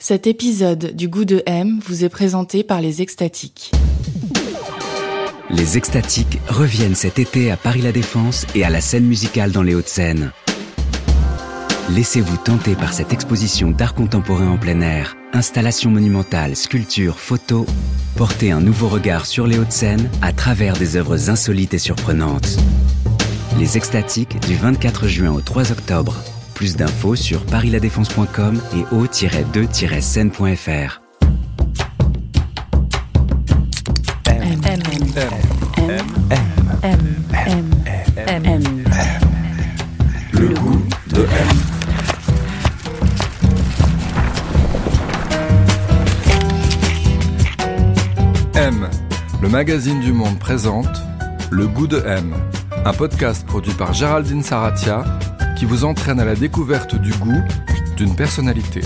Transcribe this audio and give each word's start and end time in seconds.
Cet 0.00 0.28
épisode 0.28 0.94
du 0.94 1.08
goût 1.08 1.24
de 1.24 1.42
M 1.44 1.80
vous 1.84 2.04
est 2.04 2.08
présenté 2.08 2.62
par 2.62 2.80
les 2.80 3.02
Extatiques. 3.02 3.72
Les 5.50 5.76
Extatiques 5.76 6.38
reviennent 6.48 6.94
cet 6.94 7.18
été 7.18 7.50
à 7.50 7.56
Paris 7.56 7.82
La 7.82 7.90
Défense 7.90 8.46
et 8.54 8.62
à 8.62 8.70
la 8.70 8.80
scène 8.80 9.06
musicale 9.06 9.50
dans 9.50 9.64
les 9.64 9.74
Hauts-de-Seine. 9.74 10.30
Laissez-vous 11.90 12.36
tenter 12.36 12.76
par 12.76 12.92
cette 12.92 13.12
exposition 13.12 13.72
d'art 13.72 13.94
contemporain 13.94 14.52
en 14.52 14.56
plein 14.56 14.82
air, 14.82 15.16
installations 15.32 15.90
monumentales, 15.90 16.54
sculptures, 16.54 17.18
photos. 17.18 17.66
Portez 18.14 18.52
un 18.52 18.60
nouveau 18.60 18.86
regard 18.86 19.26
sur 19.26 19.48
les 19.48 19.58
Hauts-de-Seine 19.58 20.08
à 20.22 20.32
travers 20.32 20.74
des 20.74 20.96
œuvres 20.96 21.28
insolites 21.28 21.74
et 21.74 21.78
surprenantes. 21.78 22.56
Les 23.58 23.76
Extatiques 23.76 24.38
du 24.46 24.54
24 24.54 25.08
juin 25.08 25.32
au 25.32 25.40
3 25.40 25.72
octobre. 25.72 26.14
Plus 26.58 26.74
d'infos 26.74 27.14
sur 27.14 27.46
parisladéfense.com 27.46 28.60
et 28.74 28.82
o-2-scène.fr. 28.92 31.00
M. 34.26 34.60
M. 34.64 34.82
M. 35.78 36.04
M. 36.82 36.98
M. 38.26 38.44
M. 38.44 38.62
Le 40.32 40.48
goût 40.48 40.82
de 41.10 41.20
M. 41.20 41.28
M, 48.56 48.90
le 49.40 49.48
magazine 49.48 50.00
du 50.00 50.12
monde 50.12 50.40
présente 50.40 50.88
Le 51.52 51.68
goût 51.68 51.86
de 51.86 52.02
M, 52.04 52.34
un 52.84 52.92
podcast 52.92 53.46
produit 53.46 53.74
par 53.74 53.92
Géraldine 53.92 54.42
Saratia 54.42 55.04
qui 55.58 55.64
vous 55.64 55.84
entraîne 55.84 56.20
à 56.20 56.24
la 56.24 56.36
découverte 56.36 56.94
du 56.94 57.10
goût 57.14 57.42
d'une 57.96 58.14
personnalité. 58.14 58.80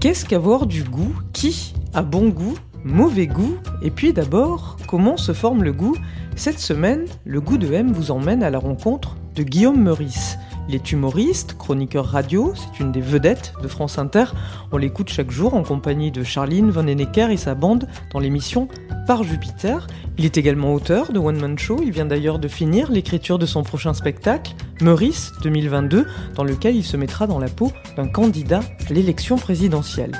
Qu'est-ce 0.00 0.26
qu'avoir 0.26 0.66
du 0.66 0.82
goût? 0.82 1.14
Qui 1.32 1.74
a 1.94 2.02
bon 2.02 2.28
goût 2.28 2.58
Mauvais 2.84 3.26
goût? 3.26 3.56
Et 3.80 3.90
puis 3.90 4.12
d'abord, 4.12 4.76
comment 4.86 5.16
se 5.16 5.32
forme 5.32 5.64
le 5.64 5.72
goût? 5.72 5.96
Cette 6.36 6.58
semaine, 6.58 7.06
le 7.24 7.40
goût 7.40 7.56
de 7.56 7.72
M 7.72 7.92
vous 7.92 8.10
emmène 8.10 8.42
à 8.42 8.50
la 8.50 8.58
rencontre 8.58 9.16
de 9.34 9.42
Guillaume 9.42 9.80
Meurice. 9.80 10.36
Il 10.68 10.76
est 10.76 10.92
humoriste, 10.92 11.56
chroniqueur 11.58 12.06
radio, 12.06 12.52
c'est 12.54 12.80
une 12.80 12.92
des 12.92 13.00
vedettes 13.00 13.52
de 13.62 13.68
France 13.68 13.98
Inter. 13.98 14.26
On 14.70 14.76
l'écoute 14.76 15.08
chaque 15.08 15.30
jour 15.30 15.54
en 15.54 15.64
compagnie 15.64 16.12
de 16.12 16.22
Charline 16.22 16.70
Von 16.70 16.86
Enecker 16.86 17.30
et 17.30 17.36
sa 17.36 17.54
bande 17.54 17.88
dans 18.12 18.20
l'émission 18.20 18.68
Par 19.06 19.24
Jupiter. 19.24 19.88
Il 20.18 20.24
est 20.24 20.38
également 20.38 20.72
auteur 20.72 21.12
de 21.12 21.18
One 21.18 21.40
Man 21.40 21.58
Show. 21.58 21.80
Il 21.82 21.90
vient 21.90 22.06
d'ailleurs 22.06 22.38
de 22.38 22.46
finir 22.46 22.92
l'écriture 22.92 23.38
de 23.38 23.46
son 23.46 23.64
prochain 23.64 23.92
spectacle, 23.92 24.54
Meurice 24.82 25.32
2022, 25.42 26.06
dans 26.34 26.44
lequel 26.44 26.76
il 26.76 26.84
se 26.84 26.96
mettra 26.96 27.26
dans 27.26 27.38
la 27.38 27.48
peau 27.48 27.72
d'un 27.96 28.08
candidat 28.08 28.60
à 28.88 28.92
l'élection 28.92 29.36
présidentielle. 29.36 30.12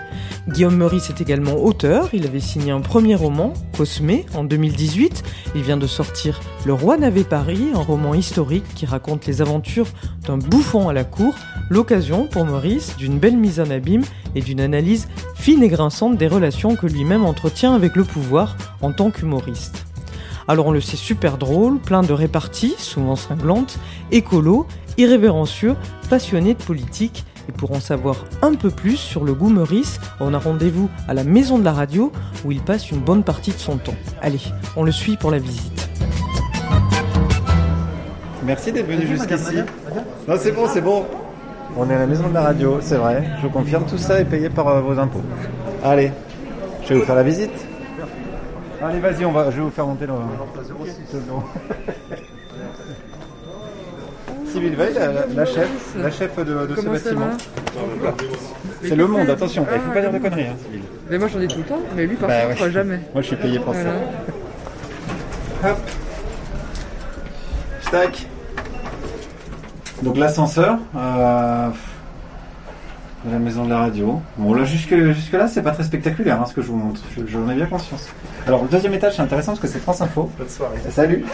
Guillaume 0.48 0.76
Meurice 0.76 1.10
est 1.10 1.20
également 1.20 1.62
auteur. 1.62 2.08
Il 2.12 2.26
avait 2.26 2.40
signé 2.40 2.70
un 2.70 2.80
premier 2.80 3.14
roman, 3.14 3.52
Cosmé, 3.76 4.24
en 4.34 4.44
2018. 4.44 5.22
Il 5.54 5.62
vient 5.62 5.76
de 5.76 5.86
sortir 5.86 6.40
Le 6.64 6.72
Roi 6.72 6.96
n'avait 6.96 7.24
Paris, 7.24 7.68
un 7.74 7.82
roman 7.82 8.14
historique 8.14 8.64
qui 8.74 8.86
raconte 8.86 9.26
les 9.26 9.42
aventures 9.42 9.88
d'un 10.26 10.38
bouffon 10.38 10.88
à 10.88 10.92
la 10.92 11.04
cour, 11.04 11.34
l'occasion 11.68 12.26
pour 12.26 12.44
Maurice 12.44 12.96
d'une 12.96 13.18
belle 13.18 13.36
mise 13.36 13.60
en 13.60 13.70
abîme 13.70 14.04
et 14.34 14.40
d'une 14.40 14.60
analyse 14.60 15.08
fine 15.34 15.62
et 15.62 15.68
grinçante 15.68 16.16
des 16.16 16.28
relations 16.28 16.76
que 16.76 16.86
lui-même 16.86 17.24
entretient 17.24 17.74
avec 17.74 17.96
le 17.96 18.04
pouvoir 18.04 18.56
en 18.80 18.92
tant 18.92 19.10
qu'humoriste. 19.10 19.91
Alors 20.48 20.66
on 20.66 20.72
le 20.72 20.80
sait 20.80 20.96
super 20.96 21.38
drôle, 21.38 21.78
plein 21.78 22.02
de 22.02 22.12
réparties, 22.12 22.74
souvent 22.78 23.16
cinglantes, 23.16 23.78
écolo, 24.10 24.66
irrévérencieux, 24.98 25.76
passionné 26.10 26.54
de 26.54 26.62
politique. 26.62 27.24
Et 27.48 27.52
pour 27.52 27.72
en 27.72 27.80
savoir 27.80 28.24
un 28.40 28.54
peu 28.54 28.70
plus 28.70 28.96
sur 28.96 29.24
le 29.24 29.34
goût 29.34 29.48
Meurice, 29.48 29.98
on 30.20 30.32
a 30.32 30.38
rendez-vous 30.38 30.88
à 31.08 31.14
la 31.14 31.24
maison 31.24 31.58
de 31.58 31.64
la 31.64 31.72
radio 31.72 32.12
où 32.44 32.52
il 32.52 32.60
passe 32.60 32.90
une 32.90 33.00
bonne 33.00 33.24
partie 33.24 33.50
de 33.50 33.58
son 33.58 33.78
temps. 33.78 33.96
Allez, 34.20 34.40
on 34.76 34.84
le 34.84 34.92
suit 34.92 35.16
pour 35.16 35.30
la 35.30 35.38
visite. 35.38 35.88
Merci 38.44 38.72
d'être 38.72 38.86
venu 38.88 39.06
jusqu'ici. 39.06 39.56
Non, 40.28 40.34
c'est 40.38 40.52
bon, 40.52 40.66
c'est 40.68 40.80
bon. 40.80 41.04
On 41.76 41.88
est 41.88 41.94
à 41.94 42.00
la 42.00 42.06
maison 42.06 42.28
de 42.28 42.34
la 42.34 42.42
radio, 42.42 42.78
c'est 42.80 42.96
vrai. 42.96 43.24
Je 43.38 43.42
vous 43.42 43.52
confirme, 43.52 43.84
tout 43.86 43.98
ça 43.98 44.20
est 44.20 44.24
payé 44.24 44.50
par 44.50 44.68
euh, 44.68 44.80
vos 44.80 44.98
impôts. 44.98 45.22
Allez, 45.82 46.12
je 46.84 46.90
vais 46.90 47.00
vous 47.00 47.06
faire 47.06 47.14
la 47.14 47.22
visite. 47.22 47.52
Allez, 48.82 48.98
vas-y, 49.00 49.24
on 49.24 49.32
va, 49.32 49.50
je 49.50 49.56
vais 49.56 49.62
vous 49.62 49.70
faire 49.70 49.86
monter 49.86 50.06
le. 50.06 50.12
le 50.14 51.20
bureau. 51.20 51.42
Sybille 54.46 54.74
Veil, 54.74 54.94
la, 55.34 55.44
chef, 55.46 55.94
la 55.96 56.10
chef 56.10 56.36
de, 56.36 56.66
de 56.66 56.74
ce 56.74 56.80
Comment 56.82 56.94
ça 56.98 57.04
bâtiment. 57.04 57.26
va 58.02 58.12
C'est 58.82 58.96
le 58.96 59.06
monde, 59.06 59.30
attention. 59.30 59.66
Il 59.72 59.80
faut 59.80 59.92
pas 59.92 60.00
dire 60.02 60.12
de 60.12 60.18
conneries, 60.18 60.46
hein, 60.48 60.56
Sybille. 60.62 60.82
Mais 61.08 61.18
moi 61.18 61.28
j'en 61.28 61.40
ai 61.40 61.48
tout 61.48 61.58
le 61.58 61.64
temps, 61.64 61.78
mais 61.96 62.06
lui 62.06 62.16
par 62.16 62.28
Bah 62.28 62.46
contre 62.46 62.62
ouais. 62.64 62.70
jamais. 62.70 63.00
Moi, 63.14 63.22
je 63.22 63.26
suis 63.28 63.36
payé 63.36 63.58
pour 63.58 63.72
Voilà. 63.72 63.90
ça. 65.62 65.70
Hop. 65.70 65.78
Tac. 67.90 68.26
Donc 70.02 70.16
l'ascenseur. 70.18 70.78
Euh, 70.96 71.68
de 73.24 73.30
la 73.30 73.38
maison 73.38 73.64
de 73.64 73.70
la 73.70 73.78
radio. 73.78 74.20
Bon 74.36 74.52
là 74.54 74.64
jusque, 74.64 74.94
jusque 75.12 75.32
là 75.32 75.46
c'est 75.46 75.62
pas 75.62 75.70
très 75.70 75.84
spectaculaire 75.84 76.40
hein, 76.40 76.46
ce 76.46 76.54
que 76.54 76.62
je 76.62 76.66
vous 76.68 76.76
montre. 76.76 77.00
Je- 77.16 77.26
J'en 77.26 77.48
ai 77.50 77.54
bien 77.54 77.66
conscience. 77.66 78.08
Alors 78.46 78.62
le 78.62 78.68
deuxième 78.68 78.94
étage 78.94 79.14
c'est 79.16 79.22
intéressant 79.22 79.52
parce 79.52 79.60
que 79.60 79.68
c'est 79.68 79.78
France 79.80 80.00
Info. 80.00 80.30
Bonne 80.38 80.48
soirée. 80.48 80.78
Salut. 80.90 81.24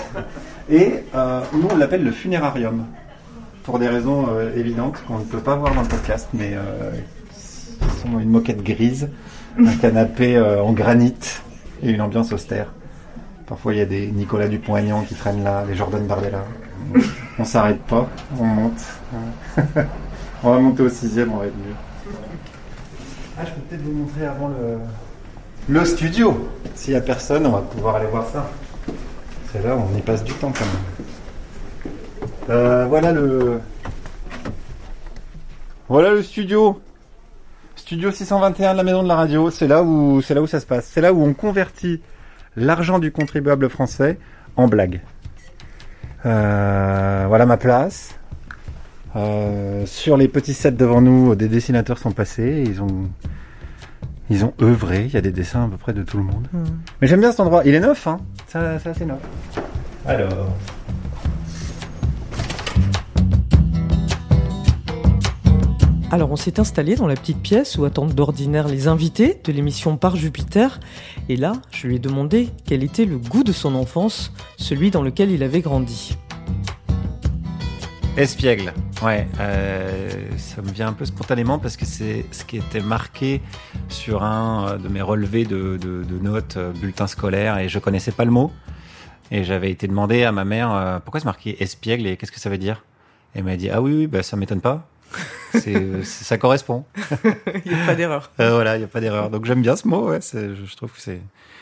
Et 0.71 1.05
euh, 1.15 1.41
nous 1.55 1.69
on 1.73 1.77
l'appelle 1.77 2.05
le 2.05 2.11
funérarium. 2.13 2.85
Pour 3.65 3.79
des 3.79 3.89
raisons 3.89 4.27
euh, 4.31 4.55
évidentes 4.57 5.03
qu'on 5.07 5.19
ne 5.19 5.25
peut 5.25 5.41
pas 5.41 5.55
voir 5.57 5.75
dans 5.75 5.83
le 5.83 5.89
podcast, 5.89 6.29
mais 6.33 6.53
euh, 6.55 6.91
qui 7.33 8.01
sont 8.01 8.19
une 8.19 8.31
moquette 8.31 8.63
grise, 8.63 9.11
un 9.59 9.75
canapé 9.77 10.37
euh, 10.37 10.63
en 10.63 10.73
granit 10.73 11.15
et 11.83 11.91
une 11.91 12.01
ambiance 12.01 12.33
austère. 12.33 12.69
Parfois, 13.47 13.75
il 13.75 13.79
y 13.79 13.83
a 13.83 13.87
des 13.87 14.07
Nicolas 14.09 14.49
Dupont-Aignan 14.49 15.03
qui 15.03 15.15
traînent 15.15 15.45
là, 15.45 15.65
des 15.67 15.75
Jordan 15.75 16.07
Bardella. 16.07 16.45
On 17.39 17.45
s'arrête 17.45 17.81
pas, 17.83 18.09
on 18.41 18.45
monte. 18.45 18.81
On 20.43 20.51
va 20.51 20.59
monter 20.59 20.83
au 20.83 20.89
sixième, 20.89 21.33
on 21.33 21.39
va 21.39 21.47
être 21.47 21.57
mieux. 21.57 21.75
Ah, 23.39 23.45
je 23.45 23.51
peux 23.53 23.61
peut-être 23.63 23.83
vous 23.83 23.93
montrer 23.93 24.27
avant 24.27 24.49
le, 24.49 24.79
le 25.69 25.85
studio. 25.85 26.49
S'il 26.75 26.95
y 26.95 26.97
a 26.97 27.01
personne, 27.01 27.47
on 27.47 27.53
va 27.53 27.61
pouvoir 27.61 27.97
aller 27.97 28.07
voir 28.07 28.27
ça. 28.27 28.51
C'est 29.53 29.63
là, 29.65 29.77
on 29.77 29.97
y 29.97 30.01
passe 30.01 30.25
du 30.25 30.33
temps 30.35 30.53
quand 30.53 30.65
même. 30.65 31.07
Euh, 32.51 32.87
voilà 32.87 33.13
le. 33.13 33.61
Voilà 35.89 36.11
le 36.11 36.23
studio. 36.23 36.81
Studio 37.77 38.11
621 38.11 38.73
de 38.73 38.77
la 38.77 38.83
Maison 38.83 39.03
de 39.03 39.09
la 39.09 39.17
Radio. 39.17 39.51
C'est 39.51 39.67
là 39.67 39.83
où, 39.83 40.21
c'est 40.21 40.35
là 40.35 40.43
où 40.43 40.47
ça 40.47 40.61
se 40.61 40.67
passe. 40.67 40.87
C'est 40.93 41.01
là 41.01 41.13
où 41.13 41.23
on 41.23 41.33
convertit 41.33 42.03
l'argent 42.57 42.99
du 42.99 43.13
contribuable 43.13 43.69
français 43.71 44.19
en 44.57 44.69
blague. 44.69 45.01
Euh, 46.27 47.25
voilà 47.29 47.47
ma 47.47 47.57
place. 47.57 48.18
Euh, 49.17 49.87
sur 49.87 50.17
les 50.17 50.29
petits 50.29 50.55
sets 50.55 50.73
devant 50.73 51.01
nous, 51.01 51.35
des 51.35 51.49
dessinateurs 51.49 51.99
sont 51.99 52.13
passés. 52.13 52.65
Ils 52.67 52.83
ont, 52.83 53.09
ils 54.31 54.45
ont 54.45 54.53
œuvré. 54.61 55.05
Il 55.07 55.13
y 55.13 55.17
a 55.17 55.21
des 55.21 55.33
dessins 55.33 55.65
à 55.65 55.69
peu 55.69 55.77
près 55.77 55.93
de 55.93 56.03
tout 56.03 56.19
le 56.19 56.25
monde. 56.25 56.49
Mais 57.01 57.07
j'aime 57.07 57.21
bien 57.21 57.31
cet 57.31 57.41
endroit. 57.41 57.63
Il 57.65 57.75
est 57.75 57.81
neuf, 57.81 58.07
hein. 58.07 58.19
Ça, 58.47 58.79
ça 58.79 58.93
c'est 58.95 59.07
neuf. 59.07 59.21
Alors. 60.07 60.49
Alors 66.11 66.33
on 66.33 66.37
s'est 66.37 66.59
installé 66.59 66.97
dans 66.97 67.07
la 67.07 67.17
petite 67.17 67.43
pièce 67.43 67.77
où 67.77 67.85
attendent 67.85 68.15
d'ordinaire 68.15 68.67
les 68.67 68.89
invités 68.89 69.39
de 69.45 69.53
l'émission 69.53 69.99
Par 69.99 70.17
Jupiter. 70.17 70.81
Et 71.29 71.37
là, 71.37 71.53
je 71.71 71.87
lui 71.87 71.97
ai 71.97 71.99
demandé 71.99 72.49
quel 72.65 72.83
était 72.83 73.05
le 73.05 73.19
goût 73.19 73.45
de 73.45 73.53
son 73.53 73.75
enfance, 73.75 74.33
celui 74.57 74.91
dans 74.91 75.03
lequel 75.03 75.31
il 75.31 75.43
avait 75.43 75.61
grandi. 75.61 76.17
Espiègle, 78.19 78.73
ouais, 79.03 79.29
euh, 79.39 80.11
ça 80.39 80.61
me 80.61 80.71
vient 80.73 80.89
un 80.89 80.93
peu 80.93 81.05
spontanément 81.05 81.61
parce 81.61 81.77
que 81.77 81.85
c'est 81.85 82.25
ce 82.33 82.45
qui 82.45 82.57
était 82.57 82.81
marqué 82.81 83.41
sur 83.89 84.25
un 84.25 84.71
euh, 84.71 84.77
de 84.77 84.89
mes 84.89 85.01
relevés 85.01 85.45
de, 85.45 85.77
de- 85.77 86.03
de 86.03 86.19
notes 86.19 86.57
euh, 86.57 86.73
bulletin 86.73 87.07
scolaire 87.07 87.59
et 87.59 87.69
je 87.69 87.79
connaissais 87.79 88.11
pas 88.11 88.25
le 88.25 88.33
mot. 88.33 88.51
Et 89.31 89.45
j'avais 89.45 89.71
été 89.71 89.87
demandé 89.87 90.25
à 90.25 90.33
ma 90.33 90.45
mère 90.45 90.73
euh, 90.75 90.99
pourquoi 90.99 91.21
c'est 91.21 91.27
marqué 91.27 91.63
espiègle 91.63 92.09
et 92.09 92.17
qu'est-ce 92.17 92.33
que 92.33 92.41
ça 92.41 92.51
veut 92.51 92.59
dire? 92.59 92.83
Et 93.37 93.39
elle 93.39 93.45
m'a 93.45 93.57
dit 93.57 93.71
ah 93.71 93.81
oui 93.81 93.93
oui 93.95 94.07
bah 94.09 94.25
ça 94.25 94.37
m'étonne 94.37 94.61
pas. 94.63 94.89
C'est 95.53 96.03
ça 96.05 96.37
correspond. 96.39 96.85
Il 97.65 97.73
n'y 97.73 97.81
a 97.81 97.87
pas 97.87 97.95
d'erreur. 97.95 98.31
Euh, 98.41 98.51
voilà 98.53 98.77
il 98.77 98.81
y 98.81 98.85
a 98.85 98.89
pas 98.89 99.01
d'erreur. 99.01 99.31
Donc 99.31 99.45
j'aime 99.47 99.63
bien 99.63 99.77
ce 99.77 99.87
mot 99.89 100.09
ouais 100.11 100.19
je 100.21 100.77
trouve 100.77 100.91
que 100.93 101.01
c'est 101.01 101.21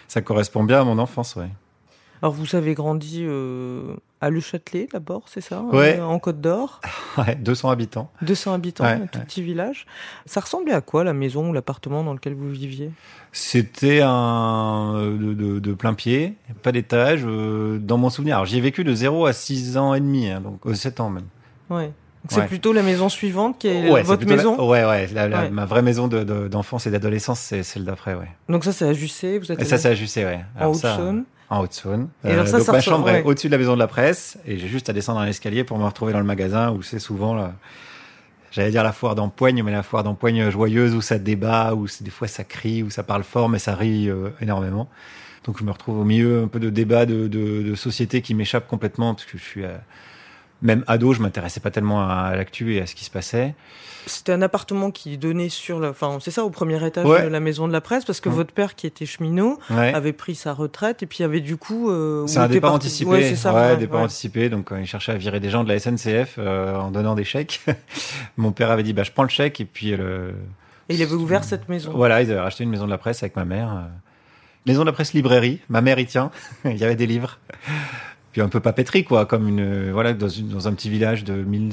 ça 0.09 0.21
correspond 0.23 0.65
bien 0.65 0.81
à 0.81 0.85
mon 0.85 0.99
enfance 0.99 1.37
ouais 1.37 1.49
Alors 2.23 2.33
vous 2.33 2.57
avez 2.57 2.75
grandi 2.75 3.23
euh, 3.27 3.95
à 4.21 4.31
Le 4.31 4.41
Châtelet 4.41 4.89
d'abord, 4.93 5.25
c'est 5.27 5.41
ça 5.43 5.61
Ouais. 5.63 5.99
Euh, 5.99 6.05
En 6.05 6.19
Côte 6.19 6.41
d'Or, 6.41 6.81
Ouais, 7.19 7.35
200 7.37 7.71
habitants. 7.71 8.11
200 8.23 8.55
habitants, 8.55 8.85
Ouais, 8.85 8.91
un 8.93 9.07
tout 9.07 9.19
ouais. 9.19 9.25
petit 9.25 9.43
village. 9.43 9.87
Ça 10.25 10.41
ressemblait 10.41 10.73
à 10.73 10.81
quoi 10.81 11.05
la 11.05 11.13
maison 11.13 11.51
ou 11.51 11.53
l'appartement 11.53 12.03
dans 12.05 12.15
lequel 12.15 12.35
vous 12.35 12.51
viviez? 12.51 12.91
C'était 13.33 14.01
un 14.03 14.95
euh, 14.97 15.19
de, 15.19 15.35
de- 15.35 15.59
de 15.59 15.75
plein 15.75 15.93
pied, 15.95 16.35
pas 16.63 16.73
d'étage, 16.73 17.21
euh, 17.27 17.79
dans 17.79 17.99
mon 17.99 18.09
souvenir. 18.11 18.37
Alors 18.37 18.47
j'y 18.47 18.59
ai 18.59 18.61
vécu 18.63 18.83
de 18.85 18.95
0 18.95 19.27
à 19.27 19.33
6 19.33 19.77
ans 19.77 19.93
et 19.95 20.01
demi, 20.01 20.29
hein, 20.31 20.41
donc 20.41 20.61
euh, 20.67 20.75
7 20.75 21.01
ans 21.01 21.11
même. 21.11 21.27
Ouais. 21.71 21.93
C'est 22.29 22.41
Ouais. 22.41 22.47
plutôt 22.49 22.73
la 22.73 22.83
maison 22.83 23.09
suivante 23.09 23.57
qui 23.59 23.69
est 23.69 23.89
Ouais, 23.91 24.03
votre 24.03 24.19
plutôt 24.19 24.31
la- 24.33 24.37
maison? 24.39 24.69
Ouais, 24.69 24.85
ouais, 24.85 25.07
la- 25.15 25.29
la- 25.29 25.43
Ouais. 25.43 25.51
ma 25.51 25.65
vraie 25.65 25.83
maison 25.83 26.09
de- 26.09 26.25
de- 26.25 26.49
d'enfance 26.49 26.87
et 26.87 26.91
d'adolescence, 26.91 27.39
c'est 27.39 27.63
celle 27.63 27.85
d'après, 27.85 28.15
ouais. 28.15 28.29
Donc 28.49 28.65
ça 28.65 28.73
c'est 28.73 28.85
à 28.89 28.93
Jussé, 28.93 29.39
vous 29.39 29.53
êtes 29.53 29.61
Et 29.61 29.65
ça, 29.65 29.79
c'est 29.79 29.89
ajusté, 29.91 30.25
ouais. 30.25 30.41
en 30.57 30.61
Alors 30.63 30.75
ça, 30.75 30.95
Haute-Saône? 30.95 31.25
En 31.49 31.61
Haute-Saône. 31.61 32.09
Et 32.25 32.31
alors 32.31 32.49
ça, 32.49 32.59
donc 32.59 32.67
ça 32.67 32.73
ma 32.73 32.81
chambre 32.81 33.09
est 33.09 33.23
au-dessus 33.23 33.47
de 33.47 33.53
la 33.53 33.59
maison 33.59 33.75
de 33.75 33.79
la 33.79 33.87
presse 33.87 34.37
et 34.47 34.59
j'ai 34.59 34.67
juste 34.67 34.89
à 34.89 34.93
descendre 34.93 35.21
un 35.21 35.27
escalier 35.27 35.63
pour 35.63 35.79
me 35.79 35.85
retrouver 35.85 36.13
dans 36.13 36.19
le 36.19 36.25
magasin 36.25 36.73
où 36.73 36.83
c'est 36.83 36.99
souvent 36.99 37.35
là. 37.35 37.55
J'allais 38.51 38.71
dire 38.71 38.83
la 38.83 38.93
foire 38.93 39.15
d'empoigne, 39.15 39.63
mais 39.63 39.71
la 39.71 39.83
foire 39.83 40.03
d'empoigne 40.03 40.51
joyeuse 40.51 40.95
où 40.95 41.03
ça 41.03 41.19
débat, 41.19 41.75
où 41.75 41.87
des 42.01 42.11
fois 42.11 42.27
ça 42.27 42.43
crie, 42.43 42.83
où 42.83 42.91
ça 42.91 43.03
parle 43.03 43.23
fort, 43.23 43.49
mais 43.49 43.59
ça 43.59 43.75
rit 43.75 44.09
euh, 44.09 44.31
énormément. 44.41 44.89
Donc 45.45 45.59
je 45.59 45.65
me 45.65 45.71
retrouve 45.71 46.01
au 46.01 46.05
milieu 46.05 46.43
un 46.43 46.49
peu 46.49 46.59
de 46.59 46.71
débats 46.71 47.07
de, 47.07 47.29
de, 47.29 47.63
de 47.63 47.75
société 47.75 48.23
qui 48.23 48.35
m'échappent 48.35 48.67
complètement 48.67 49.15
parce 49.15 49.27
que 49.27 49.39
je 49.39 49.43
suis 49.43 49.65
euh, 49.65 49.77
même 50.63 50.85
ado, 50.87 51.13
je 51.13 51.21
m'intéressais 51.21 51.61
pas 51.61 51.71
tellement 51.71 52.09
à 52.09 52.35
l'actu 52.37 52.75
et 52.75 52.81
à 52.83 52.87
ce 52.87 52.95
qui 52.95 53.05
se 53.05 53.11
passait. 53.11 53.55
C'était 54.09 54.31
un 54.33 54.41
appartement 54.43 54.93
qui 54.93 55.19
donnait 55.19 55.49
sur 55.49 55.81
le, 55.81 55.89
enfin 55.89 56.19
c'est 56.21 56.31
ça 56.31 56.45
au 56.45 56.51
premier 56.51 56.85
étage 56.87 57.05
Ouais. 57.05 57.25
de 57.25 57.29
la 57.29 57.41
maison 57.41 57.67
de 57.67 57.73
la 57.73 57.81
presse 57.81 58.05
parce 58.05 58.21
que 58.21 58.29
Ouais. 58.29 58.37
votre 58.37 58.53
père 58.53 58.77
qui 58.77 58.87
était 58.87 59.05
cheminot 59.05 59.59
Ouais. 59.69 59.93
avait 59.93 60.13
pris 60.13 60.37
sa 60.37 60.53
retraite 60.53 61.03
et 61.03 61.07
puis 61.07 61.25
avait 61.25 61.41
du 61.41 61.57
coup. 61.57 61.91
euh, 61.91 62.25
C'est 62.29 62.39
un 62.39 62.47
départ 62.47 62.71
parti- 62.71 62.87
anticipé. 62.87 63.11
Ouais, 63.11 63.23
c'est 63.25 63.35
ça. 63.35 63.53
Ouais, 63.53 63.77
départ 63.77 64.01
anticipé. 64.03 64.49
Donc, 64.49 64.67
quand 64.67 64.77
il 64.77 64.87
cherchait 64.87 65.11
à 65.11 65.17
virer 65.17 65.41
des 65.41 65.51
gens 65.51 65.65
de 65.65 65.69
la 65.69 65.75
SNCF 65.81 66.37
euh, 66.39 66.77
en 66.77 66.93
donnant 66.93 67.17
des 67.17 67.25
chèques, 67.25 67.63
mon 68.37 68.53
père 68.53 68.71
avait 68.71 68.85
dit 68.85 68.93
bah, 68.93 69.03
je 69.03 69.11
prends 69.11 69.25
le 69.25 69.29
chèque 69.29 69.61
et 69.61 69.65
puis 69.65 69.93
euh, 69.93 69.97
le. 69.97 70.35
Et 70.89 70.95
il 70.95 71.03
avait 71.03 71.15
ouvert 71.15 71.43
cette 71.43 71.69
maison. 71.69 71.91
Voilà, 71.93 72.23
ils 72.23 72.31
avaient 72.31 72.39
racheté 72.41 72.63
une 72.63 72.71
maison 72.71 72.85
de 72.87 72.91
la 72.91 72.99
presse 72.99 73.25
avec 73.25 73.35
ma 73.35 73.45
mère. 73.45 73.73
euh. 73.73 73.81
Maison 74.67 74.83
de 74.83 74.87
la 74.87 74.93
presse 74.93 75.15
librairie. 75.15 75.59
Ma 75.69 75.81
mère 75.81 75.99
y 75.99 76.07
tient. 76.07 76.31
il 76.65 76.77
y 76.77 76.85
avait 76.85 76.95
des 76.97 77.07
livres. 77.09 77.41
Puis 78.37 78.43
un 78.43 78.51
peu 78.51 78.61
papeterie, 78.61 79.03
quoi, 79.03 79.25
comme 79.25 79.49
une 79.49 79.61
euh, 79.61 79.91
voilà 79.95 80.13
dans, 80.13 80.29
une, 80.29 80.49
dans 80.51 80.69
un 80.69 80.75
petit 80.75 80.91
village 80.91 81.25
de 81.25 81.33
1000, 81.33 81.71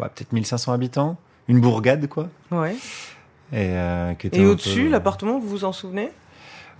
ouais, 0.00 0.08
peut-être 0.12 0.32
1500 0.32 0.72
habitants, 0.72 1.16
une 1.46 1.60
bourgade, 1.60 2.08
quoi. 2.08 2.28
Ouais. 2.50 2.72
Et, 3.52 3.70
euh, 3.76 4.12
qui 4.14 4.26
était 4.26 4.40
Et 4.40 4.44
au-dessus, 4.46 4.86
peu- 4.86 4.90
l'appartement, 4.90 5.38
vous 5.38 5.46
vous 5.48 5.64
en 5.64 5.70
souvenez? 5.72 6.10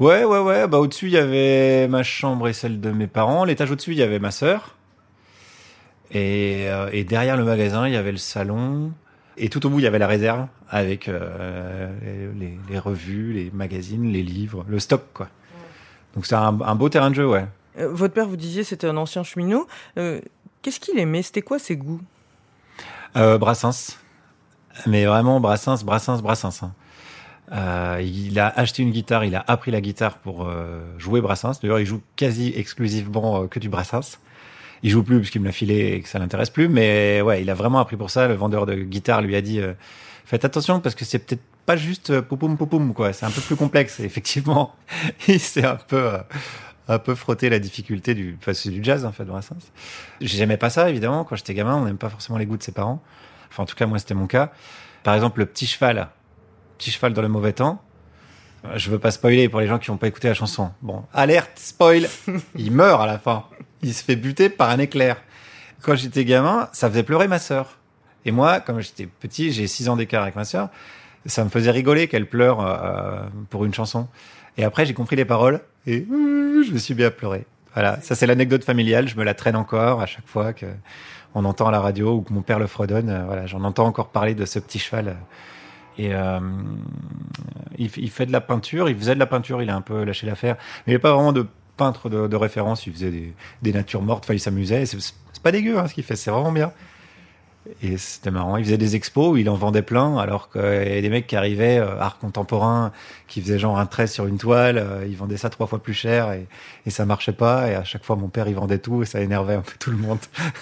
Ouais, 0.00 0.25
ouais, 0.25 0.41
ouais. 0.41 0.67
Bah, 0.67 0.79
au-dessus, 0.79 1.06
il 1.06 1.12
y 1.12 1.17
avait 1.17 1.87
ma 1.87 2.03
chambre 2.03 2.49
et 2.49 2.53
celle 2.53 2.81
de 2.81 2.91
mes 2.91 3.06
parents. 3.06 3.45
L'étage 3.45 3.71
au-dessus, 3.71 3.93
il 3.93 3.99
y 3.99 4.03
avait 4.03 4.19
ma 4.19 4.33
sœur. 4.33 4.75
Et, 6.11 6.65
euh, 6.67 6.91
et 6.93 7.05
derrière 7.05 7.37
le 7.37 7.45
magasin, 7.45 7.87
il 7.87 7.95
y 7.95 7.97
avait 7.97 8.11
le 8.11 8.19
salon. 8.19 8.91
Et 9.37 9.49
tout 9.49 9.65
au 9.65 9.71
bout, 9.71 9.79
il 9.79 9.85
y 9.85 9.87
avait 9.87 10.00
la 10.00 10.09
réserve 10.09 10.49
avec 10.69 11.06
euh, 11.09 11.89
les, 12.37 12.59
les 12.69 12.79
revues, 12.81 13.33
les 13.33 13.53
magazines, 13.55 14.11
les 14.12 14.25
livres, 14.25 14.65
le 14.69 14.81
stock, 14.81 15.03
quoi. 15.15 15.29
Donc, 16.17 16.27
c'est 16.27 16.35
un, 16.35 16.59
un 16.62 16.75
beau 16.75 16.89
terrain 16.89 17.11
de 17.11 17.15
jeu, 17.15 17.29
ouais. 17.29 17.45
Euh, 17.78 17.88
Votre 17.92 18.14
père, 18.14 18.26
vous 18.28 18.36
disiez, 18.36 18.64
c'était 18.64 18.86
un 18.86 18.96
ancien 18.96 19.22
cheminot. 19.22 19.66
Euh, 19.98 20.20
Qu'est-ce 20.62 20.80
qu'il 20.80 20.98
aimait? 20.98 21.22
C'était 21.22 21.42
quoi 21.42 21.58
ses 21.58 21.76
goûts? 21.76 22.00
Euh, 23.16 23.38
Brassens. 23.38 23.96
Mais 24.86 25.06
vraiment, 25.06 25.40
Brassens, 25.40 25.84
Brassens, 25.84 26.20
Brassens. 26.20 26.62
hein. 26.62 26.72
Il 28.00 28.38
a 28.38 28.48
acheté 28.48 28.82
une 28.82 28.90
guitare, 28.90 29.25
il 29.25 29.34
a 29.34 29.44
appris 29.46 29.70
la 29.70 29.80
guitare 29.80 30.19
pour 30.19 30.48
jouer 30.98 31.20
Brassens. 31.20 31.60
D'ailleurs, 31.62 31.80
il 31.80 31.86
joue 31.86 32.02
quasi 32.16 32.52
exclusivement 32.54 33.46
que 33.48 33.58
du 33.58 33.69
Brassens. 33.69 34.19
Il 34.82 34.90
joue 34.90 35.02
plus 35.02 35.19
parce 35.19 35.30
qu'il 35.30 35.40
me 35.40 35.46
l'a 35.46 35.52
filé 35.52 35.94
et 35.94 36.00
que 36.02 36.08
ça 36.08 36.19
l'intéresse 36.19 36.50
plus. 36.50 36.69
Mais 36.69 37.20
ouais, 37.22 37.40
il 37.42 37.48
a 37.50 37.54
vraiment 37.54 37.78
appris 37.78 37.96
pour 37.96 38.10
ça. 38.10 38.28
Le 38.28 38.34
vendeur 38.34 38.66
de 38.66 38.75
guitare 38.75 39.22
lui 39.22 39.34
a 39.34 39.40
dit 39.40 39.60
faites 40.26 40.44
attention 40.44 40.80
parce 40.80 40.94
que 40.94 41.04
c'est 41.06 41.20
peut-être 41.20 41.42
pas 41.64 41.76
juste 41.76 42.20
poupoum 42.20 42.56
poupoum 42.58 42.92
quoi. 42.94 43.12
C'est 43.12 43.25
un 43.26 43.30
peu 43.30 43.40
plus 43.40 43.56
complexe. 43.56 43.98
Effectivement, 44.00 44.75
il 45.28 45.40
s'est 45.40 45.64
un 45.64 45.76
peu 45.76 46.10
un 46.88 46.99
peu 46.99 47.14
frotté 47.14 47.50
la 47.50 47.58
difficulté 47.58 48.14
du, 48.14 48.37
enfin 48.40 48.55
c'est 48.55 48.70
du 48.70 48.82
jazz 48.82 49.05
en 49.05 49.12
fait 49.12 49.25
Brassens. 49.25 49.70
J'aimais 50.20 50.56
pas 50.56 50.70
ça 50.70 50.88
évidemment 50.88 51.25
quand 51.25 51.37
j'étais 51.37 51.55
gamin. 51.55 51.76
On 51.76 51.85
n'aime 51.85 51.99
pas 51.99 52.08
forcément 52.08 52.38
les 52.38 52.46
goûts 52.46 52.56
de 52.56 52.62
ses 52.62 52.73
parents. 52.73 53.02
Enfin 53.50 53.64
en 53.64 53.67
tout 53.67 53.76
cas 53.76 53.87
moi 53.87 53.99
c'était 53.99 54.14
mon 54.14 54.26
cas. 54.26 54.50
Par 55.02 55.14
exemple 55.14 55.40
le 55.40 55.46
petit 55.46 55.67
cheval, 55.67 56.08
petit 56.79 56.90
cheval 56.90 57.12
dans 57.12 57.23
le 57.23 57.29
mauvais 57.29 57.52
temps. 57.52 57.82
Je 58.75 58.90
veux 58.90 58.99
pas 58.99 59.11
spoiler 59.11 59.49
pour 59.49 59.61
les 59.61 59.69
gens 59.69 59.79
qui 59.79 59.90
n'ont 59.90 59.99
pas 59.99 60.08
écouté 60.08 60.29
la 60.29 60.35
chanson. 60.35 60.73
Bon, 60.82 61.05
alerte, 61.14 61.52
spoil. 61.56 62.08
Il 62.56 62.73
meurt 62.73 63.00
à 63.00 63.06
la 63.06 63.19
fin. 63.19 63.44
Il 63.82 63.94
se 63.94 64.02
fait 64.02 64.17
buter 64.17 64.49
par 64.49 64.70
un 64.70 64.79
éclair. 64.79 65.17
Quand 65.82 65.94
j'étais 65.94 66.25
gamin, 66.25 66.69
ça 66.73 66.90
faisait 66.90 67.05
pleurer 67.05 67.29
ma 67.29 67.38
sœur. 67.38 67.79
Et 68.25 68.32
moi, 68.32 68.61
comme 68.61 68.81
j'étais 68.81 69.06
petit, 69.06 69.52
j'ai 69.52 69.69
6 69.69 69.88
ans 69.88 69.96
d'écart 69.96 70.23
avec 70.23 70.35
ma 70.35 70.44
sœur, 70.44 70.70
ça 71.25 71.44
me 71.44 71.49
faisait 71.49 71.70
rigoler 71.70 72.08
qu'elle 72.08 72.29
pleure 72.29 72.61
euh, 72.61 73.23
pour 73.49 73.64
une 73.64 73.73
chanson. 73.73 74.08
Et 74.58 74.64
après, 74.64 74.84
j'ai 74.84 74.93
compris 74.93 75.16
les 75.16 75.25
paroles 75.25 75.60
et 75.87 76.05
euh, 76.10 76.64
je 76.64 76.72
me 76.72 76.78
suis 76.78 76.94
mis 76.94 77.05
à 77.05 77.10
pleurer. 77.10 77.46
Voilà, 77.75 78.00
ça 78.00 78.16
c'est 78.16 78.26
l'anecdote 78.26 78.64
familiale. 78.64 79.08
Je 79.08 79.16
me 79.16 79.22
la 79.22 79.34
traîne 79.34 79.56
encore 79.56 80.00
à 80.02 80.06
chaque 80.06 80.26
fois 80.26 80.52
que 80.52 80.66
on 81.34 81.44
entend 81.44 81.69
à 81.69 81.70
la 81.70 81.81
radio 81.81 82.14
ou 82.14 82.22
que 82.22 82.32
mon 82.32 82.43
père 82.43 82.58
le 82.58 82.66
fredonne. 82.66 83.08
Euh, 83.08 83.25
Voilà, 83.25 83.46
j'en 83.46 83.62
entends 83.62 83.87
encore 83.87 84.08
parler 84.08 84.34
de 84.34 84.44
ce 84.44 84.58
petit 84.58 84.81
cheval. 84.81 85.16
Et 85.96 86.14
euh, 86.14 86.40
il, 87.76 88.10
fait 88.10 88.26
de 88.26 88.32
la 88.32 88.40
peinture, 88.40 88.88
il 88.88 88.96
faisait 88.96 89.14
de 89.14 89.20
la 89.20 89.26
peinture, 89.26 89.62
il 89.62 89.70
a 89.70 89.76
un 89.76 89.81
peu 89.81 90.05
lâché 90.05 90.26
l'affaire. 90.26 90.56
Mais 90.87 90.93
il 90.93 90.96
n'est 90.96 91.00
pas 91.00 91.12
vraiment 91.12 91.32
de 91.32 91.46
peintre 91.76 92.08
de, 92.08 92.37
référence, 92.37 92.87
il 92.87 92.93
faisait 92.93 93.34
des, 93.62 93.72
natures 93.72 94.02
mortes, 94.02 94.25
enfin 94.25 94.34
il 94.34 94.40
s'amusait. 94.40 94.87
C'est 94.87 95.14
pas 95.43 95.52
dégueu 95.52 95.78
hein, 95.78 95.87
ce 95.87 95.94
qu'il 95.94 96.04
fait, 96.04 96.16
c'est 96.16 96.31
vraiment 96.31 96.52
bien. 96.52 96.72
Et 97.82 97.99
c'était 97.99 98.31
marrant, 98.31 98.56
il 98.56 98.65
faisait 98.65 98.79
des 98.79 98.97
expos 98.97 99.32
où 99.32 99.37
il 99.37 99.49
en 99.50 99.55
vendait 99.55 99.82
plein, 99.82 100.17
alors 100.19 100.50
qu'il 100.50 100.62
y 100.62 100.65
avait 100.65 101.03
des 101.03 101.11
mecs 101.11 101.26
qui 101.26 101.37
arrivaient, 101.37 101.79
euh, 101.79 102.00
art 102.00 102.19
contemporain, 102.19 102.93
qui 103.26 103.41
faisaient 103.41 103.59
genre 103.59 103.79
un 103.79 103.87
trait 103.87 104.06
sur 104.06 104.26
une 104.26 104.38
toile, 104.38 104.79
euh, 104.79 105.06
ils 105.06 105.17
vendaient 105.17 105.37
ça 105.37 105.50
trois 105.50 105.67
fois 105.67 105.82
plus 105.82 105.94
cher 105.94 106.32
et, 106.32 106.47
et 106.87 106.91
ça 106.91 107.05
marchait 107.05 107.32
pas. 107.32 107.69
Et 107.70 107.75
à 107.75 107.85
chaque 107.85 108.05
fois, 108.05 108.17
mon 108.17 108.29
père, 108.29 108.49
il 108.49 108.55
vendait 108.55 108.79
tout 108.79 109.03
et 109.03 109.06
ça 109.06 109.20
énervait 109.20 109.55
un 109.55 109.62
peu 109.62 109.75
tout 109.79 109.91
le 109.91 109.99
monde. 109.99 110.19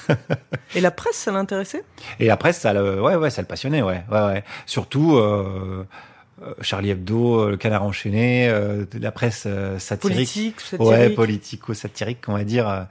Et 0.75 0.81
la 0.81 0.91
presse, 0.91 1.17
ça 1.17 1.33
l'intéressait? 1.33 1.85
Et 2.19 2.31
après, 2.31 2.53
ça 2.53 2.73
le, 2.73 3.01
ouais, 3.01 3.17
ouais, 3.17 3.31
ça 3.31 3.41
le 3.41 3.47
passionnait, 3.47 3.83
ouais, 3.83 4.03
ouais, 4.11 4.21
ouais. 4.21 4.45
Surtout 4.67 5.17
euh, 5.17 5.87
euh, 6.43 6.53
Charlie 6.61 6.91
Hebdo, 6.91 7.41
euh, 7.41 7.51
le 7.51 7.57
Canard 7.57 7.85
enchaîné, 7.85 8.49
euh, 8.49 8.85
la 9.01 9.11
presse 9.11 9.45
euh, 9.47 9.79
satirique, 9.79 10.17
Politique, 10.17 10.57
ouais, 10.79 10.87
satirique 10.87 11.17
politico-satirique, 11.17 12.29
on 12.29 12.35
va 12.35 12.45
dire. 12.45 12.87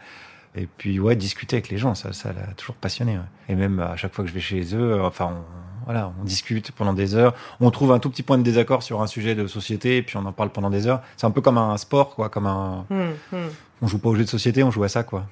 Et 0.55 0.67
puis 0.77 0.99
ouais, 0.99 1.15
discuter 1.15 1.57
avec 1.57 1.69
les 1.69 1.77
gens, 1.77 1.95
ça, 1.95 2.13
ça 2.13 2.33
l'a 2.33 2.53
toujours 2.53 2.75
passionné. 2.75 3.13
ouais. 3.17 3.23
Et 3.49 3.55
même 3.55 3.79
à 3.79 3.95
chaque 3.95 4.13
fois 4.13 4.23
que 4.23 4.29
je 4.29 4.33
vais 4.35 4.41
chez 4.41 4.75
eux, 4.75 4.93
euh, 4.93 5.03
enfin, 5.03 5.33
on, 5.35 5.85
voilà, 5.85 6.11
on 6.19 6.23
discute 6.23 6.71
pendant 6.71 6.93
des 6.93 7.15
heures. 7.15 7.33
On 7.59 7.69
trouve 7.71 7.91
un 7.91 7.99
tout 7.99 8.09
petit 8.09 8.23
point 8.23 8.37
de 8.37 8.43
désaccord 8.43 8.81
sur 8.83 9.01
un 9.01 9.07
sujet 9.07 9.35
de 9.35 9.45
société, 9.47 9.97
et 9.97 10.01
puis 10.01 10.17
on 10.17 10.25
en 10.25 10.31
parle 10.31 10.49
pendant 10.49 10.69
des 10.69 10.87
heures. 10.87 11.01
C'est 11.17 11.27
un 11.27 11.31
peu 11.31 11.41
comme 11.41 11.57
un 11.57 11.77
sport, 11.77 12.15
quoi, 12.15 12.29
comme 12.29 12.47
un. 12.47 12.85
Hum, 12.89 13.13
hum. 13.33 13.49
On 13.81 13.87
joue 13.87 13.99
pas 13.99 14.09
aux 14.09 14.15
jeux 14.15 14.23
de 14.23 14.29
société, 14.29 14.63
on 14.63 14.71
joue 14.71 14.83
à 14.83 14.89
ça, 14.89 15.03
quoi. 15.03 15.27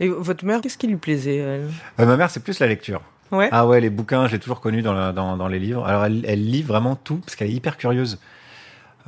Et 0.00 0.08
votre 0.08 0.44
mère, 0.44 0.60
qu'est-ce 0.60 0.78
qui 0.78 0.86
lui 0.86 0.96
plaisait 0.96 1.36
elle? 1.36 1.70
Euh, 2.00 2.06
ma 2.06 2.16
mère, 2.16 2.30
c'est 2.30 2.40
plus 2.42 2.58
la 2.60 2.66
lecture. 2.66 3.00
Ouais. 3.32 3.48
Ah 3.52 3.66
ouais, 3.66 3.80
les 3.80 3.90
bouquins, 3.90 4.26
je 4.26 4.32
l'ai 4.32 4.38
toujours 4.38 4.60
connu 4.60 4.82
dans, 4.82 5.12
dans, 5.12 5.36
dans 5.36 5.48
les 5.48 5.58
livres. 5.58 5.84
Alors, 5.86 6.04
elle, 6.04 6.24
elle 6.26 6.44
lit 6.44 6.62
vraiment 6.62 6.94
tout 6.94 7.16
parce 7.16 7.34
qu'elle 7.34 7.48
est 7.48 7.54
hyper 7.54 7.76
curieuse. 7.76 8.18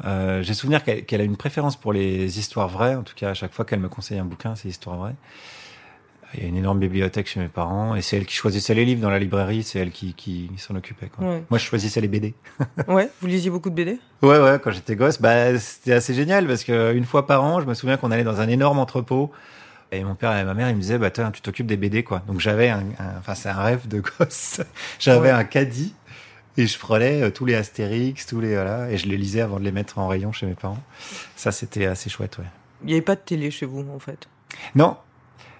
Euh, 0.04 0.42
J'ai 0.42 0.54
souvenir 0.54 0.84
qu'elle 0.84 1.04
qu'elle 1.04 1.20
a 1.20 1.24
une 1.24 1.36
préférence 1.36 1.76
pour 1.76 1.92
les 1.92 2.38
histoires 2.38 2.68
vraies. 2.68 2.94
En 2.94 3.02
tout 3.02 3.14
cas, 3.16 3.30
à 3.30 3.34
chaque 3.34 3.52
fois 3.52 3.64
qu'elle 3.64 3.80
me 3.80 3.88
conseille 3.88 4.18
un 4.18 4.24
bouquin, 4.24 4.54
c'est 4.56 4.68
histoire 4.68 4.96
vraie. 4.96 5.14
Il 6.34 6.42
y 6.42 6.44
a 6.44 6.48
une 6.48 6.56
énorme 6.56 6.78
bibliothèque 6.78 7.26
chez 7.26 7.40
mes 7.40 7.48
parents 7.48 7.94
et 7.96 8.02
c'est 8.02 8.18
elle 8.18 8.26
qui 8.26 8.34
choisissait 8.34 8.74
les 8.74 8.84
livres 8.84 9.00
dans 9.00 9.08
la 9.08 9.18
librairie. 9.18 9.62
C'est 9.62 9.78
elle 9.78 9.90
qui, 9.90 10.12
qui 10.12 10.50
s'en 10.58 10.74
occupait. 10.76 11.06
Quoi. 11.08 11.26
Ouais. 11.26 11.42
Moi, 11.48 11.58
je 11.58 11.64
choisissais 11.64 12.02
les 12.02 12.08
BD. 12.08 12.34
ouais, 12.88 13.08
vous 13.22 13.26
lisiez 13.28 13.50
beaucoup 13.50 13.70
de 13.70 13.74
BD 13.74 13.98
Ouais, 14.20 14.38
ouais, 14.38 14.58
quand 14.62 14.70
j'étais 14.70 14.94
gosse, 14.94 15.20
bah, 15.22 15.58
c'était 15.58 15.94
assez 15.94 16.12
génial 16.12 16.46
parce 16.46 16.64
que 16.64 16.92
une 16.94 17.06
fois 17.06 17.26
par 17.26 17.42
an, 17.44 17.60
je 17.62 17.66
me 17.66 17.72
souviens 17.72 17.96
qu'on 17.96 18.10
allait 18.10 18.24
dans 18.24 18.42
un 18.42 18.48
énorme 18.48 18.78
entrepôt 18.78 19.32
et 19.90 20.04
mon 20.04 20.14
père 20.14 20.36
et 20.36 20.44
ma 20.44 20.52
mère, 20.52 20.68
ils 20.68 20.76
me 20.76 20.80
disaient, 20.82 20.98
bah, 20.98 21.10
tu 21.10 21.40
t'occupes 21.40 21.66
des 21.66 21.78
BD, 21.78 22.02
quoi. 22.04 22.20
Donc 22.26 22.40
j'avais 22.40 22.68
un, 22.68 22.80
un- 22.98 23.18
enfin, 23.18 23.34
c'est 23.34 23.48
un 23.48 23.62
rêve 23.62 23.88
de 23.88 24.02
gosse. 24.02 24.60
j'avais 24.98 25.28
Ouais. 25.28 25.30
un 25.30 25.44
caddie 25.44 25.94
et 26.58 26.66
je 26.66 26.78
prenais 26.78 27.22
euh, 27.22 27.30
tous 27.30 27.44
les 27.44 27.54
Astérix, 27.54 28.26
tous 28.26 28.40
les, 28.40 28.54
voilà, 28.54 28.90
et 28.90 28.98
je 28.98 29.06
les 29.06 29.16
lisais 29.16 29.40
avant 29.40 29.58
de 29.58 29.64
les 29.64 29.72
mettre 29.72 29.98
en 29.98 30.08
rayon 30.08 30.32
chez 30.32 30.44
mes 30.44 30.54
parents. 30.54 30.82
Ça, 31.36 31.52
c'était 31.52 31.86
assez 31.86 32.10
chouette, 32.10 32.38
ouais. 32.38 32.44
Il 32.82 32.88
n'y 32.88 32.92
avait 32.94 33.02
pas 33.02 33.14
de 33.14 33.20
télé 33.20 33.50
chez 33.50 33.64
vous, 33.64 33.86
en 33.94 33.98
fait? 33.98 34.28
Non, 34.74 34.96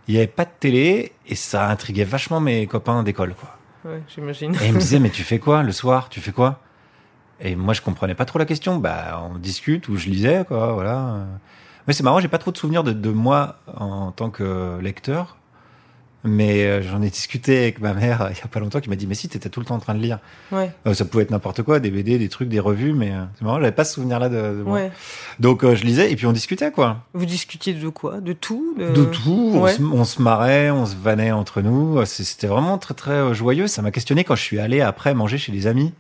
il 0.07 0.14
n'y 0.14 0.19
avait 0.19 0.26
pas 0.26 0.45
de 0.45 0.50
télé 0.59 1.12
et 1.26 1.35
ça 1.37 1.69
intriguait 1.69 2.05
vachement 2.05 2.40
mes 2.40 2.67
copains 2.67 3.02
d'école, 3.05 3.35
quoi. 3.35 3.57
Ouais, 3.85 4.02
j'imagine. 4.12 4.55
Et 4.57 4.67
ils 4.67 4.75
me 4.75 4.78
disaient, 4.78 4.99
mais 5.00 5.11
tu 5.11 5.23
fais 5.23 5.38
quoi 5.38 5.62
le 5.62 5.73
soir? 5.73 6.09
Tu 6.09 6.21
fais 6.21 6.33
quoi? 6.33 6.61
Et 7.40 7.55
moi, 7.55 7.75
je 7.75 7.81
comprenais 7.81 8.17
pas 8.17 8.25
trop 8.25 8.40
la 8.40 8.45
question. 8.45 8.78
Bah, 8.78 9.25
on 9.33 9.38
discute 9.38 9.88
ou 9.88 9.97
je 9.97 10.09
lisais, 10.09 10.45
quoi, 10.47 10.73
voilà. 10.73 11.26
Mais 11.87 11.93
c'est 11.93 12.02
marrant, 12.02 12.19
j'ai 12.19 12.28
pas 12.28 12.38
trop 12.38 12.50
de 12.50 12.59
souvenirs 12.59 12.83
de, 12.85 12.93
de 12.93 13.11
moi 13.11 13.57
en 13.75 14.11
tant 14.11 14.31
que 14.31 14.78
lecteur. 14.81 15.38
Mais 16.28 16.64
euh, 16.64 16.82
j'en 16.82 17.00
ai 17.02 17.08
discuté 17.11 17.58
avec 17.62 17.80
ma 17.80 17.94
mère 17.94 18.23
euh, 18.23 18.28
il 18.30 18.37
y 18.38 18.42
a 18.42 18.47
pas 18.49 18.61
longtemps 18.61 18.80
qui 18.80 18.90
m'a 18.90 18.97
dit 18.97 19.06
mais 19.06 19.14
si 19.14 19.28
t'étais 19.28 19.49
tout 19.49 19.61
le 19.61 19.66
temps 19.66 19.76
en 19.76 19.80
train 19.80 19.94
de 19.94 20.00
lire. 20.00 20.18
Ouais, 20.52 20.70
Euh, 20.87 20.92
ça 20.94 21.04
pouvait 21.04 21.23
être 21.25 21.30
n'importe 21.30 21.62
quoi, 21.62 21.80
des 21.80 21.90
BD, 21.90 22.18
des 22.18 22.28
trucs, 22.28 22.49
des 22.49 22.61
revues, 22.61 22.92
mais 22.92 23.12
c'est 23.37 23.44
marrant, 23.44 23.58
j'avais 23.61 23.73
pas 23.73 23.85
ce 23.85 23.94
souvenir-là 23.94 24.28
de, 24.28 24.35
de 24.58 24.62
moi. 24.62 24.75
ouais. 24.80 24.92
Donc 25.40 25.64
je 25.64 25.85
lisais 25.85 26.12
et 26.12 26.16
puis 26.16 26.26
on 26.26 26.32
discutait 26.32 26.70
quoi. 26.70 27.04
Vous 27.14 27.26
discutiez 27.26 27.73
de 27.75 27.88
quoi? 27.88 28.20
De 28.20 28.32
tout? 28.32 28.75
De... 28.78 28.90
De 28.92 29.04
tout, 29.04 29.52
on, 29.54 29.62
ouais. 29.62 29.73
se, 29.73 29.82
on 29.82 30.04
se 30.04 30.20
marrait, 30.23 30.70
on 30.70 30.87
se 30.87 30.97
vannait 30.97 31.32
entre 31.32 31.62
nous. 31.62 32.04
C'était 32.04 32.47
vraiment 32.47 32.78
très 32.78 32.94
très 32.94 33.35
joyeux. 33.35 33.66
Ça 33.66 33.82
m'a 33.82 33.90
questionné 33.90 34.25
quand 34.25 34.37
je 34.37 34.42
suis 34.42 34.58
allé 34.61 34.80
après 34.80 35.14
manger 35.14 35.38
chez 35.38 35.52
des 35.52 35.66
amis. 35.66 35.92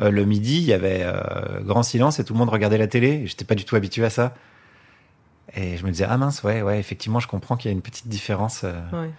Le 0.00 0.24
midi, 0.24 0.56
il 0.58 0.64
y 0.64 0.72
avait 0.72 1.06
grand 1.62 1.82
silence 1.84 2.18
et 2.18 2.24
tout 2.24 2.32
le 2.32 2.38
monde 2.38 2.50
regardait 2.50 2.78
la 2.78 2.88
télé. 2.88 3.22
J'étais 3.26 3.44
pas 3.44 3.54
du 3.54 3.64
tout 3.64 3.76
habitué 3.76 4.04
à 4.04 4.10
ça. 4.10 4.34
Et 5.56 5.76
je 5.76 5.84
me 5.84 5.90
disais 5.92 6.06
ah 6.08 6.16
mince 6.16 6.42
ouais 6.42 6.62
ouais 6.62 6.80
effectivement 6.80 7.20
je 7.20 7.28
comprends 7.28 7.56
qu'il 7.56 7.70
y 7.70 7.74
a 7.74 7.76
une 7.76 7.82
petite 7.82 8.08
différence. 8.08 8.62
Ouais. 8.64 9.10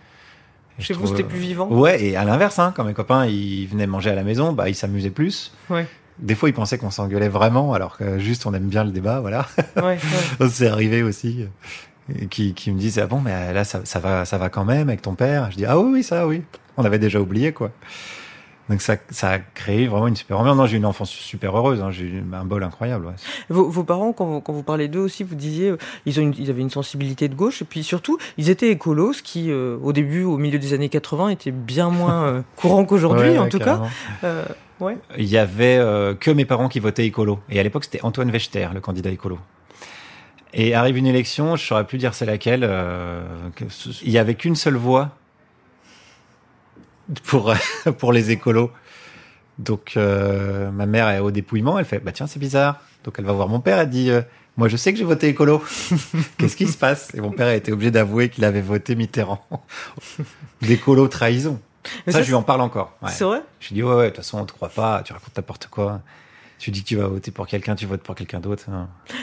Chez 0.79 0.93
vous, 0.93 1.03
trouve- 1.05 1.15
c'était 1.15 1.27
plus 1.27 1.39
vivant 1.39 1.67
Ouais 1.69 2.03
et 2.03 2.15
à 2.17 2.25
l'inverse 2.25 2.59
hein, 2.59 2.73
quand 2.75 2.83
mes 2.83 2.93
copains 2.93 3.25
ils 3.25 3.65
venaient 3.67 3.87
manger 3.87 4.09
à 4.11 4.15
la 4.15 4.23
maison, 4.23 4.51
bah 4.53 4.67
ils 4.69 4.75
s'amusaient 4.75 5.09
plus. 5.09 5.53
Ouais. 5.69 5.87
Des 6.19 6.35
fois 6.35 6.49
ils 6.49 6.53
pensaient 6.53 6.77
qu'on 6.77 6.91
s'engueulait 6.91 7.29
vraiment 7.29 7.73
alors 7.73 7.97
que 7.97 8.19
juste 8.19 8.45
on 8.45 8.53
aime 8.53 8.67
bien 8.67 8.83
le 8.83 8.91
débat 8.91 9.19
voilà. 9.21 9.47
Ouais, 9.77 9.83
ouais. 10.39 10.47
C'est 10.49 10.67
arrivé 10.67 11.01
aussi. 11.03 11.47
Qui, 12.29 12.53
qui 12.53 12.71
me 12.71 12.77
disent 12.77 12.99
ah 12.99 13.07
bon 13.07 13.19
mais 13.19 13.51
là 13.51 13.63
ça, 13.63 13.81
ça 13.83 13.97
va 13.99 14.25
ça 14.25 14.37
va 14.37 14.49
quand 14.49 14.63
même 14.65 14.89
avec 14.89 15.01
ton 15.01 15.15
père? 15.15 15.49
Je 15.51 15.57
dis 15.57 15.65
ah 15.65 15.79
oui 15.79 15.89
oui 15.91 16.03
ça 16.03 16.27
oui 16.27 16.43
on 16.77 16.85
avait 16.85 16.99
déjà 16.99 17.19
oublié 17.19 17.51
quoi 17.51 17.71
donc 18.69 18.81
ça 18.81 18.95
ça 19.09 19.29
a 19.31 19.39
créé 19.39 19.87
vraiment 19.87 20.07
une 20.07 20.15
super 20.15 20.39
ambiance 20.39 20.57
non 20.57 20.65
j'ai 20.65 20.77
une 20.77 20.85
enfance 20.85 21.09
super 21.11 21.55
heureuse 21.55 21.81
hein. 21.81 21.91
j'ai 21.91 22.05
eu 22.05 22.23
un 22.33 22.45
bol 22.45 22.63
incroyable 22.63 23.05
ouais. 23.05 23.13
Vos, 23.49 23.69
vos 23.69 23.83
parents, 23.83 24.11
quand 24.11 24.25
vous, 24.25 24.41
quand 24.41 24.53
vous 24.53 24.63
parlez 24.63 24.87
d'eux 24.87 25.01
aussi, 25.01 25.23
vous 25.23 25.35
disiez, 25.35 25.69
euh, 25.69 25.77
ils, 26.07 26.19
ont 26.19 26.23
une- 26.23 26.33
ils 26.37 26.49
avaient 26.49 26.61
une 26.63 26.69
sensibilité 26.71 27.27
de 27.27 27.35
gauche, 27.35 27.61
et 27.61 27.65
puis 27.65 27.83
surtout, 27.83 28.17
ils 28.37 28.49
étaient 28.49 28.69
écolos, 28.71 29.13
ce 29.13 29.21
qui, 29.23 29.51
euh, 29.51 29.77
au 29.83 29.93
début, 29.93 30.23
au 30.23 30.37
milieu 30.37 30.57
des 30.57 30.73
années 30.73 30.89
80, 30.89 31.29
était 31.29 31.51
bien 31.51 31.89
moins 31.89 32.25
euh, 32.25 32.41
courant 32.55 32.85
qu'aujourd'hui, 32.85 33.29
Ouais, 33.29 33.37
en 33.37 33.43
ouais, 33.43 33.49
tout 33.49 33.59
cas. 33.59 33.81
Euh, 34.23 34.43
ouais. 34.79 34.97
il 35.17 35.25
y 35.25 35.37
avait 35.37 35.79
que 36.19 36.31
mes 36.31 36.45
parents 36.45 36.67
qui 36.69 36.79
votaient 36.79 37.05
écolo 37.05 37.39
et 37.49 37.59
à 37.59 37.63
l'époque 37.63 37.83
c'était 37.85 38.01
Antoine 38.03 38.31
Wechter 38.31 38.69
le 38.73 38.81
candidat 38.81 39.11
écolo 39.11 39.37
et 40.53 40.73
arrive 40.73 40.97
une 40.97 41.07
élection 41.07 41.55
je 41.55 41.65
saurais 41.65 41.85
plus 41.85 41.97
dire 41.97 42.13
c'est 42.13 42.25
laquelle 42.25 42.67
il 44.03 44.11
y 44.11 44.17
avait 44.17 44.35
qu'une 44.35 44.55
seule 44.55 44.75
voix 44.75 45.11
pour 47.23 47.53
pour 47.97 48.13
les 48.13 48.31
écolos 48.31 48.71
donc 49.59 49.93
euh, 49.95 50.69
ma 50.71 50.85
mère 50.85 51.07
est 51.09 51.19
au 51.19 51.31
dépouillement 51.31 51.79
elle 51.79 51.85
fait 51.85 51.99
bah 51.99 52.11
tiens 52.11 52.27
c'est 52.27 52.39
bizarre 52.39 52.81
donc 53.03 53.15
elle 53.17 53.25
va 53.25 53.33
voir 53.33 53.47
mon 53.47 53.59
père 53.59 53.79
elle 53.79 53.89
dit 53.89 54.09
euh, 54.09 54.21
moi 54.57 54.67
je 54.67 54.77
sais 54.77 54.91
que 54.91 54.99
j'ai 54.99 55.05
voté 55.05 55.27
écolo 55.27 55.63
qu'est-ce 56.37 56.55
qui 56.55 56.67
se 56.67 56.77
passe? 56.77 57.13
Et 57.13 57.21
mon 57.21 57.31
père 57.31 57.47
a 57.47 57.55
été 57.55 57.71
obligé 57.71 57.91
d'avouer 57.91 58.29
qu'il 58.29 58.43
avait 58.43 58.61
voté 58.61 58.95
Mitterrand 58.95 59.45
d'écolo 60.61 61.07
trahison 61.07 61.59
ça, 62.07 62.13
ça, 62.13 62.21
je 62.23 62.27
lui 62.29 62.33
en 62.33 62.41
parle 62.41 62.61
encore 62.61 62.97
ouais. 63.03 63.11
C'est 63.11 63.23
vrai? 63.23 63.43
Je 63.59 63.67
lui 63.67 63.75
dis, 63.75 63.83
ouais, 63.83 63.93
ouais, 63.93 64.03
de 64.05 64.09
toute 64.09 64.17
façon, 64.17 64.39
on 64.39 64.45
te 64.45 64.53
croit 64.53 64.69
pas, 64.69 65.03
tu 65.03 65.13
racontes 65.13 65.37
n'importe 65.37 65.67
quoi. 65.67 66.01
Tu 66.57 66.71
dis 66.71 66.81
que 66.81 66.87
tu 66.87 66.95
vas 66.95 67.05
voter 67.07 67.29
pour 67.29 67.45
quelqu'un, 67.45 67.75
tu 67.75 67.85
votes 67.85 68.01
pour 68.01 68.15
quelqu'un 68.15 68.39
d'autre. 68.39 68.65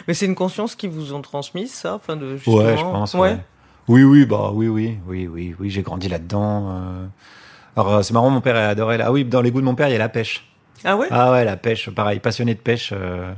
Mais 0.07 0.15
c'est 0.15 0.27
une 0.27 0.37
conscience 0.37 0.77
qui 0.77 0.87
vous 0.87 1.13
ont 1.13 1.23
transmise, 1.23 1.73
ça 1.73 1.95
enfin 1.95 2.15
de, 2.15 2.37
justement... 2.37 2.59
Ouais, 2.59 2.77
je 2.77 2.83
pense. 2.83 3.15
Ouais. 3.15 3.37
Oui, 3.89 4.05
oui, 4.05 4.27
bah 4.27 4.53
oui, 4.55 4.69
oui, 4.69 4.97
oui, 5.09 5.27
oui, 5.27 5.57
oui, 5.59 5.71
j'ai 5.71 5.83
grandi 5.83 6.09
là-dedans. 6.09 6.71
euh. 6.71 7.07
Alors, 7.77 7.95
euh, 7.95 8.03
c'est 8.03 8.13
marrant, 8.15 8.31
mon 8.31 8.41
père 8.41 8.57
a 8.57 8.69
adoré 8.69 8.99
là. 8.99 9.07
Ah 9.09 9.13
oui, 9.13 9.25
dans 9.25 9.41
les 9.41 9.51
goûts 9.51 9.61
de 9.61 9.65
mon 9.67 9.75
père, 9.75 9.89
il 9.89 9.93
y 9.93 9.97
a 9.97 9.99
la 9.99 10.09
pêche. 10.09 10.47
Ah 10.85 10.97
ouais? 10.97 11.07
Ah 11.11 11.33
ouais, 11.33 11.45
la 11.45 11.57
pêche, 11.57 11.91
pareil, 11.91 12.19
passionné 12.21 12.55
de 12.55 12.61
pêche. 12.61 12.93
euh, 12.93 13.33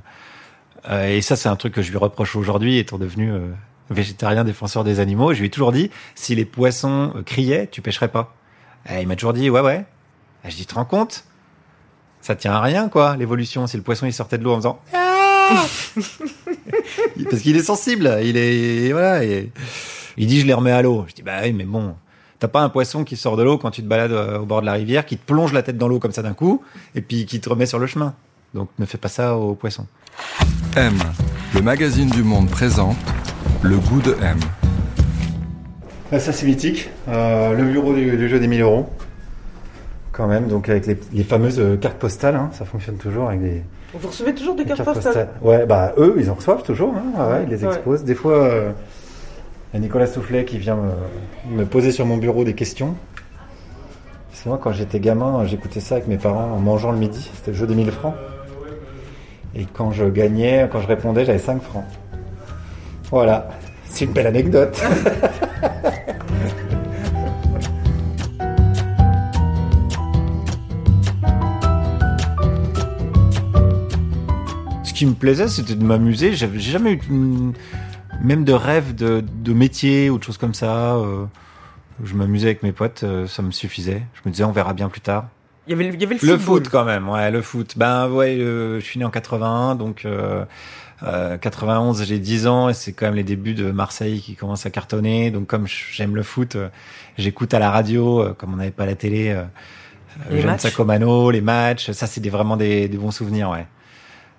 euh, 0.91 1.09
et 1.09 1.21
ça, 1.21 1.37
c'est 1.37 1.49
un 1.49 1.57
truc 1.57 1.75
que 1.75 1.83
je 1.83 1.91
lui 1.91 1.99
reproche 1.99 2.35
aujourd'hui, 2.37 2.79
étant 2.79 2.99
devenu 2.99 3.31
euh, 3.33 3.49
végétarien 3.91 4.45
défenseur 4.45 4.83
des 4.85 4.99
animaux. 5.01 5.33
Je 5.35 5.41
lui 5.41 5.47
ai 5.47 5.51
toujours 5.51 5.73
dit, 5.73 5.91
si 6.15 6.35
les 6.35 6.45
poissons 6.45 7.13
euh, 7.17 7.23
criaient, 7.23 7.69
tu 7.71 7.81
pêcherais 7.83 8.09
pas. 8.09 8.35
Et 8.91 9.01
il 9.03 9.07
m'a 9.09 9.15
toujours 9.17 9.33
dit, 9.35 9.49
ouais, 9.51 9.61
ouais. 9.61 9.85
Et 10.45 10.51
je 10.51 10.57
dis, 10.57 10.63
tu 10.63 10.67
te 10.67 10.75
rends 10.75 10.85
compte? 10.85 11.25
Ça 12.21 12.35
tient 12.35 12.53
à 12.55 12.61
rien, 12.61 12.89
quoi, 12.89 13.17
l'évolution. 13.17 13.67
Si 13.67 13.77
le 13.77 13.83
poisson, 13.83 14.07
il 14.07 14.13
sortait 14.13 14.39
de 14.39 14.45
l'eau 14.45 14.53
en 14.53 14.57
faisant... 14.57 14.81
Ah 14.95 15.63
Parce 17.31 17.43
qu'il 17.43 17.57
est 17.57 17.63
sensible, 17.63 18.19
il 18.23 18.37
est... 18.37 18.93
Voilà, 18.93 19.23
et- 19.25 19.53
il 20.17 20.27
dit, 20.27 20.41
je 20.41 20.47
les 20.47 20.55
remets 20.55 20.71
à 20.73 20.81
l'eau. 20.83 21.05
Je 21.09 21.15
dis, 21.15 21.23
bah 21.23 21.39
oui, 21.43 21.53
mais 21.53 21.65
bon... 21.65 21.95
T'as 22.41 22.49
pas 22.49 22.61
un 22.63 22.69
poisson 22.69 23.05
qui 23.05 23.17
sort 23.17 23.37
de 23.37 23.43
l'eau 23.43 23.59
quand 23.59 23.71
tu 23.71 23.83
te 23.83 23.87
balades 23.89 24.13
euh, 24.13 24.39
au 24.41 24.45
bord 24.45 24.61
de 24.61 24.67
la 24.67 24.73
rivière, 24.73 25.07
qui 25.07 25.17
te 25.17 25.25
plonge 25.25 25.53
la 25.53 25.63
tête 25.63 25.79
dans 25.79 25.89
l'eau 25.89 25.99
comme 25.99 26.13
ça 26.13 26.23
d'un 26.23 26.35
coup, 26.35 26.63
et 26.95 27.01
puis 27.01 27.27
qui 27.27 27.41
te 27.41 27.49
remet 27.49 27.67
sur 27.67 27.79
le 27.79 27.87
chemin. 27.87 28.15
Donc 28.55 28.69
ne 28.79 28.85
fais 28.87 28.99
pas 28.99 29.09
ça 29.09 29.37
aux 29.37 29.55
poissons. 29.55 29.87
M, 30.77 30.93
le 31.55 31.63
magazine 31.63 32.09
du 32.11 32.23
monde 32.23 32.49
présente 32.51 32.97
le 33.63 33.77
goût 33.79 34.01
de 34.01 34.17
M. 34.23 34.39
Ah, 36.13 36.19
Ça 36.19 36.33
c'est 36.33 36.47
mythique. 36.47 36.91
Euh, 37.09 37.53
le 37.55 37.65
bureau 37.65 37.95
du, 37.95 38.17
du 38.17 38.29
jeu 38.29 38.39
des 38.39 38.47
1000 38.47 38.61
euros. 38.63 38.89
Quand 40.13 40.29
même, 40.29 40.47
donc 40.47 40.69
avec 40.69 40.87
les, 40.87 40.97
les 41.13 41.25
fameuses 41.25 41.59
euh, 41.59 41.77
cartes 41.77 41.99
postales, 41.99 42.37
hein, 42.37 42.51
ça 42.53 42.65
fonctionne 42.65 42.97
toujours 42.97 43.29
avec 43.29 43.41
des 43.43 43.63
Vous 43.99 44.07
recevez 44.09 44.33
toujours 44.33 44.55
des 44.55 44.63
des 44.65 44.69
cartes 44.75 44.85
postales 44.85 45.29
Ouais, 45.43 45.67
bah 45.67 45.93
eux, 45.99 46.15
ils 46.19 46.31
en 46.31 46.35
reçoivent 46.35 46.63
toujours, 46.63 46.95
hein, 46.95 47.03
ouais, 47.21 47.33
ouais, 47.33 47.43
ils 47.45 47.49
les 47.51 47.65
Ouais. 47.65 47.75
exposent. 47.75 48.05
Des 48.05 48.15
fois, 48.15 48.45
euh, 48.45 48.71
Nicolas 49.79 50.07
Soufflet 50.07 50.45
qui 50.45 50.59
vient 50.59 50.79
me, 51.51 51.65
poser 51.65 51.91
sur 51.91 52.07
mon 52.07 52.17
bureau 52.17 52.45
des 52.45 52.55
questions. 52.55 52.95
Que 54.33 54.49
moi, 54.49 54.61
quand 54.63 54.73
j'étais 54.73 55.01
gamin, 55.01 55.45
j'écoutais 55.47 55.81
ça 55.81 55.97
avec 55.97 56.07
mes 56.07 56.19
parents 56.19 56.53
en 56.53 56.61
mangeant 56.61 56.93
le 56.93 56.99
midi. 56.99 57.31
C'était 57.35 57.51
le 57.51 57.57
jeu 57.57 57.67
des 57.67 57.75
1000 57.75 57.91
francs. 57.91 58.15
Et 59.55 59.65
quand 59.65 59.91
je 59.91 60.05
gagnais, 60.05 60.69
quand 60.71 60.81
je 60.81 60.87
répondais, 60.87 61.25
j'avais 61.25 61.39
5 61.39 61.63
francs. 61.63 61.85
Voilà. 63.11 63.49
C'est 63.89 64.05
une 64.05 64.13
belle 64.13 64.27
anecdote. 64.27 64.77
Ce 74.85 74.93
qui 74.93 75.07
me 75.07 75.15
plaisait, 75.15 75.49
c'était 75.49 75.75
de 75.75 75.85
m'amuser. 75.85 76.35
J'avais 76.35 76.61
jamais 76.61 76.93
eu 76.93 77.01
même 78.25 78.45
de 78.45 78.53
rêve 78.53 78.95
de, 78.95 79.23
de 79.25 79.53
métier 79.53 80.11
ou 80.11 80.19
de 80.19 80.25
choses 80.25 80.39
comme 80.39 80.55
ça. 80.55 80.95
euh, 80.97 81.27
je 82.03 82.15
m'amusais 82.15 82.49
avec 82.49 82.63
mes 82.65 82.73
potes, 82.73 83.05
euh, 83.05 83.27
ça 83.29 83.41
me 83.43 83.53
suffisait. 83.53 84.03
Je 84.15 84.21
me 84.29 84.33
disais, 84.33 84.45
on 84.45 84.51
verra 84.53 84.73
bien 84.73 84.89
plus 84.89 85.01
tard. 85.01 85.27
Il 85.67 85.71
y 85.71 85.75
avait, 85.75 85.85
le- 85.85 85.95
il 85.95 86.01
y 86.03 86.05
avait 86.05 86.17
le, 86.21 86.27
Le 86.27 86.39
foot 86.39 86.69
quand 86.69 86.85
même, 86.85 87.09
ouais, 87.09 87.31
le 87.31 87.41
foot. 87.41 87.75
Ben 87.77 88.09
ouais, 88.09 88.37
euh, 88.39 88.81
je 88.81 88.85
suis 88.85 88.99
né 88.99 89.05
en 89.05 89.11
81, 89.11 89.77
donc 89.77 90.05
euh, 90.05 90.45
euh, 91.05 91.37
91, 91.39 92.05
j'ai 92.05 92.19
10 92.19 92.47
ans 92.49 92.69
et 92.69 92.75
c'est 92.75 92.93
quand 92.93 93.07
même 93.07 93.15
les 93.15 93.23
débuts 93.25 93.55
de 93.55 93.71
Marseille 93.71 94.21
qui 94.21 94.35
commencent 94.35 94.67
à 94.67 94.71
cartonner. 94.71 95.31
Donc 95.31 95.47
comme 95.47 95.67
j'aime 95.67 96.17
le 96.17 96.23
foot, 96.23 96.57
euh, 96.57 96.69
j'écoute 97.17 97.55
à 97.55 97.59
la 97.61 97.71
radio, 97.71 98.21
euh, 98.23 98.35
comme 98.35 98.53
on 98.53 98.57
n'avait 98.57 98.71
pas 98.73 98.87
la 98.87 98.95
télé, 98.97 99.31
euh, 99.31 99.45
Les 100.31 100.43
Jeanne. 100.43 100.59
Sacomano, 100.59 101.31
les 101.31 101.41
matchs. 101.41 101.93
Ça, 101.93 102.07
c'est 102.07 102.21
des, 102.21 102.31
vraiment 102.31 102.57
des, 102.57 102.89
des 102.89 102.99
bons 102.99 103.11
souvenirs, 103.13 103.51
ouais. 103.51 103.67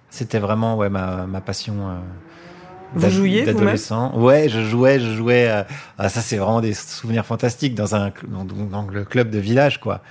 C'était 0.09 0.39
vraiment 0.39 0.75
ouais 0.77 0.89
ma, 0.89 1.25
ma 1.25 1.41
passion. 1.41 1.73
Vous 2.93 3.09
jouiez 3.09 3.43
d'adolescent. 3.43 4.17
Ouais, 4.17 4.47
je 4.49 4.61
jouais, 4.61 4.99
je 4.99 5.13
jouais. 5.13 5.49
euh, 5.49 5.63
ah, 5.97 6.07
ça, 6.09 6.21
c'est 6.21 6.37
vraiment 6.37 6.61
des 6.61 6.73
souvenirs 6.73 7.25
fantastiques 7.25 7.75
dans 7.75 7.95
un 7.95 8.11
dans, 8.27 8.45
dans 8.45 8.83
le 8.87 9.03
club 9.03 9.29
de 9.29 9.39
village, 9.39 9.79
quoi. 9.79 10.01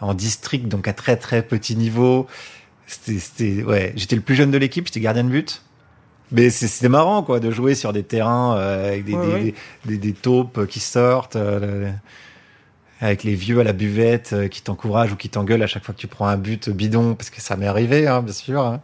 En 0.00 0.14
district, 0.14 0.66
donc 0.68 0.88
à 0.88 0.92
très 0.92 1.16
très 1.16 1.42
petit 1.42 1.76
niveau. 1.76 2.26
C'était, 2.86 3.62
ouais. 3.62 3.92
J'étais 3.96 4.16
le 4.16 4.22
plus 4.22 4.34
jeune 4.34 4.50
de 4.50 4.58
l'équipe, 4.58 4.86
j'étais 4.86 5.00
gardien 5.00 5.24
de 5.24 5.28
but. 5.30 5.62
Mais 6.30 6.48
c'était 6.50 6.88
marrant, 6.88 7.22
quoi, 7.22 7.40
de 7.40 7.50
jouer 7.50 7.74
sur 7.74 7.92
des 7.92 8.02
terrains 8.02 8.56
euh, 8.56 8.88
avec 8.88 9.04
des, 9.04 9.14
Ouais, 9.14 9.26
des, 9.26 9.32
ouais. 9.32 9.40
des, 9.42 9.54
des- 9.84 9.98
des 9.98 10.12
taupes 10.14 10.66
qui 10.66 10.80
sortent, 10.80 11.36
euh, 11.36 11.90
avec 13.00 13.22
les 13.24 13.34
vieux 13.34 13.60
à 13.60 13.64
la 13.64 13.72
buvette 13.74 14.48
qui 14.50 14.62
t'encouragent 14.62 15.12
ou 15.12 15.16
qui 15.16 15.28
t'engueulent 15.28 15.62
à 15.62 15.66
chaque 15.66 15.84
fois 15.84 15.94
que 15.94 16.00
tu 16.00 16.06
prends 16.06 16.26
un 16.28 16.36
but 16.38 16.70
bidon, 16.70 17.14
parce 17.14 17.30
que 17.30 17.40
ça 17.42 17.56
m'est 17.56 17.66
arrivé, 17.66 18.06
hein, 18.06 18.22
bien 18.22 18.32
sûr. 18.32 18.62
hein. 18.62 18.80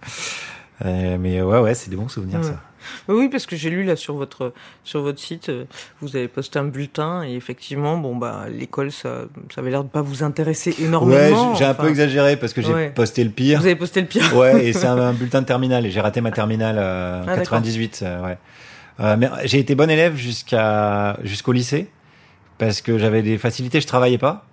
Euh, 0.85 1.17
mais 1.19 1.43
ouais, 1.43 1.59
ouais, 1.61 1.75
c'est 1.75 1.91
des 1.91 1.97
bons 1.97 2.09
souvenirs, 2.09 2.39
Ouais. 2.41 2.45
ça. 2.47 2.61
Oui, 3.09 3.29
parce 3.29 3.45
que 3.47 3.57
j'ai 3.57 3.71
lu 3.71 3.83
là 3.83 3.97
sur 3.97 4.15
votre 4.15 4.53
sur 4.85 5.03
votre 5.03 5.19
site, 5.19 5.49
euh, 5.49 5.65
vous 6.01 6.15
avez 6.15 6.29
posté 6.29 6.61
un 6.61 6.65
bulletin 6.65 7.25
et 7.25 7.35
effectivement, 7.35 7.97
bon 7.99 8.15
bah 8.17 8.45
l'école, 8.49 8.93
ça, 8.93 9.23
ça 9.53 9.61
avait 9.61 9.71
l'air 9.71 9.83
de 9.83 9.89
pas 9.89 10.01
vous 10.01 10.23
intéresser 10.23 10.71
Ouais, 10.79 10.85
énormément. 10.85 11.55
j'ai 11.55 11.59
j'ai 11.59 11.65
un 11.65 11.75
peu 11.75 11.89
exagéré 11.89 12.37
parce 12.37 12.53
que 12.53 12.63
j'ai 12.63 12.73
Ouais. 12.73 12.91
posté 12.91 13.25
le 13.25 13.31
pire. 13.31 13.59
Vous 13.61 13.67
avez 13.67 13.75
posté 13.75 14.01
le 14.01 14.07
pire. 14.07 14.35
Ouais, 14.37 14.65
et 14.67 14.73
c'est 14.73 14.87
un, 14.87 14.97
un 14.97 15.13
bulletin 15.13 15.41
de 15.43 15.47
terminale 15.47 15.85
et 15.87 15.91
j'ai 15.91 16.01
raté 16.01 16.21
ma 16.21 16.31
terminale 16.31 16.77
euh, 16.79 17.19
en 17.19 17.23
Ah, 17.25 17.37
d'accord. 17.37 17.43
98. 17.45 18.01
euh, 18.05 18.25
ouais. 18.25 18.39
Euh, 19.01 19.17
mais 19.19 19.29
j'ai 19.45 19.59
été 19.59 19.75
bon 19.75 19.91
élève 19.91 20.15
jusqu'à 20.17 21.19
jusqu'au 21.25 21.53
lycée 21.53 21.91
parce 22.59 22.81
que 22.81 22.97
j'avais 22.97 23.23
des 23.23 23.39
facilités. 23.39 23.81
Je 23.81 23.87
travaillais 23.89 24.19
pas, 24.19 24.47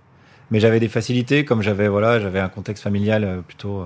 mais 0.50 0.60
j'avais 0.60 0.80
des 0.80 0.88
facilités 0.90 1.46
comme 1.46 1.62
j'avais 1.62 1.88
voilà, 1.88 2.20
j'avais 2.20 2.40
un 2.40 2.50
contexte 2.50 2.84
familial 2.84 3.24
euh, 3.24 3.42
plutôt 3.42 3.82
euh, 3.82 3.86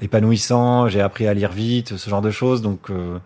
épanouissant. 0.00 0.88
J'ai 0.88 1.00
appris 1.00 1.26
à 1.26 1.34
lire 1.34 1.52
vite, 1.52 1.96
ce 1.96 2.10
genre 2.10 2.22
de 2.22 2.30
choses. 2.30 2.62
Donc 2.62 2.90
euh, 2.90 3.18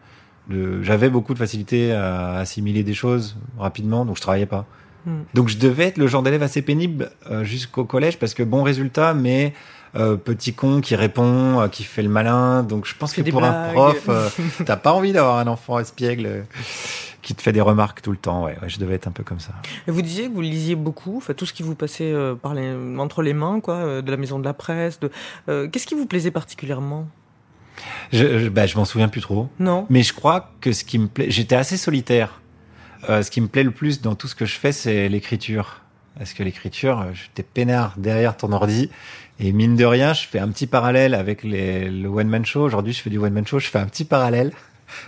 j'avais 0.82 1.10
beaucoup 1.10 1.34
de 1.34 1.38
facilité 1.38 1.92
à 1.92 2.36
assimiler 2.36 2.82
des 2.82 2.94
choses 2.94 3.36
rapidement, 3.58 4.04
donc 4.04 4.16
je 4.16 4.22
travaillais 4.22 4.46
pas. 4.46 4.66
Hmm. 5.06 5.22
Donc 5.34 5.48
je 5.48 5.58
devais 5.58 5.84
être 5.84 5.98
le 5.98 6.06
genre 6.06 6.22
d'élève 6.22 6.42
assez 6.42 6.62
pénible 6.62 7.10
euh, 7.30 7.44
jusqu'au 7.44 7.84
collège 7.84 8.18
parce 8.18 8.34
que 8.34 8.42
bon 8.42 8.62
résultat, 8.62 9.14
mais 9.14 9.54
euh, 9.96 10.16
petit 10.16 10.54
con 10.54 10.80
qui 10.80 10.94
répond, 10.94 11.60
euh, 11.60 11.68
qui 11.68 11.82
fait 11.82 12.02
le 12.02 12.08
malin. 12.08 12.62
Donc 12.62 12.86
je 12.86 12.94
pense 12.94 13.12
que 13.12 13.22
pour 13.22 13.42
un 13.42 13.72
prof, 13.72 14.04
euh, 14.08 14.28
t'as 14.64 14.76
pas 14.76 14.92
envie 14.92 15.12
d'avoir 15.12 15.38
un 15.38 15.48
enfant 15.48 15.80
espiègle. 15.80 16.44
Qui 17.30 17.36
te 17.36 17.42
fait 17.42 17.52
des 17.52 17.60
remarques 17.60 18.02
tout 18.02 18.10
le 18.10 18.16
temps. 18.16 18.44
Ouais, 18.44 18.56
ouais, 18.60 18.68
je 18.68 18.80
devais 18.80 18.96
être 18.96 19.06
un 19.06 19.12
peu 19.12 19.22
comme 19.22 19.38
ça. 19.38 19.52
Et 19.86 19.92
vous 19.92 20.02
disiez 20.02 20.28
que 20.28 20.34
vous 20.34 20.40
lisiez 20.40 20.74
beaucoup, 20.74 21.18
enfin 21.18 21.32
tout 21.32 21.46
ce 21.46 21.52
qui 21.52 21.62
vous 21.62 21.76
passait 21.76 22.12
euh, 22.12 22.34
par 22.34 22.54
les, 22.54 22.74
entre 22.98 23.22
les 23.22 23.34
mains, 23.34 23.60
quoi, 23.60 23.74
euh, 23.74 24.02
de 24.02 24.10
la 24.10 24.16
maison 24.16 24.40
de 24.40 24.44
la 24.44 24.52
presse. 24.52 24.98
De, 24.98 25.12
euh, 25.48 25.68
qu'est-ce 25.68 25.86
qui 25.86 25.94
vous 25.94 26.06
plaisait 26.06 26.32
particulièrement? 26.32 27.06
Je, 28.12 28.40
je, 28.40 28.48
bah, 28.48 28.66
je 28.66 28.76
m'en 28.76 28.84
souviens 28.84 29.08
plus 29.08 29.20
trop. 29.20 29.48
Non. 29.60 29.86
Mais 29.90 30.02
je 30.02 30.12
crois 30.12 30.50
que 30.60 30.72
ce 30.72 30.82
qui 30.82 30.98
me 30.98 31.06
plaît, 31.06 31.30
j'étais 31.30 31.54
assez 31.54 31.76
solitaire. 31.76 32.40
Ce 33.08 33.30
qui 33.30 33.40
me 33.40 33.46
plaît 33.46 33.62
le 33.62 33.70
plus 33.70 34.02
dans 34.02 34.14
tout 34.14 34.28
ce 34.28 34.34
que 34.34 34.44
je 34.44 34.58
fais, 34.58 34.72
c'est 34.72 35.08
l'écriture. 35.08 35.80
Parce 36.18 36.34
que 36.34 36.42
l'écriture, 36.42 37.06
j'étais 37.14 37.42
peinard 37.42 37.94
derrière 37.96 38.36
ton 38.36 38.52
ordi. 38.52 38.90
Et 39.38 39.52
mine 39.52 39.74
de 39.76 39.86
rien, 39.86 40.12
je 40.12 40.26
fais 40.26 40.38
un 40.38 40.48
petit 40.48 40.66
parallèle 40.66 41.14
avec 41.14 41.42
les, 41.42 41.88
le 41.88 42.08
one-man 42.08 42.44
show. 42.44 42.60
Aujourd'hui, 42.60 42.92
je 42.92 43.00
fais 43.00 43.08
du 43.08 43.16
one-man 43.16 43.46
show. 43.46 43.58
Je 43.58 43.68
fais 43.68 43.78
un 43.78 43.86
petit 43.86 44.04
parallèle 44.04 44.52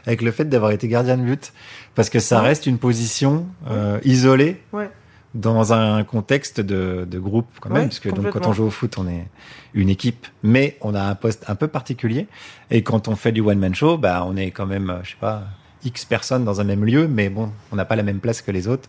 avec 0.07 0.23
le 0.23 0.31
fait 0.31 0.45
d'avoir 0.47 0.71
été 0.73 0.89
gardien 0.89 1.17
de 1.17 1.23
but. 1.23 1.53
Parce 1.95 2.11
que 2.11 2.19
ça 2.21 2.41
Ouais. 2.41 2.49
reste 2.49 2.67
une 2.67 2.79
position 2.79 3.47
euh, 3.71 3.99
isolée 4.05 4.61
Ouais. 4.73 4.91
dans 5.35 5.73
un 5.73 6.05
contexte 6.05 6.61
de, 6.61 7.07
de 7.11 7.19
groupe 7.19 7.49
quand 7.61 7.69
même. 7.71 7.79
Ouais, 7.83 7.85
parce 7.89 8.01
que 8.01 8.09
donc, 8.09 8.31
quand 8.31 8.47
on 8.47 8.53
joue 8.53 8.65
au 8.65 8.71
foot, 8.71 8.97
on 8.99 9.09
est 9.09 9.27
une 9.75 9.89
équipe. 9.89 10.27
Mais 10.43 10.77
on 10.81 10.95
a 10.95 11.03
un 11.03 11.15
poste 11.15 11.45
un 11.49 11.55
peu 11.55 11.69
particulier. 11.69 12.27
Et 12.71 12.83
quand 12.83 13.09
on 13.09 13.17
fait 13.17 13.33
du 13.33 13.41
one-man 13.41 13.75
show, 13.75 13.97
bah, 13.99 14.25
on 14.27 14.37
est 14.37 14.51
quand 14.51 14.67
même, 14.67 15.01
je 15.03 15.11
sais 15.11 15.17
pas, 15.21 15.45
X 15.85 16.05
personnes 16.05 16.45
dans 16.45 16.61
un 16.61 16.65
même 16.65 16.85
lieu. 16.85 17.09
Mais 17.09 17.29
bon, 17.29 17.51
on 17.73 17.77
n'a 17.77 17.85
pas 17.85 17.97
la 17.97 18.03
même 18.03 18.21
place 18.21 18.43
que 18.43 18.51
les 18.51 18.69
autres 18.69 18.89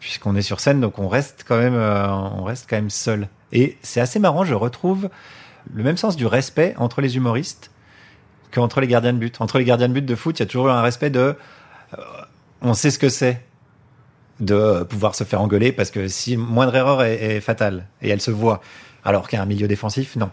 puisqu'on 0.00 0.34
est 0.34 0.42
sur 0.42 0.58
scène, 0.58 0.80
donc 0.80 0.98
on 0.98 1.06
reste 1.06 1.44
quand 1.46 1.56
même, 1.58 1.74
euh, 1.76 2.08
on 2.08 2.42
reste 2.42 2.66
quand 2.68 2.74
même 2.74 2.90
seul. 2.90 3.28
Et 3.52 3.76
c'est 3.82 4.00
assez 4.00 4.18
marrant, 4.18 4.44
je 4.44 4.52
retrouve 4.54 5.08
le 5.72 5.84
même 5.84 5.96
sens 5.96 6.16
du 6.16 6.26
respect 6.26 6.74
entre 6.76 7.00
les 7.00 7.14
humoristes 7.16 7.70
qu'entre 8.52 8.80
les 8.80 8.86
gardiens 8.86 9.12
de 9.12 9.18
but. 9.18 9.40
Entre 9.40 9.58
les 9.58 9.64
gardiens 9.64 9.88
de 9.88 9.94
but 9.94 10.04
de 10.06 10.14
foot, 10.14 10.38
il 10.38 10.42
y 10.42 10.44
a 10.44 10.46
toujours 10.46 10.68
eu 10.68 10.70
un 10.70 10.82
respect 10.82 11.10
de, 11.10 11.20
euh, 11.98 12.02
on 12.60 12.74
sait 12.74 12.90
ce 12.90 12.98
que 12.98 13.08
c'est 13.08 13.42
de 14.40 14.82
pouvoir 14.84 15.14
se 15.14 15.24
faire 15.24 15.40
engueuler 15.40 15.72
parce 15.72 15.90
que 15.90 16.08
si 16.08 16.36
moindre 16.36 16.74
erreur 16.74 17.02
est, 17.02 17.40
fatale 17.40 17.86
et 18.00 18.08
elle 18.08 18.20
se 18.20 18.30
voit, 18.30 18.60
alors 19.04 19.28
qu'il 19.28 19.36
y 19.36 19.40
a 19.40 19.42
un 19.42 19.46
milieu 19.46 19.68
défensif, 19.68 20.16
non. 20.16 20.30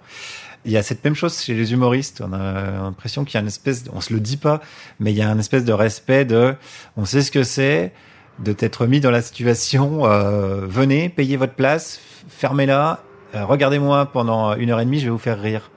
Il 0.65 0.71
y 0.71 0.77
a 0.77 0.83
cette 0.83 1.03
même 1.03 1.15
chose 1.15 1.39
chez 1.39 1.53
les 1.53 1.71
humoristes. 1.73 2.21
On 2.25 2.33
a 2.33 2.71
l'impression 2.83 3.23
qu'il 3.23 3.35
y 3.35 3.37
a 3.37 3.41
une 3.41 3.47
espèce, 3.47 3.83
de- 3.83 3.91
on 3.93 4.01
se 4.01 4.13
le 4.13 4.19
dit 4.19 4.37
pas, 4.37 4.61
mais 4.99 5.11
il 5.11 5.17
y 5.17 5.21
a 5.21 5.29
un 5.29 5.39
espèce 5.39 5.63
de 5.63 5.71
respect 5.73 6.25
de, 6.25 6.55
on 6.97 7.05
sait 7.05 7.21
ce 7.21 7.31
que 7.31 7.43
c'est, 7.43 7.93
de 8.39 8.51
t'être 8.53 8.85
mis 8.85 8.99
dans 8.99 9.11
la 9.11 9.21
situation, 9.21 10.05
euh, 10.05 10.65
venez, 10.65 11.09
payez 11.09 11.37
votre 11.37 11.53
place, 11.53 11.99
fermez-la, 12.27 13.01
euh, 13.35 13.45
regardez-moi 13.45 14.07
pendant 14.07 14.55
une 14.55 14.71
heure 14.71 14.79
et 14.79 14.85
demie, 14.85 14.99
je 14.99 15.05
vais 15.05 15.11
vous 15.11 15.17
faire 15.17 15.39
rire. 15.39 15.71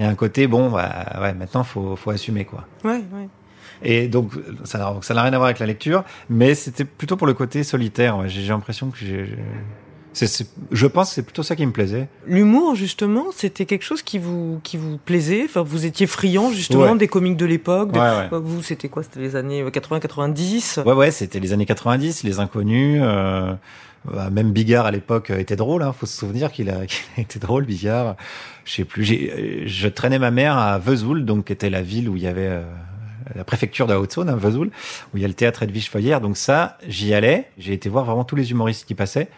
Y 0.00 0.04
a 0.04 0.08
un 0.08 0.14
côté, 0.14 0.46
bon, 0.46 0.70
bah, 0.70 1.06
ouais, 1.20 1.34
maintenant, 1.34 1.62
faut, 1.62 1.94
faut 1.94 2.10
assumer, 2.10 2.44
quoi. 2.44 2.64
Ouais, 2.84 3.02
ouais. 3.12 3.28
Et 3.82 4.08
donc, 4.08 4.32
ça 4.64 4.78
n'a 4.78 4.94
ça 5.02 5.14
rien 5.14 5.32
à 5.32 5.36
voir 5.36 5.44
avec 5.44 5.58
la 5.58 5.66
lecture, 5.66 6.04
mais 6.28 6.54
c'était 6.54 6.84
plutôt 6.84 7.16
pour 7.16 7.26
le 7.26 7.34
côté 7.34 7.62
solitaire. 7.62 8.16
ouais. 8.18 8.28
J'ai 8.28 8.46
l'impression 8.48 8.90
que 8.90 8.98
j'ai. 8.98 9.26
je 10.72 10.86
pense 10.86 11.08
que 11.10 11.14
c'est 11.14 11.22
plutôt 11.22 11.42
ça 11.42 11.54
qui 11.56 11.64
me 11.64 11.72
plaisait. 11.72 12.08
L'humour, 12.26 12.74
justement, 12.74 13.26
c'était 13.34 13.64
quelque 13.64 13.84
chose 13.84 14.02
qui 14.02 14.18
vous, 14.18 14.60
qui 14.62 14.76
vous 14.76 14.98
plaisait? 14.98 15.44
Enfin, 15.44 15.62
vous 15.62 15.86
étiez 15.86 16.06
friand, 16.06 16.50
justement, 16.50 16.82
Ouais. 16.92 16.98
des 16.98 17.08
comiques 17.08 17.36
de 17.36 17.46
l'époque. 17.46 17.92
de- 17.92 17.98
Ouais, 17.98 18.28
ouais. 18.32 18.38
Vous, 18.42 18.62
c'était 18.62 18.88
quoi? 18.88 19.02
C'était 19.02 19.20
les 19.20 19.36
années 19.36 19.62
80-90 19.70 20.80
Ouais, 20.84 20.92
ouais, 20.92 21.10
c'était 21.10 21.40
les 21.40 21.52
années 21.52 21.66
90, 21.66 22.22
les 22.24 22.38
inconnus. 22.40 23.00
Euh, 23.02 23.54
même 24.30 24.52
Bigard 24.52 24.86
à 24.86 24.90
l'époque 24.90 25.30
euh, 25.30 25.38
était 25.38 25.56
drôle. 25.56 25.82
Hein, 25.82 25.92
faut 25.92 26.06
se 26.06 26.16
souvenir 26.16 26.50
qu'il 26.52 26.70
a, 26.70 26.86
qu'il 26.86 27.04
a 27.16 27.20
été 27.20 27.38
drôle, 27.38 27.64
Bigard. 27.64 28.16
Je 28.64 28.72
sais 28.72 28.84
plus. 28.84 29.04
j'ai- 29.04 29.32
euh, 29.32 29.62
Je 29.66 29.88
traînais 29.88 30.18
ma 30.18 30.30
mère 30.30 30.56
à 30.56 30.78
Vesoul, 30.78 31.24
donc 31.24 31.46
qui 31.46 31.52
était 31.52 31.70
la 31.70 31.82
ville 31.82 32.08
où 32.08 32.16
il 32.16 32.22
y 32.22 32.26
avait 32.26 32.48
euh, 32.48 32.62
la 33.34 33.44
préfecture 33.44 33.86
de 33.86 33.92
la 33.92 34.00
Haute-Saône, 34.00 34.28
hein, 34.30 34.36
Vesoul, 34.36 34.70
où 35.12 35.16
il 35.16 35.20
y 35.22 35.24
a 35.24 35.28
le 35.28 35.34
théâtre 35.34 35.62
Edwige 35.62 35.90
Feuillère. 35.90 36.20
Donc 36.20 36.36
ça, 36.36 36.78
j'y 36.88 37.12
allais. 37.14 37.48
J'ai 37.58 37.72
été 37.74 37.88
voir 37.88 38.04
vraiment 38.04 38.24
tous 38.24 38.36
les 38.36 38.50
humoristes 38.50 38.86
qui 38.86 38.94
passaient. 38.94 39.28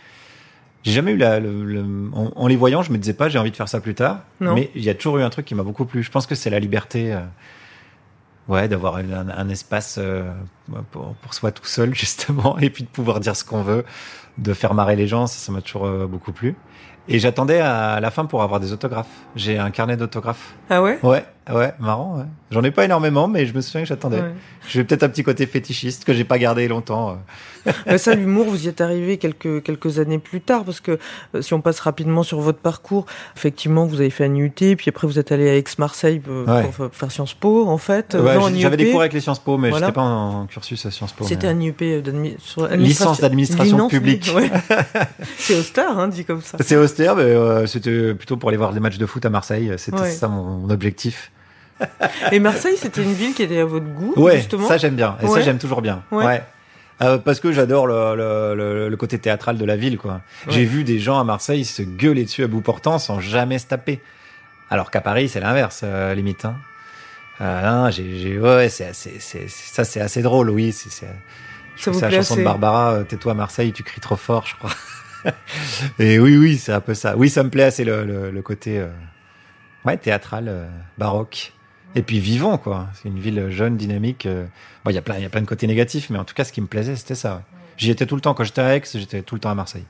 J'ai 0.85 0.93
jamais 0.93 1.13
eu 1.13 1.17
la, 1.17 1.39
le, 1.39 1.65
le- 1.65 2.11
en, 2.13 2.33
en 2.35 2.47
les 2.49 2.57
voyant, 2.57 2.83
je 2.83 2.91
me 2.93 2.99
disais 2.99 3.15
pas 3.15 3.29
j'ai 3.29 3.39
envie 3.39 3.53
de 3.53 3.57
faire 3.57 3.69
ça 3.69 3.81
plus 3.81 3.95
tard. 3.95 4.21
Non. 4.41 4.55
Mais 4.55 4.71
il 4.75 4.83
y 4.83 4.91
a 4.91 4.95
toujours 4.95 5.19
eu 5.19 5.23
un 5.23 5.31
truc 5.31 5.45
qui 5.47 5.55
m'a 5.55 5.63
beaucoup 5.63 5.85
plu. 5.85 6.03
Je 6.03 6.11
pense 6.11 6.27
que 6.27 6.35
c'est 6.35 6.51
la 6.51 6.59
liberté. 6.59 7.13
euh, 7.13 7.21
Ouais, 8.49 8.67
d'avoir 8.69 8.97
un, 8.97 9.29
un 9.29 9.49
espace 9.49 9.97
euh, 9.99 10.33
pour, 10.91 11.15
pour 11.15 11.35
soi 11.35 11.53
tout 11.53 11.65
seul, 11.65 11.95
justement, 12.05 12.59
et 12.59 12.71
puis 12.71 12.85
de 12.85 12.89
pouvoir 12.89 13.21
dire 13.21 13.37
ce 13.37 13.45
qu'on 13.45 13.63
veut, 13.63 13.85
de 14.39 14.53
faire 14.55 14.75
marrer 14.75 14.97
les 14.97 15.07
gens, 15.07 15.27
ça 15.27 15.39
ça 15.39 15.53
m'a 15.53 15.61
toujours 15.63 15.87
euh, 15.87 16.07
beaucoup 16.07 16.33
plu. 16.33 16.57
Et 17.09 17.19
j'attendais 17.19 17.61
à 17.61 17.99
la 17.99 18.11
fin 18.13 18.27
pour 18.27 18.43
avoir 18.43 18.61
des 18.61 18.73
autographes. 18.73 19.09
J'ai 19.35 19.59
un 19.59 19.71
carnet 19.73 19.97
d'autographes. 19.97 20.55
Ah 20.71 20.81
ouais? 20.83 21.01
Ouais, 21.03 21.25
ouais, 21.51 21.75
marrant, 21.81 22.19
ouais. 22.19 22.25
J'en 22.51 22.63
ai 22.63 22.71
pas 22.71 22.85
énormément, 22.85 23.29
mais 23.29 23.47
je 23.47 23.55
me 23.55 23.61
souviens 23.63 23.81
que 23.83 23.87
j'attendais. 23.89 24.21
Ouais. 24.21 24.33
J'ai 24.69 24.85
peut-être 24.85 25.03
un 25.03 25.09
petit 25.09 25.23
côté 25.25 25.47
fétichiste 25.47 26.05
que 26.05 26.13
j'ai 26.13 26.25
pas 26.25 26.39
gardé 26.39 26.69
longtemps. 26.69 27.11
euh. 27.11 27.15
Bah, 27.87 27.97
ça, 27.97 28.15
l'humour, 28.15 28.47
vous 28.47 28.65
y 28.67 28.69
êtes 28.69 28.81
arrivé 28.81 29.17
quelques, 29.19 29.63
quelques 29.63 29.99
années 30.01 30.19
plus 30.19 30.41
tard, 30.41 30.65
parce 30.65 30.81
que 30.81 30.99
euh, 31.35 31.43
si 31.43 31.55
on 31.55 31.61
passe 31.61 31.79
rapidement 31.81 32.23
sur 32.25 32.41
votre 32.41 32.59
parcours, 32.59 33.07
effectivement, 33.37 33.87
vous 33.87 34.01
avez 34.01 34.11
fait 34.11 34.25
un 34.25 34.35
IUT, 34.35 34.51
puis 34.51 34.89
après 34.89 35.07
vous 35.07 35.19
êtes 35.19 35.31
allé 35.33 35.49
à 35.49 35.57
Aix-Marseille 35.57 36.21
euh, 36.29 36.45
Ouais. 36.45 36.63
pour 36.65 36.75
fa- 36.75 36.89
faire 36.93 37.11
Sciences 37.13 37.35
Po, 37.35 37.67
en 37.69 37.79
fait. 37.79 38.15
Euh, 38.15 38.35
non, 38.35 38.51
J'avais 38.57 38.77
des 38.77 38.91
cours 38.91 39.01
avec 39.01 39.13
les 39.13 39.21
Sciences 39.21 39.39
Po, 39.39 39.57
mais 39.59 39.71
Voilà. 39.71 39.87
j'étais 39.87 39.95
pas 39.95 40.03
en, 40.03 40.43
en 40.43 40.47
cursus 40.47 40.85
à 40.87 40.91
Sciences 40.91 41.13
Po. 41.13 41.25
C'était 41.25 41.53
mais- 41.55 41.61
un 41.61 41.61
IUP 41.61 42.39
sur 42.39 42.67
Licence 42.69 43.21
d'administration 43.21 43.89
publique. 43.89 44.31
C'est 45.39 45.59
austère, 45.59 45.99
hein, 45.99 46.09
dit 46.09 46.25
comme 46.25 46.43
ça. 46.43 46.59
C'est 46.61 46.77
austère, 46.77 47.17
mais 47.17 47.67
c'était 47.67 48.15
plutôt 48.15 48.37
pour 48.37 48.49
aller 48.49 48.59
voir 48.59 48.73
des 48.73 48.81
matchs 48.81 48.99
de 48.99 49.07
foot 49.07 49.25
à 49.25 49.31
Marseille. 49.31 49.73
C'était 49.77 50.11
ça 50.11 50.29
mon, 50.29 50.43
mon 50.59 50.71
objectif. 50.71 51.31
Et 52.31 52.39
Marseille, 52.41 52.77
c'était 52.77 53.03
une 53.03 53.13
ville 53.13 53.35
qui 53.35 53.43
était 53.43 53.59
à 53.61 53.65
votre 53.65 53.87
goût, 53.87 54.15
Ouais, 54.17 54.37
justement. 54.37 54.69
ça 54.69 54.77
j'aime 54.79 54.95
bien. 54.95 55.17
Et 55.23 55.27
ça 55.27 55.41
j'aime 55.41 55.59
toujours 55.59 55.83
bien. 55.83 56.03
Ouais. 56.11 56.25
Ouais. 56.25 56.43
Euh, 57.01 57.19
parce 57.19 57.41
que 57.41 57.51
j'adore 57.53 57.87
le, 57.89 58.15
le, 58.15 58.55
le, 58.55 58.89
le 58.89 58.97
côté 58.97 59.19
théâtral 59.19 59.59
de 59.59 59.65
la 59.65 59.75
ville, 59.77 59.99
quoi. 59.99 60.21
J'ai 60.49 60.65
vu 60.65 60.85
des 60.85 60.99
gens 61.01 61.19
à 61.19 61.25
Marseille 61.25 61.65
se 61.65 61.83
gueuler 61.83 62.25
dessus 62.25 62.45
à 62.45 62.47
bout 62.47 62.61
portant 62.61 62.99
sans 62.99 63.19
jamais 63.19 63.59
se 63.59 63.67
taper. 63.67 64.01
Alors 64.71 64.91
qu'à 64.91 65.01
Paris, 65.01 65.29
c'est 65.29 65.41
l'inverse, 65.41 65.81
euh, 65.83 66.15
limite. 66.15 66.45
Hein. 66.45 66.55
Euh, 67.41 67.63
non, 67.87 67.91
j'ai, 67.91 68.39
ouais, 68.39 68.69
c'est, 68.69 68.87
assez- 68.87 69.17
c'est, 69.19 69.49
ça 69.49 69.83
c'est 69.85 70.01
assez 70.01 70.23
drôle, 70.23 70.51
oui. 70.51 70.71
C'est, 70.71 70.91
c'est, 70.93 71.09
Ça 71.77 71.91
vous 71.91 72.01
la 72.01 72.11
chanson 72.11 72.35
assez 72.35 72.41
de 72.43 72.45
Barbara, 72.45 72.93
euh, 72.93 73.03
tais-toi 73.05 73.33
à 73.33 73.35
Marseille, 73.35 73.73
tu 73.73 73.83
cries 73.83 74.01
trop 74.01 74.17
fort, 74.17 74.47
je 74.47 74.55
crois. 74.57 74.71
Et 75.99 76.19
oui, 76.21 76.37
oui, 76.37 76.57
c'est 76.59 76.73
un 76.73 76.81
peu 76.81 76.95
ça. 76.95 77.17
Oui, 77.17 77.29
ça 77.31 77.43
me 77.43 77.51
plaît 77.51 77.65
assez 77.65 77.85
le, 77.85 78.05
le, 78.05 78.31
le 78.31 78.43
côté, 78.43 78.79
euh, 78.79 78.87
ouais, 79.85 79.97
théâtral, 79.97 80.45
euh, 80.49 80.67
baroque. 80.99 81.53
Et 81.95 82.03
puis 82.03 82.19
vivant, 82.21 82.57
quoi. 82.59 82.87
C'est 82.95 83.09
une 83.09 83.19
ville 83.19 83.49
jeune, 83.51 83.77
dynamique. 83.77 84.27
euh. 84.27 84.47
Bon, 84.85 84.91
il 84.91 84.95
y 84.95 84.99
a 84.99 85.03
plein, 85.03 85.17
il 85.17 85.23
y 85.23 85.27
a 85.27 85.29
plein 85.31 85.43
de 85.43 85.47
côtés 85.47 85.67
négatifs, 85.67 86.09
mais 86.11 86.19
en 86.19 86.25
tout 86.25 86.35
cas, 86.35 86.45
ce 86.45 86.53
qui 86.53 86.61
me 86.61 86.67
plaisait, 86.67 86.97
c'était 86.97 87.15
ça. 87.15 87.35
ouais. 87.37 87.41
J'y 87.77 87.91
étais 87.91 88.07
tout 88.07 88.15
le 88.15 88.21
temps. 88.21 88.35
Quand 88.35 88.45
j'étais 88.45 88.61
à 88.61 88.77
Aix, 88.77 88.83
j'étais 88.95 89.23
tout 89.23 89.35
le 89.35 89.41
temps 89.41 89.51
à 89.51 89.55
Marseille. 89.55 89.85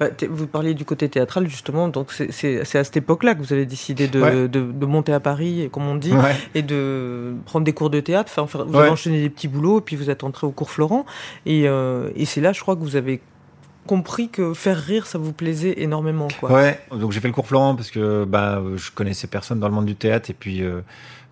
Bah, 0.00 0.06
vous 0.28 0.48
parliez 0.48 0.74
du 0.74 0.84
côté 0.84 1.08
théâtral, 1.08 1.46
justement, 1.48 1.86
donc 1.86 2.10
c'est- 2.12 2.60
à 2.60 2.64
cette 2.84 2.96
époque-là 2.96 3.36
que 3.36 3.40
vous 3.40 3.52
avez 3.52 3.66
décidé 3.66 4.08
de, 4.08 4.20
Ouais. 4.20 4.32
de, 4.48 4.72
de 4.72 4.86
monter 4.86 5.12
à 5.12 5.20
Paris, 5.20 5.68
comme 5.70 5.86
on 5.86 5.94
dit, 5.94 6.12
Ouais. 6.12 6.34
et 6.56 6.62
de 6.62 7.34
prendre 7.46 7.64
des 7.64 7.72
cours 7.72 7.90
de 7.90 8.00
théâtre. 8.00 8.32
Enfin, 8.36 8.64
vous 8.64 8.72
Ouais. 8.74 8.80
avez 8.80 8.88
enchaîné 8.90 9.20
des 9.22 9.30
petits 9.30 9.46
boulots, 9.46 9.78
et 9.78 9.82
puis 9.82 9.94
vous 9.94 10.10
êtes 10.10 10.24
entré 10.24 10.44
au 10.46 10.50
cours 10.50 10.70
Florent. 10.72 11.06
Et, 11.46 11.68
euh, 11.68 12.10
et 12.16 12.24
c'est 12.24 12.40
là, 12.40 12.52
je 12.52 12.60
crois, 12.60 12.74
que 12.74 12.80
vous 12.80 12.96
avez 12.96 13.20
compris 13.86 14.28
que 14.28 14.54
faire 14.54 14.76
rire, 14.76 15.06
ça 15.06 15.18
vous 15.18 15.32
plaisait 15.32 15.74
énormément, 15.82 16.28
quoi. 16.40 16.52
Ouais. 16.52 16.80
Donc 16.90 17.12
j'ai 17.12 17.20
fait 17.20 17.28
le 17.28 17.34
cours 17.34 17.46
Florent 17.46 17.74
parce 17.76 17.90
que 17.90 18.24
bah 18.24 18.62
je 18.76 18.90
connaissais 18.92 19.26
personne 19.26 19.58
dans 19.58 19.68
le 19.68 19.74
monde 19.74 19.86
du 19.86 19.96
théâtre 19.96 20.30
et 20.30 20.34
puis 20.34 20.62
euh, 20.62 20.80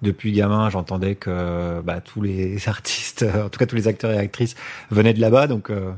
depuis 0.03 0.33
gamin 0.33 0.71
j'entendais 0.71 1.15
que 1.15 1.81
bah 1.83 2.01
tous 2.01 2.23
les 2.23 2.57
artistes, 2.69 3.23
euh, 3.23 3.47
en 3.47 3.49
tout 3.49 3.59
cas 3.59 3.67
tous 3.67 3.77
les 3.77 3.89
acteurs 3.89 4.11
et 4.11 4.19
actrices 4.19 4.55
venaient 4.91 5.15
de 5.15 5.21
là-bas 5.21 5.47
donc 5.47 5.71
euh, 5.71 5.93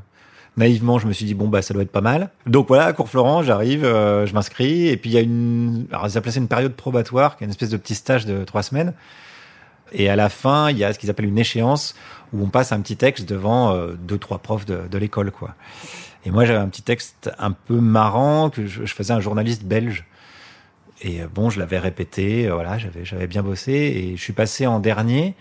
naïvement 0.56 0.98
je 0.98 1.06
me 1.06 1.12
suis 1.12 1.24
dit 1.26 1.34
bon 1.34 1.48
bah 1.48 1.62
ça 1.62 1.74
doit 1.74 1.82
être 1.82 1.92
pas 1.92 2.00
mal. 2.00 2.30
Donc 2.46 2.68
voilà 2.68 2.86
à 2.86 2.92
cours 2.92 3.08
Florent 3.08 3.42
j'arrive, 3.42 3.84
euh, 3.84 4.26
je 4.26 4.34
m'inscris 4.34 4.88
et 4.88 4.96
puis 4.96 5.10
il 5.10 5.12
y 5.14 5.18
a 5.18 5.20
une 5.20 5.86
alors 5.90 6.06
ils 6.06 6.16
appelaient 6.16 6.32
ça 6.32 6.40
une 6.40 6.48
période 6.48 6.74
probatoire 6.74 7.36
qui 7.36 7.44
est 7.44 7.46
une 7.46 7.50
espèce 7.50 7.70
de 7.70 7.76
petit 7.76 7.94
stage 7.94 8.26
de 8.26 8.44
trois 8.44 8.62
semaines. 8.62 8.94
Et 9.92 10.08
à 10.08 10.16
la 10.16 10.28
fin, 10.28 10.70
il 10.70 10.78
y 10.78 10.84
a 10.84 10.92
ce 10.92 10.98
qu'ils 10.98 11.10
appellent 11.10 11.26
une 11.26 11.38
échéance 11.38 11.94
où 12.32 12.42
on 12.42 12.48
passe 12.48 12.72
un 12.72 12.80
petit 12.80 12.96
texte 12.96 13.28
devant 13.28 13.72
euh, 13.72 13.94
deux, 13.98 14.18
trois 14.18 14.38
profs 14.38 14.66
de, 14.66 14.82
de 14.88 14.98
l'école, 14.98 15.30
quoi. 15.30 15.54
Et 16.24 16.30
moi, 16.30 16.44
j'avais 16.44 16.58
un 16.58 16.68
petit 16.68 16.82
texte 16.82 17.30
un 17.38 17.52
peu 17.52 17.80
marrant 17.80 18.50
que 18.50 18.66
je, 18.66 18.84
je 18.84 18.94
faisais 18.94 19.12
un 19.12 19.20
journaliste 19.20 19.64
belge. 19.64 20.04
Et 21.02 21.22
euh, 21.22 21.26
bon, 21.32 21.50
je 21.50 21.58
l'avais 21.58 21.78
répété, 21.78 22.46
euh, 22.48 22.54
voilà, 22.54 22.78
j'avais, 22.78 23.04
j'avais 23.04 23.26
bien 23.26 23.42
bossé 23.42 23.72
et 23.72 24.16
je 24.16 24.22
suis 24.22 24.32
passé 24.32 24.66
en 24.66 24.80
dernier. 24.80 25.34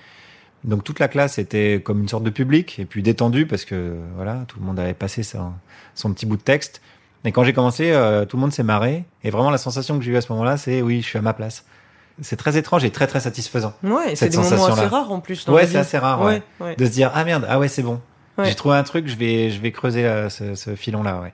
Donc 0.63 0.83
toute 0.83 0.99
la 0.99 1.07
classe 1.07 1.37
était 1.39 1.81
comme 1.83 2.01
une 2.01 2.07
sorte 2.09 2.23
de 2.23 2.29
public 2.29 2.79
et 2.79 2.85
puis 2.85 3.01
détendu 3.01 3.45
parce 3.45 3.65
que 3.65 3.95
voilà, 4.15 4.43
tout 4.47 4.59
le 4.59 4.65
monde 4.65 4.79
avait 4.79 4.93
passé 4.93 5.23
son, 5.23 5.53
son 5.95 6.13
petit 6.13 6.25
bout 6.25 6.37
de 6.37 6.41
texte. 6.41 6.81
Et 7.25 7.31
quand 7.31 7.43
j'ai 7.43 7.53
commencé, 7.53 7.91
euh, 7.91 8.25
tout 8.25 8.37
le 8.37 8.41
monde 8.41 8.53
s'est 8.53 8.63
marré. 8.63 9.03
Et 9.23 9.29
vraiment, 9.29 9.49
la 9.49 9.57
sensation 9.57 9.97
que 9.97 10.03
j'ai 10.05 10.11
eue 10.11 10.17
à 10.17 10.21
ce 10.21 10.31
moment-là, 10.31 10.55
c'est 10.57 10.81
oui, 10.81 11.01
je 11.01 11.07
suis 11.07 11.17
à 11.17 11.21
ma 11.21 11.33
place. 11.33 11.65
C'est 12.21 12.35
très 12.35 12.57
étrange 12.57 12.83
et 12.83 12.91
très 12.91 13.07
très 13.07 13.21
satisfaisant 13.21 13.73
Ouais, 13.83 14.15
c'est 14.15 14.29
des 14.29 14.37
moments 14.37 14.65
assez 14.65 14.85
rares 14.85 15.11
en 15.11 15.19
plus. 15.21 15.45
Dans 15.45 15.53
Ouais, 15.53 15.65
c'est 15.65 15.77
assez 15.77 15.97
rare, 15.97 16.21
ouais. 16.21 16.41
ouais. 16.59 16.75
de 16.75 16.85
se 16.85 16.91
dire 16.91 17.11
ah 17.13 17.23
merde, 17.23 17.45
ah 17.49 17.59
ouais, 17.59 17.69
c'est 17.69 17.83
bon. 17.83 18.01
Ouais. 18.37 18.45
J'ai 18.45 18.55
trouvé 18.55 18.75
un 18.75 18.83
truc, 18.83 19.07
je 19.07 19.15
vais 19.15 19.49
je 19.49 19.59
vais 19.61 19.71
creuser 19.71 20.05
euh, 20.05 20.29
ce, 20.29 20.55
ce 20.55 20.75
filon 20.75 21.03
là, 21.03 21.21
ouais. 21.21 21.33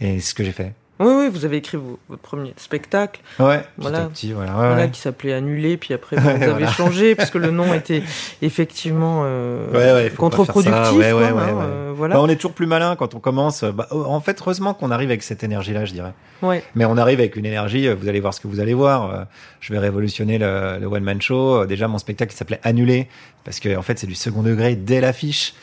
Et 0.00 0.18
c'est 0.18 0.30
ce 0.30 0.34
que 0.34 0.42
j'ai 0.44 0.52
fait. 0.52 0.74
Oui, 1.00 1.08
oui, 1.10 1.28
vous 1.28 1.44
avez 1.44 1.56
écrit 1.56 1.76
vo- 1.76 1.98
votre 2.08 2.22
premier 2.22 2.54
spectacle, 2.56 3.20
Ouais, 3.40 3.64
Voilà. 3.78 4.02
petit, 4.06 4.32
voilà. 4.32 4.52
ouais, 4.52 4.56
voilà, 4.68 4.82
ouais. 4.84 4.90
qui 4.90 5.00
s'appelait 5.00 5.32
Annulé, 5.32 5.76
puis 5.76 5.92
après 5.92 6.14
vous 6.20 6.28
avez 6.28 6.46
Voilà. 6.46 6.66
changé 6.68 7.14
parce 7.16 7.30
que 7.30 7.38
le 7.38 7.50
nom 7.50 7.74
était 7.74 8.02
effectivement 8.42 9.22
euh, 9.24 10.08
contre-productif. 10.16 10.92
Ouais, 10.92 11.12
ouais, 11.12 11.12
quoi, 11.12 11.20
ouais, 11.20 11.26
hein, 11.50 11.54
ouais. 11.54 11.64
euh, 11.64 11.92
voilà. 11.96 12.14
Bah, 12.14 12.20
on 12.22 12.28
est 12.28 12.36
toujours 12.36 12.52
plus 12.52 12.66
malin 12.66 12.94
quand 12.96 13.14
on 13.14 13.20
commence. 13.20 13.64
Bah, 13.64 13.88
en 13.90 14.20
fait, 14.20 14.38
heureusement 14.40 14.72
qu'on 14.74 14.90
arrive 14.90 15.08
avec 15.10 15.22
cette 15.22 15.42
énergie-là, 15.42 15.84
je 15.84 15.92
dirais. 15.92 16.12
Ouais. 16.42 16.62
Mais 16.74 16.84
on 16.84 16.96
arrive 16.96 17.18
avec 17.20 17.36
une 17.36 17.46
énergie, 17.46 17.88
euh, 17.88 17.94
vous 17.94 18.08
allez 18.08 18.20
voir 18.20 18.34
ce 18.34 18.40
que 18.40 18.48
vous 18.48 18.60
allez 18.60 18.74
voir. 18.74 19.10
euh, 19.12 19.24
Je 19.60 19.72
vais 19.72 19.78
révolutionner 19.78 20.38
le, 20.38 20.78
le 20.80 20.86
one-man 20.86 21.20
show. 21.20 21.62
Euh, 21.62 21.66
Déjà, 21.66 21.88
mon 21.88 21.98
spectacle 21.98 22.32
s'appelait 22.34 22.60
Annulé, 22.62 23.08
parce 23.44 23.58
que 23.60 23.76
en 23.76 23.82
fait, 23.82 23.98
c'est 23.98 24.06
du 24.06 24.14
second 24.14 24.42
degré 24.42 24.76
dès 24.76 25.00
l'affiche. 25.00 25.54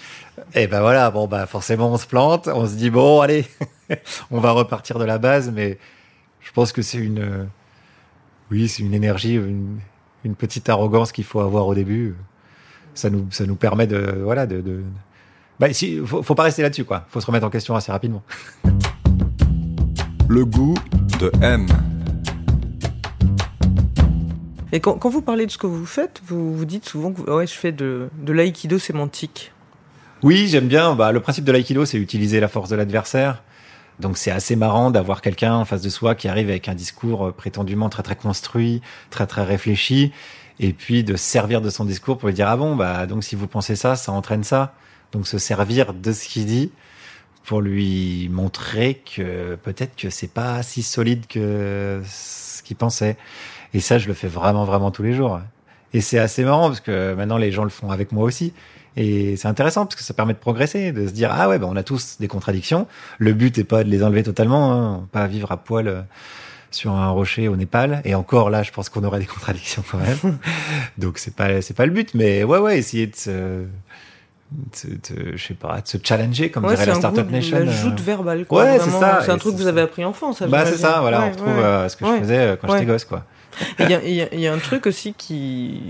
Et 0.54 0.68
ben 0.68 0.82
voilà, 0.82 1.12
bon, 1.12 1.28
bah 1.28 1.46
forcément, 1.46 1.92
on 1.92 1.98
se 1.98 2.08
plante. 2.08 2.48
On 2.48 2.68
se 2.68 2.76
dit, 2.76 2.90
bon, 2.90 3.22
allez, 3.22 3.46
on 4.32 4.40
va 4.40 4.52
repartir 4.52 5.00
de 5.00 5.06
la 5.06 5.18
base. 5.18 5.52
Mais 5.52 5.78
je 6.42 6.52
pense 6.52 6.72
que 6.72 6.82
c'est 6.82 6.98
une... 6.98 7.20
euh, 7.20 7.46
Oui, 8.52 8.68
c'est 8.68 8.84
une 8.84 8.94
énergie, 8.94 9.36
une, 9.36 9.80
une 10.24 10.36
petite 10.36 10.68
arrogance 10.70 11.12
qu'il 11.12 11.24
faut 11.26 11.40
avoir 11.40 11.68
au 11.68 11.76
début. 11.76 12.16
Ça 12.94 13.10
nous, 13.10 13.28
ça 13.32 13.46
nous 13.46 13.56
permet 13.56 13.88
de... 13.88 14.20
Voilà, 14.24 14.46
de... 14.46 14.62
de... 14.62 14.84
Bah, 15.60 15.72
si, 15.74 16.00
faut, 16.06 16.24
faut 16.24 16.36
pas 16.36 16.44
rester 16.44 16.62
là-dessus, 16.64 16.86
quoi. 16.86 17.06
Faut 17.10 17.22
se 17.22 17.26
remettre 17.28 17.46
en 17.46 17.50
question 17.52 17.76
assez 17.76 17.92
rapidement. 17.92 18.24
Le 20.28 20.44
goût 20.46 20.74
de 21.20 21.32
M. 21.42 21.68
Et 24.74 24.80
quand, 24.80 24.94
quand 24.94 25.10
vous 25.10 25.22
parlez 25.22 25.46
de 25.46 25.52
ce 25.52 25.58
que 25.58 25.68
vous 25.68 25.86
faites, 25.86 26.22
vous 26.26 26.56
vous 26.56 26.66
dites 26.66 26.86
souvent 26.88 27.12
que 27.12 27.18
vous- 27.22 27.26
ouais, 27.32 27.46
je 27.46 27.54
fais 27.54 27.72
de, 27.74 28.10
de 28.22 28.32
l'aïkido 28.34 28.80
sémantique. 28.80 29.52
Oui, 30.24 30.48
j'aime 30.48 30.68
bien. 30.68 30.94
Bah, 30.94 31.12
le 31.12 31.20
principe 31.20 31.46
de 31.46 31.52
l'aïkido, 31.52 31.84
c'est 31.86 31.98
utiliser 31.98 32.40
la 32.40 32.48
force 32.48 32.70
de 32.70 32.76
l'adversaire. 32.76 33.42
Donc 34.00 34.18
c'est 34.18 34.30
assez 34.30 34.56
marrant 34.56 34.92
d'avoir 34.92 35.22
quelqu'un 35.22 35.56
en 35.56 35.66
face 35.66 35.82
de 35.82 35.90
soi 35.90 36.14
qui 36.14 36.28
arrive 36.28 36.50
avec 36.50 36.70
un 36.70 36.76
discours 36.76 37.28
euh, 37.28 37.32
prétendument 37.32 37.90
très 37.90 38.04
très 38.04 38.16
construit, 38.16 38.82
très 39.10 39.26
très 39.26 39.44
réfléchi, 39.44 40.12
et 40.60 40.74
puis 40.74 41.04
de 41.04 41.16
se 41.16 41.24
servir 41.24 41.62
de 41.62 41.70
son 41.70 41.86
discours 41.86 42.18
pour 42.18 42.28
lui 42.30 42.36
dire 42.36 42.48
ah 42.48 42.58
bon 42.58 42.76
bah 42.76 43.06
donc 43.08 43.24
si 43.24 43.36
vous 43.36 43.48
pensez 43.48 43.76
ça, 43.76 43.96
ça 43.96 44.12
entraîne 44.12 44.44
ça. 44.44 44.74
Donc 45.12 45.28
se 45.28 45.38
servir 45.38 45.94
de 45.94 46.12
ce 46.14 46.28
qu'il 46.28 46.46
dit 46.46 46.72
pour 47.44 47.62
lui 47.62 48.30
montrer 48.30 49.02
que 49.16 49.56
peut-être 49.56 49.96
que 49.96 50.10
c'est 50.10 50.32
pas 50.32 50.62
si 50.64 50.84
solide 50.84 51.26
que 51.28 52.02
ce 52.06 52.62
qu'il 52.64 52.78
pensait. 52.78 53.18
Et 53.74 53.80
ça, 53.80 53.98
je 53.98 54.08
le 54.08 54.14
fais 54.14 54.28
vraiment 54.28 54.66
vraiment 54.66 54.92
tous 54.92 55.04
les 55.04 55.14
jours. 55.14 55.42
Et 55.94 56.02
c'est 56.02 56.20
assez 56.20 56.44
marrant 56.44 56.68
parce 56.68 56.82
que 56.82 57.14
maintenant 57.16 57.38
les 57.38 57.52
gens 57.52 57.64
le 57.64 57.70
font 57.70 57.90
avec 57.90 58.12
moi 58.12 58.24
aussi. 58.24 58.54
Et 58.98 59.38
c'est 59.38 59.48
intéressant 59.48 59.86
parce 59.86 59.96
que 59.96 60.04
ça 60.04 60.14
permet 60.14 60.34
de 60.34 60.38
progresser, 60.40 60.92
de 60.92 61.08
se 61.08 61.12
dire 61.14 61.30
ah 61.32 61.48
ouais 61.48 61.60
ben 61.60 61.68
on 61.70 61.76
a 61.78 61.84
tous 61.84 62.18
des 62.20 62.28
contradictions. 62.28 62.88
Le 63.20 63.32
but 63.34 63.58
est 63.58 63.64
pas 63.64 63.84
de 63.84 63.90
les 63.90 64.04
enlever 64.04 64.24
totalement, 64.24 64.74
hein, 64.74 65.08
pas 65.12 65.28
vivre 65.28 65.52
à 65.52 65.58
poil 65.58 65.88
euh, 65.88 66.02
sur 66.72 66.92
un 66.92 67.10
rocher 67.10 67.48
au 67.48 67.56
Népal. 67.56 68.02
Et 68.04 68.16
encore 68.16 68.50
là, 68.50 68.64
je 68.64 68.72
pense 68.72 68.90
qu'on 68.90 69.04
aurait 69.06 69.20
des 69.20 69.26
contradictions 69.26 69.84
quand 69.90 69.98
même. 70.00 70.38
Donc 70.98 71.20
c'est 71.20 71.34
pas 71.36 71.62
c'est 71.62 71.74
pas 71.74 71.86
le 71.86 71.92
but, 71.94 72.14
mais 72.16 72.44
ouais 72.44 72.58
ouais 72.60 72.78
essayer 72.78 73.08
de 73.08 73.16
se, 73.16 73.64
je 74.74 75.42
sais 75.42 75.54
pas, 75.54 75.80
de 75.82 75.88
se 75.88 75.98
challenger 76.04 76.52
comme 76.52 76.66
Ouais, 76.66 76.74
dirait 76.76 76.88
la 76.88 76.96
Startup 76.96 77.30
Nation. 77.30 77.58
la 77.60 77.64
euh. 77.64 77.72
joute 77.72 78.00
verbale. 78.02 78.46
Quoi, 78.46 78.64
Ouais, 78.66 78.80
c'est 78.80 78.90
ça. 78.90 79.22
C'est 79.24 79.32
un 79.32 79.38
truc 79.38 79.54
que 79.56 79.62
vous 79.62 79.68
avez 79.68 79.82
appris 79.82 80.04
enfant, 80.04 80.34
ça. 80.34 80.48
Bah 80.48 80.66
c'est 80.66 80.78
ça, 80.78 81.00
voilà, 81.02 81.22
Ouais, 81.22 81.26
on 81.28 81.32
retrouve 81.32 81.48
ouais. 81.58 81.64
euh, 81.64 81.90
ce 81.90 81.96
que 81.96 82.06
je 82.06 82.18
faisais 82.20 82.38
euh, 82.40 82.56
quand 82.58 82.74
j'étais 82.74 82.86
gosse 82.86 83.06
quoi. 83.06 83.24
Et 83.80 83.84
Il 83.84 83.90
y, 83.90 83.94
a- 83.94 84.04
il 84.04 84.14
y 84.16 84.22
a- 84.22 84.34
il 84.34 84.40
y 84.40 84.48
a 84.48 84.54
un 84.54 84.58
truc 84.58 84.86
aussi 84.88 85.14
qui 85.14 85.82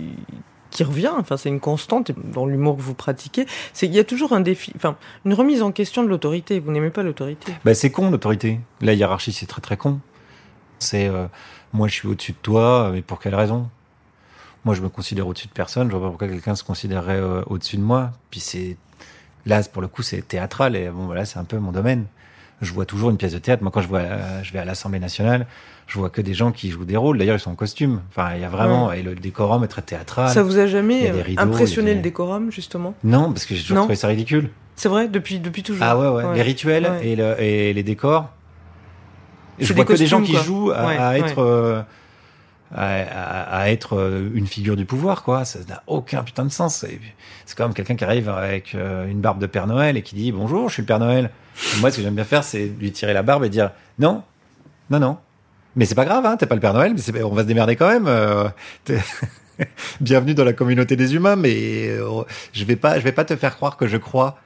qui 0.71 0.83
revient, 0.83 1.11
enfin 1.15 1.37
c'est 1.37 1.49
une 1.49 1.59
constante 1.59 2.11
dans 2.33 2.45
l'humour 2.45 2.77
que 2.77 2.81
vous 2.81 2.95
pratiquez, 2.95 3.45
c'est 3.73 3.87
qu'il 3.87 3.95
y 3.95 3.99
a 3.99 4.03
toujours 4.03 4.33
un 4.33 4.39
défi, 4.39 4.71
enfin 4.75 4.95
une 5.25 5.33
remise 5.33 5.61
en 5.61 5.71
question 5.71 6.03
de 6.03 6.07
l'autorité. 6.07 6.59
Vous 6.59 6.71
n'aimez 6.71 6.89
pas 6.89 7.03
l'autorité. 7.03 7.53
Bah, 7.63 7.73
c'est 7.75 7.91
con 7.91 8.09
l'autorité. 8.09 8.59
La 8.81 8.93
hiérarchie, 8.93 9.33
c'est 9.33 9.45
très 9.45 9.61
très 9.61 9.77
con. 9.77 9.99
C'est 10.79 11.07
euh, 11.07 11.27
moi 11.73 11.87
je 11.87 11.93
suis 11.93 12.07
au-dessus 12.07 12.31
de 12.31 12.37
toi, 12.41 12.89
mais 12.91 13.01
pour 13.01 13.19
quelle 13.19 13.35
raison? 13.35 13.69
Moi 14.65 14.73
je 14.73 14.81
me 14.81 14.89
considère 14.89 15.27
au-dessus 15.27 15.47
de 15.47 15.53
personne, 15.53 15.87
je 15.87 15.95
vois 15.95 16.01
pas 16.01 16.09
pourquoi 16.09 16.27
quelqu'un 16.27 16.55
se 16.55 16.63
considérerait 16.63 17.19
euh, 17.19 17.43
au-dessus 17.47 17.77
de 17.77 17.83
moi. 17.83 18.11
Puis 18.31 18.39
c'est 18.39 18.77
là 19.45 19.61
pour 19.63 19.81
le 19.81 19.87
coup 19.87 20.01
c'est 20.01 20.27
théâtral 20.27 20.75
et 20.75 20.89
bon 20.89 21.05
voilà 21.05 21.25
c'est 21.25 21.39
un 21.39 21.43
peu 21.43 21.57
mon 21.57 21.71
domaine. 21.71 22.05
Je 22.61 22.71
vois 22.73 22.85
toujours 22.85 23.09
une 23.09 23.17
pièce 23.17 23.33
de 23.33 23.39
théâtre. 23.39 23.63
Moi 23.63 23.71
quand 23.71 23.81
je 23.81 23.87
vois 23.87 23.99
euh, 23.99 24.43
je 24.43 24.53
vais 24.53 24.59
à 24.59 24.65
l'Assemblée 24.65 24.99
nationale, 24.99 25.47
je 25.87 25.97
vois 25.97 26.09
que 26.09 26.21
des 26.21 26.33
gens 26.33 26.51
qui 26.51 26.69
jouent 26.69 26.85
des 26.85 26.97
rôles. 26.97 27.17
D'ailleurs 27.17 27.35
ils 27.37 27.39
sont 27.39 27.51
en 27.51 27.55
costume. 27.55 28.01
Enfin 28.09 28.35
il 28.35 28.41
y 28.41 28.45
a 28.45 28.49
vraiment 28.49 28.91
et 28.91 29.01
le 29.01 29.15
décorum 29.15 29.63
est 29.63 29.67
très 29.67 29.81
théâtral. 29.81 30.29
ça 30.29 30.43
vous 30.43 30.57
a 30.59 30.67
jamais 30.67 31.09
a 31.09 31.23
rideaux, 31.23 31.41
impressionné 31.41 31.91
a 31.91 31.95
le 31.95 32.01
décorum 32.01 32.51
justement? 32.51 32.93
Non 33.03 33.31
parce 33.31 33.45
que 33.45 33.55
j'ai 33.55 33.61
toujours 33.61 33.75
Non. 33.77 33.81
trouvé 33.83 33.95
ça 33.95 34.07
ridicule. 34.07 34.49
C'est 34.75 34.89
vrai 34.89 35.07
depuis 35.07 35.39
depuis 35.39 35.63
toujours. 35.63 35.85
Ah 35.87 35.97
ouais, 35.97 36.23
ouais. 36.23 36.35
Les 36.35 36.41
rituels 36.41 36.85
Ouais. 36.85 37.07
et, 37.09 37.15
le, 37.15 37.39
et 37.41 37.73
les 37.73 37.83
décors. 37.83 38.29
Je 39.59 39.67
des 39.67 39.73
vois 39.73 39.85
que 39.85 39.93
des 39.93 40.07
gens 40.07 40.21
qui 40.21 40.31
quoi. 40.33 40.41
jouent 40.41 40.71
à, 40.71 41.17
être 41.17 41.39
euh, 41.39 41.81
à, 42.73 43.57
à- 43.59 43.69
être 43.69 43.97
euh, 43.97 44.29
une 44.33 44.47
figure 44.47 44.75
du 44.75 44.85
pouvoir, 44.85 45.23
quoi. 45.23 45.45
Ça 45.45 45.59
n'a 45.67 45.83
aucun 45.87 46.23
putain 46.23 46.43
de 46.45 46.51
sens. 46.51 46.85
C'est 47.45 47.57
comme 47.57 47.73
quelqu'un 47.73 47.95
qui 47.95 48.03
arrive 48.03 48.29
avec 48.29 48.75
euh, 48.75 49.07
une 49.07 49.19
barbe 49.21 49.39
de 49.39 49.45
Père 49.47 49.67
Noël 49.67 49.97
et 49.97 50.01
qui 50.01 50.15
dit 50.15 50.31
bonjour, 50.31 50.69
je 50.69 50.75
suis 50.75 50.81
le 50.83 50.87
Père 50.87 50.99
Noël. 50.99 51.29
Moi, 51.79 51.91
ce 51.91 51.97
que 51.97 52.01
j'aime 52.03 52.15
bien 52.15 52.23
faire, 52.23 52.43
c'est 52.43 52.65
lui 52.79 52.91
tirer 52.91 53.13
la 53.13 53.23
barbe 53.23 53.43
et 53.43 53.49
dire 53.49 53.71
non, 53.99 54.23
non, 54.89 54.99
non. 54.99 55.17
Mais 55.75 55.85
c'est 55.85 55.95
pas 55.95 56.05
grave, 56.05 56.25
hein, 56.25 56.35
t'es 56.37 56.45
pas 56.47 56.55
le 56.55 56.61
Père 56.61 56.73
Noël, 56.73 56.95
mais 57.13 57.23
on 57.23 57.33
va 57.33 57.43
se 57.43 57.47
démerder 57.47 57.75
quand 57.75 57.87
même. 57.89 58.07
euh, 58.07 58.47
Bienvenue 60.01 60.33
dans 60.33 60.43
la 60.43 60.53
communauté 60.53 60.95
des 60.95 61.13
humains, 61.15 61.35
mais 61.35 61.89
je 62.53 62.65
vais 62.65 62.75
pas, 62.75 62.97
je 62.99 63.03
vais 63.03 63.11
pas 63.11 63.25
te 63.25 63.35
faire 63.35 63.55
croire 63.55 63.77
que 63.77 63.87
je 63.87 63.97
crois 63.97 64.37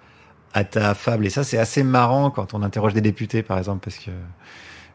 à 0.53 0.63
ta 0.63 0.93
fable. 0.93 1.25
Et 1.25 1.29
ça, 1.29 1.43
c'est 1.43 1.57
assez 1.57 1.83
marrant 1.83 2.31
quand 2.31 2.53
on 2.53 2.61
interroge 2.63 2.93
des 2.93 3.01
députés, 3.01 3.41
par 3.43 3.57
exemple, 3.57 3.81
parce 3.83 3.97
que 3.97 4.11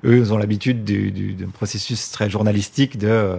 eux, 0.04 0.18
ils 0.18 0.32
ont 0.32 0.38
l'habitude 0.38 0.84
du, 0.84 1.10
du, 1.10 1.34
d'un 1.34 1.48
processus 1.48 2.10
très 2.10 2.30
journalistique 2.30 2.98
de 2.98 3.08
euh, 3.08 3.36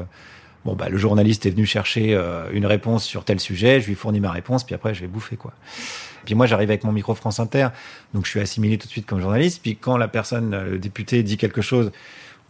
bon 0.66 0.76
bah 0.76 0.90
le 0.90 0.98
journaliste 0.98 1.46
est 1.46 1.52
venu 1.52 1.66
chercher 1.66 2.14
euh, 2.14 2.50
une 2.52 2.66
réponse 2.66 3.04
sur 3.04 3.24
tel 3.24 3.40
sujet, 3.40 3.82
je 3.82 3.88
lui 3.88 3.96
fournis 3.96 4.20
ma 4.20 4.32
réponse, 4.32 4.64
puis 4.64 4.76
après 4.76 4.94
je 4.94 5.02
vais 5.02 5.08
bouffer 5.08 5.38
quoi. 5.38 5.54
Puis 6.26 6.36
moi, 6.36 6.46
j'arrive 6.46 6.70
avec 6.70 6.84
mon 6.84 6.92
micro 6.92 7.16
France 7.16 7.40
Inter, 7.40 7.70
donc 8.14 8.26
je 8.26 8.30
suis 8.30 8.40
assimilé 8.40 8.78
tout 8.78 8.88
de 8.88 8.92
suite 8.92 9.06
comme 9.06 9.20
journaliste. 9.20 9.60
Puis 9.62 9.76
quand 9.76 9.98
la 9.98 10.08
personne, 10.08 10.56
le 10.64 10.78
député, 10.78 11.24
dit 11.24 11.38
quelque 11.38 11.62
chose 11.62 11.92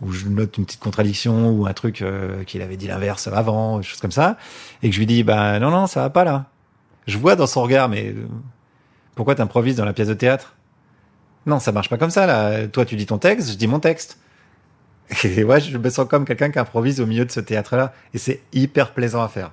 où 0.02 0.12
je 0.12 0.28
note 0.28 0.58
une 0.58 0.66
petite 0.66 0.80
contradiction 0.80 1.52
ou 1.52 1.68
un 1.68 1.74
truc 1.74 2.02
euh, 2.02 2.44
qu'il 2.44 2.62
avait 2.62 2.78
dit 2.78 2.88
l'inverse 2.88 3.28
avant, 3.28 3.78
des 3.78 3.84
choses 3.84 4.00
comme 4.00 4.12
ça, 4.12 4.38
et 4.82 4.90
que 4.90 4.96
je 4.96 5.00
lui 5.00 5.06
dis 5.06 5.24
bah 5.24 5.60
non 5.60 5.70
non 5.70 5.88
ça 5.88 6.02
va 6.02 6.10
pas 6.10 6.24
là. 6.24 6.46
Je 7.08 7.18
vois 7.18 7.36
dans 7.36 7.48
son 7.48 7.62
regard 7.62 7.88
mais 7.88 8.10
euh, 8.10 8.28
pourquoi 9.16 9.36
t'improvises 9.36 9.76
dans 9.76 9.86
la 9.86 9.94
pièce 9.94 10.08
de 10.08 10.14
théâtre? 10.16 10.56
Non 11.46 11.60
ça 11.60 11.72
marche 11.72 11.90
pas 11.90 11.98
comme 11.98 12.12
ça 12.12 12.26
là. 12.26 12.68
Toi 12.68 12.86
tu 12.86 12.96
dis 12.96 13.06
ton 13.06 13.18
texte, 13.18 13.52
je 13.52 13.58
dis 13.58 13.68
mon 13.68 13.80
texte. 13.80 14.18
Et 15.24 15.44
ouais 15.44 15.60
je 15.60 15.78
me 15.78 15.90
sens 15.90 16.08
comme 16.08 16.26
quelqu'un 16.26 16.52
qui 16.52 16.60
improvise 16.60 17.02
au 17.02 17.06
milieu 17.06 17.26
de 17.26 17.32
ce 17.32 17.40
théâtre 17.40 17.76
là 17.76 17.94
et 18.14 18.18
c'est 18.18 18.42
hyper 18.54 18.92
plaisant 18.92 19.22
à 19.24 19.28
faire. 19.28 19.52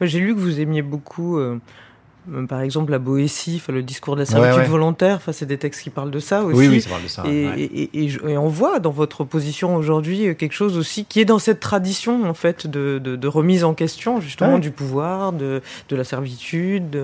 J'ai 0.00 0.18
lu 0.18 0.34
que 0.34 0.40
vous 0.40 0.58
aimiez 0.60 0.82
beaucoup, 0.82 1.38
euh, 1.38 1.58
euh, 2.32 2.44
par 2.46 2.60
exemple, 2.60 2.90
la 2.90 2.98
Boétie, 2.98 3.62
le 3.68 3.82
discours 3.84 4.16
de 4.16 4.20
la 4.22 4.26
servitude 4.26 4.56
Ouais, 4.56 4.62
ouais. 4.62 4.68
volontaire. 4.68 5.16
Enfin, 5.16 5.30
c'est 5.32 5.46
des 5.46 5.58
textes 5.58 5.82
qui 5.82 5.90
parlent 5.90 6.10
de 6.10 6.18
ça 6.18 6.42
aussi. 6.42 6.58
Oui 6.58 6.66
oui 6.68 6.80
ça 6.82 6.90
parle 6.90 7.02
de 7.04 7.08
ça. 7.08 7.22
Et, 7.26 7.46
ouais. 7.46 7.60
et- 7.60 7.82
et- 7.82 8.04
et 8.04 8.08
je- 8.08 8.20
et 8.26 8.36
on 8.36 8.48
voit 8.48 8.80
dans 8.80 8.90
votre 8.90 9.22
position 9.24 9.76
aujourd'hui 9.76 10.26
euh, 10.26 10.34
quelque 10.34 10.52
chose 10.54 10.76
aussi 10.76 11.04
qui 11.04 11.20
est 11.20 11.24
dans 11.24 11.38
cette 11.38 11.60
tradition 11.60 12.28
en 12.28 12.34
fait 12.34 12.66
de, 12.66 12.98
de, 13.02 13.14
de 13.14 13.28
remise 13.28 13.62
en 13.62 13.72
question 13.74 14.20
justement 14.20 14.58
du 14.58 14.72
pouvoir, 14.72 15.32
de, 15.32 15.62
de 15.88 15.96
la 15.96 16.04
servitude. 16.04 16.98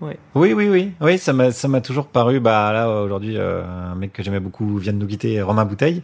Ouais. 0.00 0.16
Oui, 0.34 0.52
oui, 0.52 0.68
oui, 0.68 0.92
oui, 1.00 1.18
ça 1.18 1.32
m'a, 1.32 1.50
ça 1.50 1.66
m'a 1.66 1.80
toujours 1.80 2.06
paru. 2.06 2.38
Bah 2.38 2.72
là, 2.72 2.88
aujourd'hui, 2.88 3.36
euh, 3.36 3.64
un 3.64 3.96
mec 3.96 4.12
que 4.12 4.22
j'aimais 4.22 4.38
beaucoup 4.38 4.78
vient 4.78 4.92
de 4.92 4.98
nous 4.98 5.06
quitter, 5.06 5.42
Romain 5.42 5.64
Bouteille. 5.64 6.02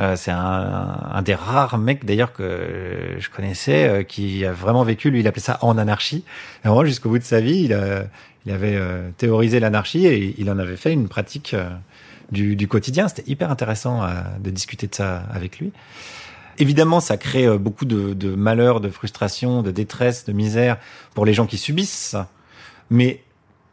Euh, 0.00 0.14
c'est 0.16 0.32
un, 0.32 0.98
un 1.12 1.22
des 1.22 1.34
rares 1.34 1.78
mecs 1.78 2.04
d'ailleurs 2.04 2.32
que 2.32 3.16
je 3.18 3.30
connaissais 3.30 3.88
euh, 3.88 4.02
qui 4.02 4.44
a 4.44 4.52
vraiment 4.52 4.82
vécu. 4.82 5.10
Lui, 5.10 5.20
il 5.20 5.26
appelait 5.28 5.40
ça 5.40 5.58
en 5.62 5.78
anarchie. 5.78 6.24
Et 6.64 6.68
vraiment, 6.68 6.84
jusqu'au 6.84 7.08
bout 7.08 7.18
de 7.18 7.24
sa 7.24 7.40
vie, 7.40 7.62
il, 7.62 7.72
a, 7.72 8.04
il 8.44 8.52
avait 8.52 8.76
euh, 8.76 9.08
théorisé 9.16 9.60
l'anarchie 9.60 10.06
et 10.06 10.34
il 10.36 10.50
en 10.50 10.58
avait 10.58 10.76
fait 10.76 10.92
une 10.92 11.08
pratique 11.08 11.54
euh, 11.54 11.70
du, 12.30 12.56
du 12.56 12.68
quotidien. 12.68 13.08
C'était 13.08 13.30
hyper 13.30 13.50
intéressant 13.50 14.02
euh, 14.02 14.08
de 14.40 14.50
discuter 14.50 14.86
de 14.86 14.94
ça 14.94 15.22
avec 15.32 15.60
lui. 15.60 15.72
Évidemment, 16.58 17.00
ça 17.00 17.16
crée 17.16 17.48
beaucoup 17.58 17.84
de, 17.84 18.12
de 18.12 18.34
malheur, 18.34 18.80
de 18.80 18.88
frustration, 18.88 19.62
de 19.62 19.70
détresse, 19.70 20.24
de 20.24 20.32
misère 20.32 20.76
pour 21.14 21.24
les 21.24 21.32
gens 21.32 21.46
qui 21.46 21.56
subissent. 21.58 22.16
Mais 22.90 23.22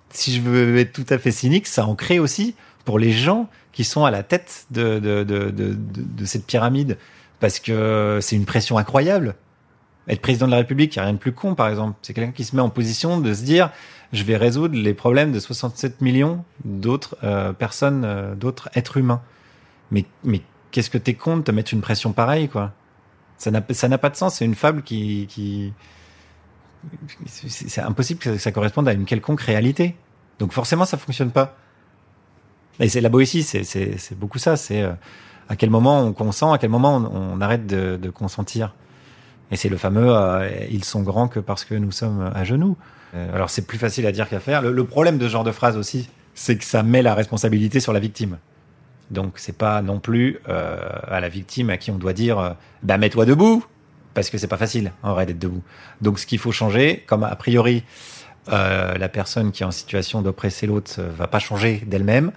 si 0.10 0.34
je 0.34 0.41
veux 0.41 0.78
être 0.78 0.93
tout 0.93 1.06
à 1.10 1.17
fait 1.17 1.32
cynique, 1.32 1.67
ça 1.67 1.86
en 1.86 1.95
crée 1.95 2.19
aussi 2.19 2.56
pour 2.86 3.00
les 3.00 3.12
gens 3.12 3.50
qui 3.71 3.84
sont 3.84 4.06
à 4.06 4.12
la 4.12 4.24
tête 4.24 4.65
de, 4.71 5.00
de, 5.00 5.24
de, 5.24 5.50
de, 5.50 5.74
de- 5.76 6.26
cette 6.26 6.45
pyramide. 6.45 6.97
Parce 7.39 7.60
que 7.60 8.19
c'est 8.21 8.36
une 8.36 8.45
pression 8.45 8.78
incroyable. 8.78 9.36
Être 10.08 10.21
président 10.21 10.45
de 10.47 10.52
la 10.52 10.58
République, 10.58 10.95
il 10.95 11.00
n'y 11.00 11.02
a 11.02 11.06
rien 11.06 11.13
de 11.13 11.19
plus 11.19 11.32
con, 11.32 11.56
par 11.56 11.69
exemple. 11.69 11.97
C'est 12.02 12.13
quelqu'un 12.13 12.32
qui 12.32 12.43
se 12.43 12.56
met 12.56 12.62
en 12.62 12.69
position 12.69 13.19
de 13.19 13.34
se 13.34 13.43
dire 13.43 13.69
je 14.13 14.24
vais 14.24 14.36
résoudre 14.36 14.76
les 14.76 14.93
problèmes 14.93 15.32
de 15.32 15.39
67 15.39 16.02
millions 16.02 16.43
d'autres 16.65 17.15
euh, 17.24 17.54
personnes, 17.54 18.04
euh, 18.04 18.36
d'autres 18.36 18.69
êtres 18.76 18.97
humains. 18.97 19.21
Mais, 19.89 20.06
mais 20.24 20.41
qu'est-ce 20.71 20.89
que 20.89 20.97
t'es 20.97 21.13
con 21.13 21.38
de 21.38 21.43
te 21.43 21.52
mettre 21.52 21.74
une 21.74 21.82
pression 21.82 22.12
pareille, 22.13 22.50
quoi? 22.50 22.74
Ça 23.38 23.52
n'a 23.52 23.62
pas 23.97 24.10
de 24.10 24.15
sens. 24.15 24.36
C'est 24.36 24.45
une 24.45 24.56
fable 24.56 24.84
qui, 24.84 25.26
qui, 25.30 25.74
c'est 27.26 27.82
impossible 27.82 28.20
que 28.20 28.38
ça 28.38 28.52
corresponde 28.52 28.88
à 28.88 28.94
une 28.94 29.06
quelconque 29.06 29.41
réalité. 29.41 29.96
Donc 30.39 30.54
forcément, 30.54 30.86
ça 30.86 30.98
fonctionne 30.98 31.32
pas. 31.32 31.56
Et 32.80 32.89
c'est 32.89 33.02
la 33.02 33.10
Boétie, 33.10 33.44
c'est 33.44 34.17
beaucoup 34.17 34.39
ça. 34.39 34.58
C'est 34.58 34.82
euh, 34.82 34.94
À 35.50 35.56
quel 35.56 35.70
moment 35.70 36.02
on 36.02 36.13
consent, 36.13 36.54
à 36.54 36.58
quel 36.58 36.70
moment 36.70 36.96
on, 36.98 37.36
on 37.36 37.41
arrête 37.41 37.67
de, 37.67 37.98
de 38.02 38.10
consentir 38.10 38.74
Et 39.52 39.56
c'est 39.56 39.70
le 39.70 39.78
fameux 39.78 40.15
euh, 40.15 40.50
ils 40.72 40.84
sont 40.84 41.02
grands 41.02 41.28
que 41.28 41.39
parce 41.39 41.65
que 41.65 41.76
nous 41.76 41.91
sommes 41.91 42.32
à 42.34 42.44
genoux. 42.44 42.78
Euh, 43.13 43.36
alors 43.36 43.50
c'est 43.50 43.67
plus 43.67 43.78
facile 43.78 44.06
à 44.08 44.12
dire 44.12 44.30
qu'à 44.30 44.39
faire. 44.39 44.62
Le, 44.62 44.72
le 44.72 44.84
problème 44.86 45.17
de 45.17 45.28
ce 45.28 45.32
genre 45.32 45.44
de 45.44 45.52
phrase 45.52 45.78
aussi, 45.78 46.10
c'est 46.34 46.58
que 46.58 46.63
ça 46.63 46.82
met 46.82 47.02
la 47.02 47.13
responsabilité 47.13 47.80
sur 47.80 47.94
la 47.94 48.00
victime. 48.00 48.38
Donc 49.12 49.34
c'est 49.36 49.58
pas 49.58 49.82
non 49.82 50.00
plus 50.00 50.39
euh, 50.48 50.89
à 51.08 51.20
la 51.20 51.30
victime 51.30 51.70
à 51.70 51.78
qui 51.78 51.91
on 51.91 51.98
doit 51.98 52.13
dire 52.13 52.39
euh, 52.39 52.52
bah 52.84 52.98
mets-toi 52.98 53.26
debout 53.26 53.63
parce 54.13 54.30
que 54.30 54.38
c'est 54.38 54.47
pas 54.47 54.58
facile 54.58 54.91
en 55.04 55.13
vrai 55.13 55.26
d'être 55.26 55.39
debout. 55.39 55.63
Donc 56.02 56.19
ce 56.19 56.26
qu'il 56.26 56.39
faut 56.39 56.52
changer, 56.52 57.04
comme 57.08 57.24
a 57.24 57.36
priori 57.36 57.84
euh, 58.50 58.97
la 58.97 59.10
personne 59.10 59.52
qui 59.52 59.63
est 59.63 59.65
en 59.65 59.71
situation 59.71 60.21
d'oppresser 60.21 60.65
l'autre 60.65 60.93
euh, 61.00 61.10
va 61.15 61.28
pas 61.28 61.39
changer 61.39 61.84
d'elle-même, 61.86 62.32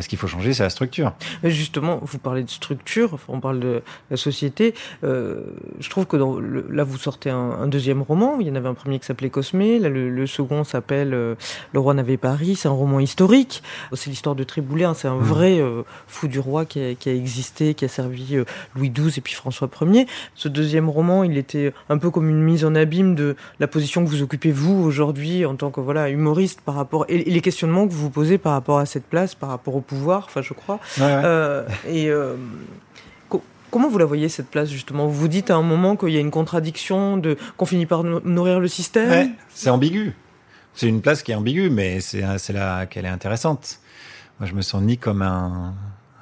ce 0.00 0.08
qu'il 0.08 0.18
faut 0.18 0.26
changer 0.26 0.52
c'est 0.54 0.62
la 0.62 0.70
structure. 0.70 1.12
Mais 1.42 1.50
Justement, 1.50 2.00
vous 2.02 2.18
parlez 2.18 2.42
de 2.42 2.50
structure, 2.50 3.18
on 3.28 3.40
parle 3.40 3.60
de 3.60 3.82
la 4.10 4.16
société. 4.16 4.74
Euh, 5.04 5.42
je 5.80 5.90
trouve 5.90 6.06
que 6.06 6.16
dans 6.16 6.36
le- 6.38 6.66
là, 6.70 6.84
vous 6.84 6.96
sortez 6.98 7.30
un, 7.30 7.36
un 7.38 7.66
deuxième 7.68 8.02
roman. 8.02 8.38
Il 8.40 8.46
y 8.46 8.50
en 8.50 8.54
avait 8.54 8.68
un 8.68 8.74
premier 8.74 8.98
qui 8.98 9.06
s'appelait 9.06 9.30
Cosmé. 9.30 9.78
Là, 9.78 9.88
le, 9.88 10.08
le 10.10 10.26
second 10.26 10.64
s'appelle 10.64 11.12
euh, 11.14 11.34
Le 11.72 11.80
roi 11.80 11.94
n'avait 11.94 12.16
pas 12.16 12.32
ri. 12.32 12.56
C'est 12.56 12.68
un 12.68 12.72
roman 12.72 13.00
historique. 13.00 13.62
C'est 13.92 14.10
l'histoire 14.10 14.34
de 14.34 14.44
Triboulet. 14.44 14.84
hein. 14.84 14.94
C'est 14.94 15.08
un 15.08 15.16
vrai 15.18 15.60
euh, 15.60 15.82
fou 16.06 16.28
du 16.28 16.38
roi 16.38 16.64
qui 16.64 16.80
a, 16.82 16.94
qui 16.94 17.08
a 17.10 17.14
existé, 17.14 17.74
qui 17.74 17.84
a 17.84 17.88
servi 17.88 18.36
euh, 18.36 18.44
Louis 18.74 18.90
XII 18.90 19.12
et 19.18 19.20
puis 19.20 19.34
François 19.34 19.68
Ier. 19.82 20.06
Ce 20.34 20.48
deuxième 20.48 20.88
roman, 20.88 21.22
il 21.24 21.36
était 21.36 21.72
un 21.88 21.98
peu 21.98 22.10
comme 22.10 22.28
une 22.28 22.42
mise 22.42 22.64
en 22.64 22.74
abîme 22.74 23.14
de 23.14 23.36
la 23.60 23.66
position 23.68 24.04
que 24.04 24.08
vous 24.10 24.22
occupez 24.22 24.52
vous 24.52 24.82
aujourd'hui 24.82 25.44
en 25.44 25.56
tant 25.56 25.70
que 25.70 25.80
voilà 25.80 26.08
humoriste 26.08 26.60
par 26.62 26.74
rapport 26.76 27.04
et, 27.08 27.16
et 27.28 27.30
les 27.30 27.40
questionnements 27.40 27.86
que 27.86 27.92
vous 27.92 28.02
vous 28.02 28.10
posez 28.10 28.38
par 28.38 28.52
rapport 28.52 28.78
à 28.78 28.86
cette 28.86 29.04
place, 29.04 29.34
par 29.34 29.48
rapport 29.50 29.74
au 29.76 29.80
pouvoir. 29.82 30.24
Enfin, 30.26 30.42
je 30.42 30.54
crois. 30.54 30.80
Euh, 31.00 31.66
et 31.86 32.08
euh, 32.08 32.36
co- 33.28 33.42
comment 33.70 33.88
vous 33.88 33.98
la 33.98 34.04
voyez 34.06 34.28
cette 34.28 34.48
place 34.48 34.70
justement? 34.70 35.06
Vous 35.06 35.12
vous 35.20 35.28
dites 35.28 35.50
à 35.50 35.56
un 35.56 35.62
moment 35.62 35.96
qu'il 35.96 36.10
y 36.10 36.16
a 36.16 36.20
une 36.20 36.30
contradiction, 36.30 37.16
de 37.18 37.36
qu'on 37.56 37.66
finit 37.66 37.86
par 37.86 38.04
no- 38.04 38.20
nourrir 38.24 38.60
le 38.60 38.68
système? 38.68 39.10
Ouais, 39.10 39.30
c'est 39.50 39.70
ambigu. 39.70 40.14
C'est 40.74 40.86
une 40.88 41.02
place 41.02 41.22
qui 41.22 41.32
est 41.32 41.34
ambiguë, 41.34 41.68
mais 41.70 42.00
c'est 42.00 42.22
là 42.52 42.86
qu'elle 42.86 43.04
est 43.04 43.08
intéressante. 43.08 43.78
Moi, 44.40 44.48
je 44.48 44.54
me 44.54 44.62
sens 44.62 44.80
ni 44.82 44.96
comme 44.96 45.20
un, 45.20 45.74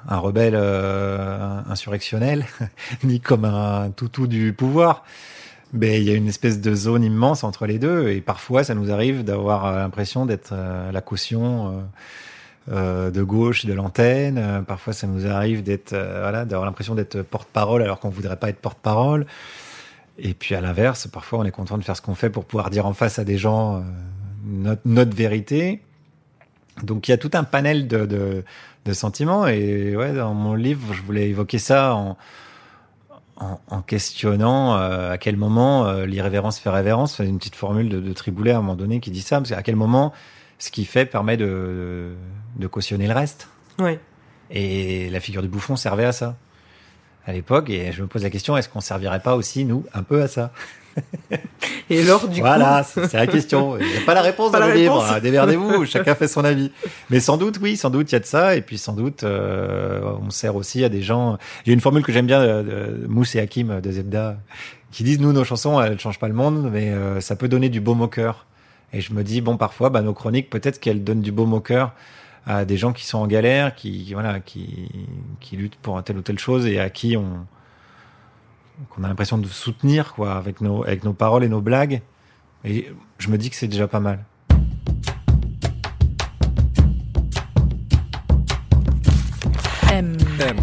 un 0.09 0.17
rebelle 0.17 0.55
euh, 0.57 1.61
insurrectionnel, 1.69 2.45
ni 3.03 3.21
comme 3.21 3.45
un 3.45 3.91
toutou 3.91 4.27
du 4.27 4.51
pouvoir. 4.53 5.05
Mais 5.73 6.01
il 6.01 6.03
y 6.03 6.11
a 6.11 6.15
une 6.15 6.27
espèce 6.27 6.59
de 6.59 6.75
zone 6.75 7.01
immense 7.01 7.45
entre 7.45 7.65
les 7.65 7.79
deux, 7.79 8.09
et 8.09 8.19
parfois, 8.19 8.65
ça 8.65 8.75
nous 8.75 8.91
arrive 8.91 9.23
d'avoir 9.23 9.71
l'impression 9.73 10.25
d'être 10.25 10.49
euh, 10.51 10.91
la 10.91 10.99
caution. 10.99 11.67
euh, 11.69 11.81
de 12.67 13.23
gauche 13.23 13.65
de 13.65 13.73
l'antenne. 13.73 14.37
Euh, 14.37 14.61
parfois, 14.61 14.93
ça 14.93 15.07
nous 15.07 15.25
arrive 15.25 15.63
d'être, 15.63 15.93
euh, 15.93 16.19
voilà, 16.21 16.45
d'avoir 16.45 16.65
l'impression 16.65 16.93
d'être 16.95 17.21
porte-parole 17.23 17.81
alors 17.81 17.99
qu'on 17.99 18.09
voudrait 18.09 18.37
pas 18.37 18.49
être 18.49 18.59
porte-parole. 18.59 19.25
Et 20.19 20.33
puis 20.33 20.53
à 20.53 20.61
l'inverse, 20.61 21.07
parfois 21.07 21.39
on 21.39 21.43
est 21.45 21.51
content 21.51 21.77
de 21.77 21.83
faire 21.83 21.97
ce 21.97 22.01
qu'on 22.01 22.15
fait 22.15 22.29
pour 22.29 22.45
pouvoir 22.45 22.69
dire 22.69 22.85
en 22.85 22.93
face 22.93 23.17
à 23.17 23.23
des 23.23 23.37
gens 23.37 23.77
euh, 23.77 23.79
notre, 24.45 24.81
notre 24.85 25.15
vérité. 25.15 25.81
Donc 26.83 27.07
il 27.07 27.11
y 27.11 27.13
a 27.13 27.17
tout 27.17 27.31
un 27.33 27.43
panel 27.43 27.87
de, 27.87 28.05
de, 28.05 28.43
de 28.85 28.93
sentiments. 28.93 29.47
Et 29.47 29.95
ouais, 29.95 30.13
dans 30.13 30.33
mon 30.33 30.53
livre, 30.53 30.93
je 30.93 31.01
voulais 31.01 31.29
évoquer 31.29 31.57
ça 31.57 31.95
en, 31.95 32.17
en, 33.37 33.59
en 33.69 33.81
questionnant 33.81 34.77
euh, 34.77 35.11
à 35.11 35.17
quel 35.17 35.37
moment 35.37 35.87
euh, 35.87 36.05
l'irrévérence 36.05 36.59
fait 36.59 36.69
révérence. 36.69 37.17
C'est 37.17 37.25
une 37.25 37.39
petite 37.39 37.55
formule 37.55 37.89
de, 37.89 37.99
de 37.99 38.13
Triboulet 38.13 38.51
à 38.51 38.57
un 38.57 38.61
moment 38.61 38.75
donné 38.75 38.99
qui 38.99 39.09
dit 39.09 39.21
ça. 39.21 39.37
Parce 39.37 39.49
qu'à 39.49 39.63
quel 39.63 39.75
moment 39.75 40.13
ce 40.61 40.69
qui 40.69 40.85
fait 40.85 41.05
permet 41.07 41.37
de, 41.37 42.11
de 42.57 42.67
cautionner 42.67 43.07
le 43.07 43.13
reste. 43.13 43.47
Ouais. 43.79 43.99
Et 44.51 45.09
la 45.09 45.19
figure 45.19 45.41
du 45.41 45.47
bouffon 45.47 45.75
servait 45.75 46.05
à 46.05 46.11
ça 46.11 46.37
à 47.25 47.33
l'époque. 47.33 47.69
Et 47.71 47.91
je 47.91 48.01
me 48.03 48.07
pose 48.07 48.21
la 48.23 48.29
question, 48.29 48.55
est-ce 48.57 48.69
qu'on 48.69 48.79
servirait 48.79 49.21
pas 49.21 49.35
aussi, 49.35 49.65
nous, 49.65 49.85
un 49.93 50.03
peu 50.03 50.21
à 50.21 50.27
ça? 50.27 50.51
Et 51.89 52.01
alors 52.01 52.27
du 52.27 52.41
Voilà, 52.41 52.83
coup, 52.83 52.89
c'est 53.01 53.07
c'est 53.07 53.17
la 53.17 53.25
question. 53.27 53.77
Il 53.79 53.87
n'y 53.87 53.97
a 53.97 54.01
pas 54.05 54.13
la 54.13 54.21
réponse 54.21 54.51
Pas 54.51 54.59
dans 54.59 54.67
la 54.67 54.73
le 54.73 54.79
livre. 54.79 54.99
réponse. 54.99 55.15
hein. 55.17 55.19
Démerdez-vous, 55.21 55.85
chacun 55.87 56.13
fait 56.15 56.27
son 56.27 56.43
avis. 56.43 56.71
Mais 57.09 57.19
sans 57.21 57.37
doute, 57.37 57.59
oui, 57.61 57.75
sans 57.77 57.89
doute, 57.89 58.11
il 58.11 58.15
y 58.15 58.17
a 58.17 58.19
de 58.19 58.25
ça. 58.25 58.55
Et 58.55 58.61
puis 58.61 58.77
sans 58.77 58.93
doute, 58.93 59.23
euh, 59.23 60.01
on 60.21 60.29
sert 60.29 60.55
aussi 60.55 60.83
à 60.83 60.89
des 60.89 61.01
gens. 61.01 61.37
Il 61.65 61.69
y 61.69 61.71
a 61.71 61.73
une 61.73 61.79
formule 61.81 62.03
que 62.03 62.11
j'aime 62.11 62.27
bien 62.27 62.41
de, 62.45 62.61
de 63.01 63.07
Mousse 63.07 63.35
et 63.35 63.39
Hakim 63.39 63.79
de 63.81 63.91
Zebda 63.91 64.37
qui 64.91 65.03
disent, 65.05 65.21
nous, 65.21 65.31
nos 65.31 65.45
chansons, 65.45 65.81
elles 65.81 65.97
changent 65.99 66.19
pas 66.19 66.27
le 66.27 66.33
monde, 66.33 66.69
mais 66.71 66.89
euh, 66.89 67.21
ça 67.21 67.37
peut 67.37 67.47
donner 67.47 67.69
du 67.69 67.79
baume 67.79 68.01
au 68.01 68.07
cœur. 68.09 68.45
Et 68.93 69.01
je 69.01 69.13
me 69.13 69.23
dis, 69.23 69.41
bon, 69.41 69.57
parfois, 69.57 69.89
bah, 69.89 70.01
nos 70.01 70.13
chroniques, 70.13 70.49
peut-être 70.49 70.79
qu'elles 70.79 71.03
donnent 71.03 71.21
du 71.21 71.31
baume 71.31 71.53
au 71.53 71.61
cœur 71.61 71.93
à 72.45 72.65
des 72.65 72.77
gens 72.77 72.91
qui 72.91 73.05
sont 73.05 73.19
en 73.19 73.27
galère, 73.27 73.75
qui, 73.75 74.13
voilà, 74.13 74.39
qui, 74.39 74.89
qui 75.39 75.57
luttent 75.57 75.75
pour 75.75 76.03
telle 76.03 76.17
ou 76.17 76.21
telle 76.21 76.39
chose 76.39 76.65
et 76.65 76.79
à 76.79 76.89
qui 76.89 77.15
on, 77.15 77.45
qu'on 78.89 79.03
a 79.03 79.07
l'impression 79.07 79.37
de 79.37 79.47
soutenir, 79.47 80.13
quoi, 80.13 80.35
avec 80.35 80.61
nos, 80.61 80.83
avec 80.83 81.03
nos 81.03 81.13
paroles 81.13 81.43
et 81.43 81.49
nos 81.49 81.61
blagues. 81.61 82.01
Et 82.65 82.91
je 83.19 83.29
me 83.29 83.37
dis 83.37 83.49
que 83.49 83.55
c'est 83.55 83.67
déjà 83.67 83.87
pas 83.87 83.99
mal. 83.99 84.25
M, 89.91 90.17
M. 90.39 90.57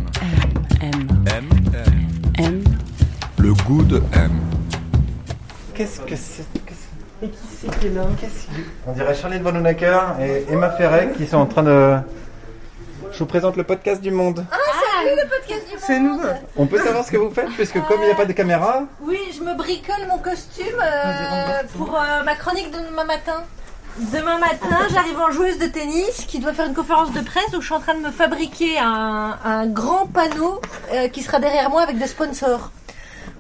M, 0.81 0.93
M, 0.93 1.09
M. 1.27 1.49
M. 1.75 2.09
M. 2.39 2.65
Le 3.39 3.55
goût 3.55 3.85
de 3.85 4.03
M. 4.13 4.33
Qu'est-ce 5.75 6.01
que 6.01 6.17
c'est? 6.17 6.58
Et 7.21 7.29
qui 7.31 7.39
c'est 7.61 7.81
qui 7.81 7.87
est 7.89 7.91
là 7.91 8.03
On 8.87 8.93
dirait 8.93 9.15
Charlie 9.15 9.41
de 9.41 10.23
et 10.23 10.47
Emma 10.53 10.71
Ferret 10.71 11.13
qui 11.17 11.27
sont 11.27 11.39
en 11.39 11.47
train 11.47 11.65
de. 11.65 11.97
Je 13.11 13.19
vous 13.19 13.27
présente 13.27 13.57
le 13.57 13.65
podcast 13.65 14.01
du 14.01 14.11
monde. 14.11 14.45
C'est 15.79 15.99
nous. 15.99 16.21
On 16.57 16.67
peut 16.67 16.79
savoir 16.79 17.05
ce 17.05 17.11
que 17.11 17.17
vous 17.17 17.31
faites 17.31 17.49
puisque 17.51 17.81
comme 17.87 18.01
il 18.03 18.07
n'y 18.07 18.13
a 18.13 18.15
pas 18.15 18.27
de 18.27 18.33
caméra, 18.33 18.85
Oui, 19.01 19.19
je 19.37 19.43
me 19.43 19.55
bricole 19.57 20.07
mon 20.09 20.19
costume 20.19 20.67
euh, 20.81 21.63
pour 21.77 21.95
euh, 21.97 22.23
ma 22.25 22.35
chronique 22.35 22.71
de 22.71 22.79
demain 22.89 23.05
matin. 23.05 23.43
Demain 23.99 24.39
matin, 24.39 24.77
j'arrive 24.93 25.19
en 25.19 25.31
joueuse 25.33 25.59
de 25.59 25.67
tennis 25.67 26.25
qui 26.29 26.39
doit 26.39 26.53
faire 26.53 26.67
une 26.67 26.75
conférence 26.75 27.13
de 27.13 27.21
presse 27.21 27.53
où 27.57 27.61
je 27.61 27.67
suis 27.67 27.75
en 27.75 27.81
train 27.81 27.95
de 27.95 28.01
me 28.01 28.11
fabriquer 28.13 28.79
un, 28.79 29.37
un 29.45 29.67
grand 29.67 30.07
panneau 30.07 30.61
euh, 30.93 31.09
qui 31.09 31.23
sera 31.23 31.41
derrière 31.41 31.69
moi 31.71 31.83
avec 31.83 31.99
des 31.99 32.07
sponsors. 32.07 32.71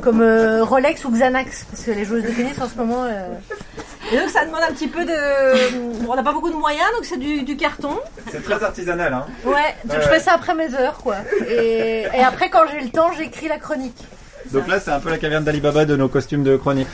Comme 0.02 0.20
euh, 0.22 0.62
Rolex 0.64 1.04
ou 1.04 1.10
Xanax, 1.10 1.64
parce 1.70 1.82
que 1.82 1.90
les 1.90 2.04
joueuses 2.04 2.22
de 2.22 2.28
tennis 2.30 2.60
en 2.60 2.68
ce 2.68 2.76
moment. 2.76 3.04
euh, 3.04 3.26
Et 4.12 4.16
donc 4.18 4.28
ça 4.30 4.44
demande 4.44 4.62
un 4.68 4.72
petit 4.72 4.86
peu 4.86 5.04
de. 5.04 5.76
Bon, 6.04 6.12
on 6.12 6.16
n'a 6.16 6.22
pas 6.22 6.32
beaucoup 6.32 6.50
de 6.50 6.56
moyens, 6.56 6.86
donc 6.94 7.04
c'est 7.04 7.18
du, 7.18 7.42
du 7.42 7.56
carton. 7.56 7.98
c'est 8.30 8.42
très 8.44 8.62
artisanal. 8.62 9.12
Hein. 9.12 9.26
Ouais, 9.44 9.74
donc 9.84 9.96
je 10.00 10.08
fais 10.08 10.20
ça 10.20 10.34
après 10.34 10.54
mes 10.54 10.72
heures, 10.74 10.98
quoi. 10.98 11.16
Et, 11.48 12.06
et 12.14 12.20
après, 12.22 12.48
quand 12.48 12.62
j'ai 12.70 12.80
le 12.80 12.90
temps, 12.90 13.10
j'écris 13.18 13.48
la 13.48 13.58
chronique. 13.58 13.98
Donc 14.52 14.68
là, 14.68 14.78
c'est 14.80 14.92
un 14.92 15.00
peu 15.00 15.10
la 15.10 15.18
caverne 15.18 15.44
d'Alibaba 15.44 15.84
de 15.84 15.96
nos 15.96 16.08
costumes 16.08 16.44
de 16.44 16.56
chronique. 16.56 16.88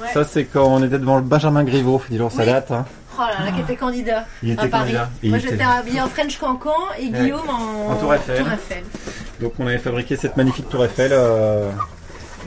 Ouais. 0.00 0.08
Ça, 0.14 0.24
c'est 0.24 0.44
quand 0.44 0.64
on 0.66 0.82
était 0.82 0.98
devant 0.98 1.16
le 1.16 1.22
Benjamin 1.22 1.64
Griveaux. 1.64 2.00
Dis-leur, 2.08 2.32
ça 2.32 2.40
Oui. 2.40 2.46
date. 2.46 2.70
Hein. 2.70 2.86
Oh 3.18 3.22
là 3.22 3.44
là, 3.46 3.52
qui 3.52 3.60
était 3.60 3.74
candidat 3.76 4.24
Il 4.44 4.52
était 4.52 4.62
à 4.62 4.68
Paris. 4.68 4.92
candidat. 4.94 5.08
Moi 5.24 5.38
j'étais 5.38 5.64
habillée 5.64 6.00
en 6.00 6.06
French 6.08 6.38
Cancan 6.38 6.72
et 7.00 7.08
Guillaume 7.08 7.48
en, 7.48 7.90
En 7.92 7.96
Tour 7.96 8.14
Eiffel. 8.14 8.42
Eiffel. 8.42 8.84
Donc 9.40 9.54
on 9.58 9.66
avait 9.66 9.78
fabriqué 9.78 10.14
cette 10.16 10.36
magnifique 10.36 10.68
tour 10.68 10.84
Eiffel. 10.84 11.10
Euh... 11.12 11.68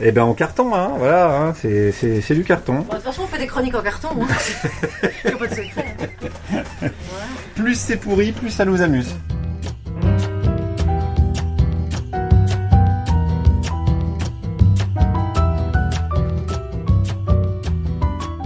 Et 0.00 0.10
ben 0.10 0.22
en 0.24 0.34
carton, 0.34 0.74
hein, 0.74 0.92
voilà, 0.96 1.36
hein, 1.36 1.54
c'est, 1.60 1.92
c'est, 1.92 2.20
c'est 2.22 2.34
du 2.34 2.44
carton. 2.44 2.74
Bon, 2.74 2.82
de 2.82 2.88
toute 2.94 3.02
façon, 3.02 3.22
on 3.22 3.26
fait 3.26 3.38
des 3.38 3.46
chroniques 3.46 3.74
en 3.74 3.82
carton. 3.82 4.08
Hein. 4.20 4.26
Pas 5.38 5.46
de 5.46 5.54
secret. 5.54 5.96
hein. 6.52 6.88
Plus 7.54 7.74
c'est 7.78 7.96
pourri, 7.96 8.32
plus 8.32 8.50
ça 8.50 8.64
nous 8.64 8.80
amuse. 8.82 9.14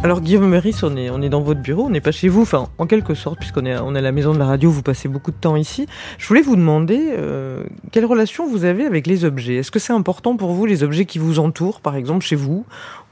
Alors 0.07 0.21
Guillaume 0.21 0.49
Meurice, 0.49 0.85
on 0.85 0.97
est, 0.97 1.11
on 1.11 1.21
est 1.21 1.29
dans 1.29 1.41
votre 1.41 1.61
bureau, 1.61 1.87
on 1.87 1.91
n'est 1.91 2.01
pas 2.01 2.13
chez 2.13 2.29
vous, 2.29 2.43
enfin 2.43 2.69
en 2.79 2.87
quelque 2.87 3.15
sorte, 3.15 3.41
puisqu'on 3.41 3.67
est, 3.67 3.77
on 3.77 3.93
est 3.97 3.99
à 3.99 4.03
la 4.03 4.13
maison 4.13 4.33
de 4.33 4.39
la 4.39 4.47
radio, 4.47 4.71
vous 4.71 4.83
passez 4.83 5.09
beaucoup 5.09 5.33
de 5.33 5.37
temps 5.37 5.57
ici. 5.57 5.89
Je 6.19 6.29
voulais 6.29 6.43
vous 6.43 6.55
demander 6.55 7.09
euh, 7.19 7.65
quelle 7.91 8.05
relation 8.05 8.49
vous 8.49 8.65
avez 8.65 8.87
avec 8.87 9.09
les 9.09 9.25
objets? 9.25 9.57
Est-ce 9.57 9.73
que 9.73 9.81
c'est 9.81 9.93
important 9.93 10.37
pour 10.37 10.53
vous 10.53 10.65
les 10.65 10.85
objets 10.85 11.07
qui 11.07 11.19
vous 11.19 11.41
entourent, 11.41 11.81
par 11.81 11.97
exemple 11.97 12.25
chez 12.25 12.37
vous, 12.37 12.65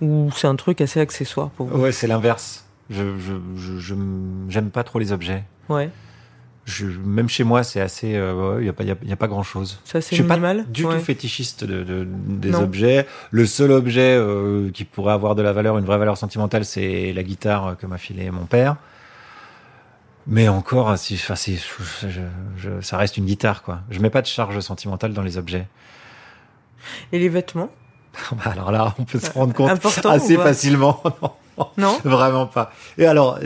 ou 0.02 0.30
c'est 0.36 0.46
un 0.46 0.54
truc 0.54 0.80
assez 0.80 1.00
accessoire 1.00 1.48
pour 1.48 1.66
vous? 1.66 1.82
Ouais, 1.82 1.90
c'est 1.90 2.06
l'inverse. 2.06 2.64
Je, 2.90 3.02
je, 3.56 3.94
j'aime 4.48 4.70
pas 4.70 4.84
trop 4.84 5.00
les 5.00 5.10
objets. 5.10 5.42
Ouais, 5.68 5.90
Je, 6.66 6.86
même 6.86 7.28
chez 7.28 7.44
moi, 7.44 7.62
c'est 7.62 7.80
assez. 7.80 8.08
Il 8.08 8.16
euh, 8.16 8.60
n'y 8.62 8.68
a, 8.68 8.72
pas- 8.72 8.84
y 8.84 8.90
a, 8.90 8.94
y 9.04 9.12
a 9.12 9.16
pas 9.16 9.26
grand 9.28 9.42
chose. 9.42 9.78
c'est 9.84 9.98
assez 9.98 10.16
Je 10.16 10.22
suis 10.22 10.28
pas 10.28 10.34
minimal. 10.36 10.64
du 10.70 10.84
Ouais. 10.86 10.94
tout 10.98 11.04
fétichiste 11.04 11.62
de, 11.64 11.82
de- 11.84 12.06
des 12.08 12.50
Non. 12.50 12.62
objets. 12.62 13.06
Le 13.30 13.44
seul 13.44 13.70
objet 13.70 14.16
euh, 14.18 14.70
qui 14.70 14.84
pourrait 14.84 15.12
avoir 15.12 15.34
de 15.34 15.42
la 15.42 15.52
valeur, 15.52 15.76
une 15.76 15.84
vraie 15.84 15.98
valeur 15.98 16.16
sentimentale, 16.16 16.64
c'est 16.64 17.12
la 17.12 17.22
guitare 17.22 17.76
que 17.76 17.86
m'a 17.86 17.98
filé 17.98 18.30
mon 18.30 18.46
père. 18.46 18.76
Mais 20.26 20.48
encore, 20.48 20.96
si, 20.96 21.14
enfin, 21.14 21.34
c'est- 21.36 21.56
je- 22.02 22.08
je- 22.56 22.80
ça 22.80 22.96
reste 22.96 23.18
une 23.18 23.26
guitare, 23.26 23.62
quoi. 23.62 23.80
Je 23.90 24.00
mets 24.00 24.08
pas 24.08 24.22
de 24.22 24.26
charge 24.26 24.58
sentimentale 24.60 25.12
dans 25.12 25.20
les 25.22 25.36
objets. 25.36 25.66
Et 27.12 27.18
les 27.18 27.28
vêtements? 27.28 27.70
Bah, 28.32 28.52
Alors 28.52 28.72
là, 28.72 28.94
on 28.98 29.04
peut 29.04 29.18
se 29.18 29.30
rendre 29.32 29.52
compte 29.52 29.68
Important 29.70 30.10
assez 30.10 30.36
facilement. 30.36 31.02
Non, 31.58 31.68
Non 31.78 31.98
Vraiment 32.04 32.46
pas. 32.46 32.72
Et 32.98 33.06
alors, 33.06 33.38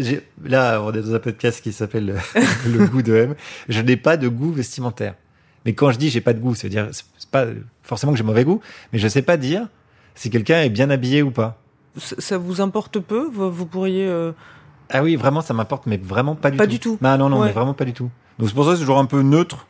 là, 0.44 0.81
on 0.83 0.92
est 0.92 1.03
dans 1.03 1.14
un 1.14 1.18
podcast 1.18 1.62
qui 1.62 1.73
s'appelle 1.73 2.14
Le 2.66 2.87
goût 2.87 3.03
de 3.03 3.14
M. 3.14 3.35
Je 3.68 3.81
n'ai 3.81 3.97
pas 3.97 4.16
de 4.16 4.29
goût 4.29 4.53
vestimentaire. 4.53 5.14
Mais 5.64 5.75
quand 5.75 5.90
je 5.90 5.99
dis 5.99 6.09
j'ai 6.09 6.21
pas 6.21 6.33
de 6.33 6.38
goût, 6.38 6.55
c'est-à-dire 6.55 6.88
c'est 6.92 7.05
c'est 7.18 7.31
pas 7.31 7.44
forcément 7.83 8.12
que 8.12 8.18
j'ai 8.18 8.25
mauvais 8.25 8.44
goût, 8.44 8.61
mais 8.92 8.99
je 8.99 9.09
sais 9.09 9.23
pas 9.23 9.37
dire 9.37 9.66
si 10.14 10.31
quelqu'un 10.31 10.62
est 10.62 10.71
bien 10.71 10.88
habillé 10.88 11.23
ou 11.23 11.31
pas. 11.31 11.61
Ça 11.99 12.16
ça 12.18 12.38
vous 12.38 12.61
importe 12.61 13.01
peu? 13.01 13.29
Vous, 13.31 13.51
vous 13.51 13.66
pourriez. 13.66 14.07
euh, 14.09 14.33
Ah 14.88 15.03
oui, 15.03 15.16
vraiment, 15.16 15.40
ça 15.42 15.53
m'importe, 15.53 15.85
mais 15.87 15.97
vraiment 15.99 16.35
pas 16.37 16.51
du 16.51 16.57
Pas 16.57 16.64
tout. 16.64 16.71
du 16.71 16.79
tout. 16.79 16.99
Non, 17.03 17.18
non, 17.18 17.29
non, 17.29 17.40
Ouais. 17.40 17.47
mais 17.49 17.53
vraiment 17.53 17.75
pas 17.75 17.85
du 17.85 17.92
tout. 17.92 18.09
Donc 18.38 18.49
c'est 18.49 18.55
pour 18.55 18.64
ça 18.64 18.71
que 18.71 18.77
c'est 18.77 18.83
toujours 18.83 18.99
un 18.99 19.05
peu 19.05 19.21
neutre. 19.23 19.66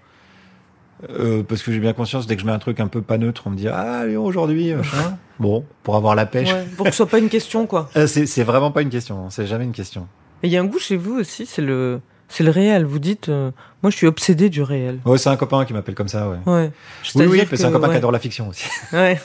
Euh, 1.09 1.43
parce 1.45 1.63
que 1.63 1.71
j'ai 1.73 1.79
bien 1.79 1.93
conscience, 1.93 2.27
dès 2.27 2.35
que 2.35 2.43
je 2.43 2.47
mets 2.47 2.53
un 2.53 2.59
truc 2.59 2.81
un 2.81 2.89
peu 2.89 3.03
pas 3.03 3.19
neutre, 3.19 3.43
on 3.47 3.51
me 3.51 3.57
dit 3.57 3.69
Ah, 3.69 4.05
Léon, 4.07 4.25
aujourd'hui, 4.25 4.75
machin. 4.75 5.17
bon, 5.39 5.65
pour 5.85 5.95
avoir 5.97 6.15
la 6.15 6.27
pêche. 6.27 6.53
ouais, 6.53 6.67
pour 6.77 6.87
que 6.87 6.91
ce 6.93 6.97
soit 6.97 7.07
pas 7.07 7.19
une 7.19 7.29
question, 7.29 7.67
quoi. 7.67 7.89
Euh, 7.97 8.07
c'est 8.07 8.27
c'est 8.27 8.43
vraiment 8.45 8.71
pas 8.73 8.83
une 8.83 8.91
question, 8.91 9.25
hein, 9.25 9.29
c'est 9.31 9.47
jamais 9.47 9.65
une 9.65 9.73
question. 9.73 10.09
Et 10.43 10.49
il 10.49 10.53
y 10.53 10.57
a 10.57 10.61
un 10.61 10.65
goût 10.65 10.79
chez 10.79 10.97
vous 10.97 11.15
aussi, 11.19 11.47
c'est 11.47 11.63
le, 11.63 12.01
c'est 12.29 12.43
le 12.45 12.51
réel. 12.51 12.85
Vous 12.85 12.99
dites, 12.99 13.29
euh, 13.29 13.51
moi, 13.83 13.91
je 13.91 13.97
suis 13.97 14.07
obsédé 14.07 14.51
du 14.51 14.63
réel. 14.63 14.99
Ouais, 15.05 15.19
c'est 15.19 15.31
un 15.31 15.37
copain 15.37 15.65
qui 15.65 15.73
m'appelle 15.73 15.95
comme 15.95 16.09
ça, 16.09 16.29
ouais. 16.29 16.39
Ouais. 16.47 16.71
Oui, 17.15 17.27
oui, 17.27 17.43
c'est 17.53 17.65
un 17.65 17.71
copain 17.73 17.87
ouais. 17.89 17.95
qui 17.95 17.99
adore 17.99 18.13
la 18.13 18.19
fiction 18.19 18.49
aussi. 18.49 18.65
Ouais. 18.93 19.19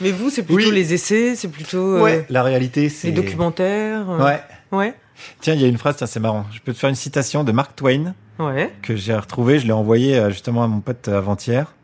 Mais 0.00 0.10
vous, 0.10 0.28
c'est 0.30 0.42
plutôt 0.42 0.68
Oui. 0.70 0.74
les 0.74 0.92
essais, 0.94 1.34
c'est 1.36 1.48
plutôt 1.48 1.96
euh, 1.96 2.02
Ouais, 2.02 2.26
la 2.30 2.42
réalité, 2.42 2.88
c'est. 2.88 3.08
les 3.08 3.12
documentaires. 3.12 4.08
euh, 4.10 4.24
Ouais. 4.24 4.40
Ouais. 4.72 4.94
Tiens, 5.40 5.54
il 5.54 5.60
y 5.60 5.64
a 5.64 5.68
une 5.68 5.78
phrase, 5.78 5.96
tiens, 5.96 6.06
c'est 6.06 6.20
marrant. 6.20 6.44
Je 6.52 6.60
peux 6.60 6.72
te 6.72 6.78
faire 6.78 6.90
une 6.90 6.96
citation 6.96 7.44
de 7.44 7.52
Mark 7.52 7.74
Twain 7.76 8.14
Ouais. 8.38 8.72
que 8.82 8.96
j'ai 8.96 9.14
retrouvée. 9.14 9.58
Je 9.58 9.66
l'ai 9.66 9.72
envoyée 9.72 10.16
euh, 10.18 10.30
justement 10.30 10.62
à 10.64 10.66
mon 10.66 10.80
pote 10.80 11.08
euh, 11.08 11.18
avant-hier. 11.18 11.74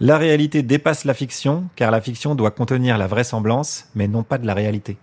La 0.00 0.16
réalité 0.18 0.62
dépasse 0.62 1.04
la 1.04 1.14
fiction, 1.14 1.64
car 1.76 1.90
la 1.90 2.00
fiction 2.00 2.34
doit 2.34 2.50
contenir 2.50 2.96
la 2.96 3.06
vraisemblance, 3.06 3.86
mais 3.94 4.08
non 4.08 4.22
pas 4.22 4.38
de 4.38 4.46
la 4.46 4.54
réalité. 4.54 4.96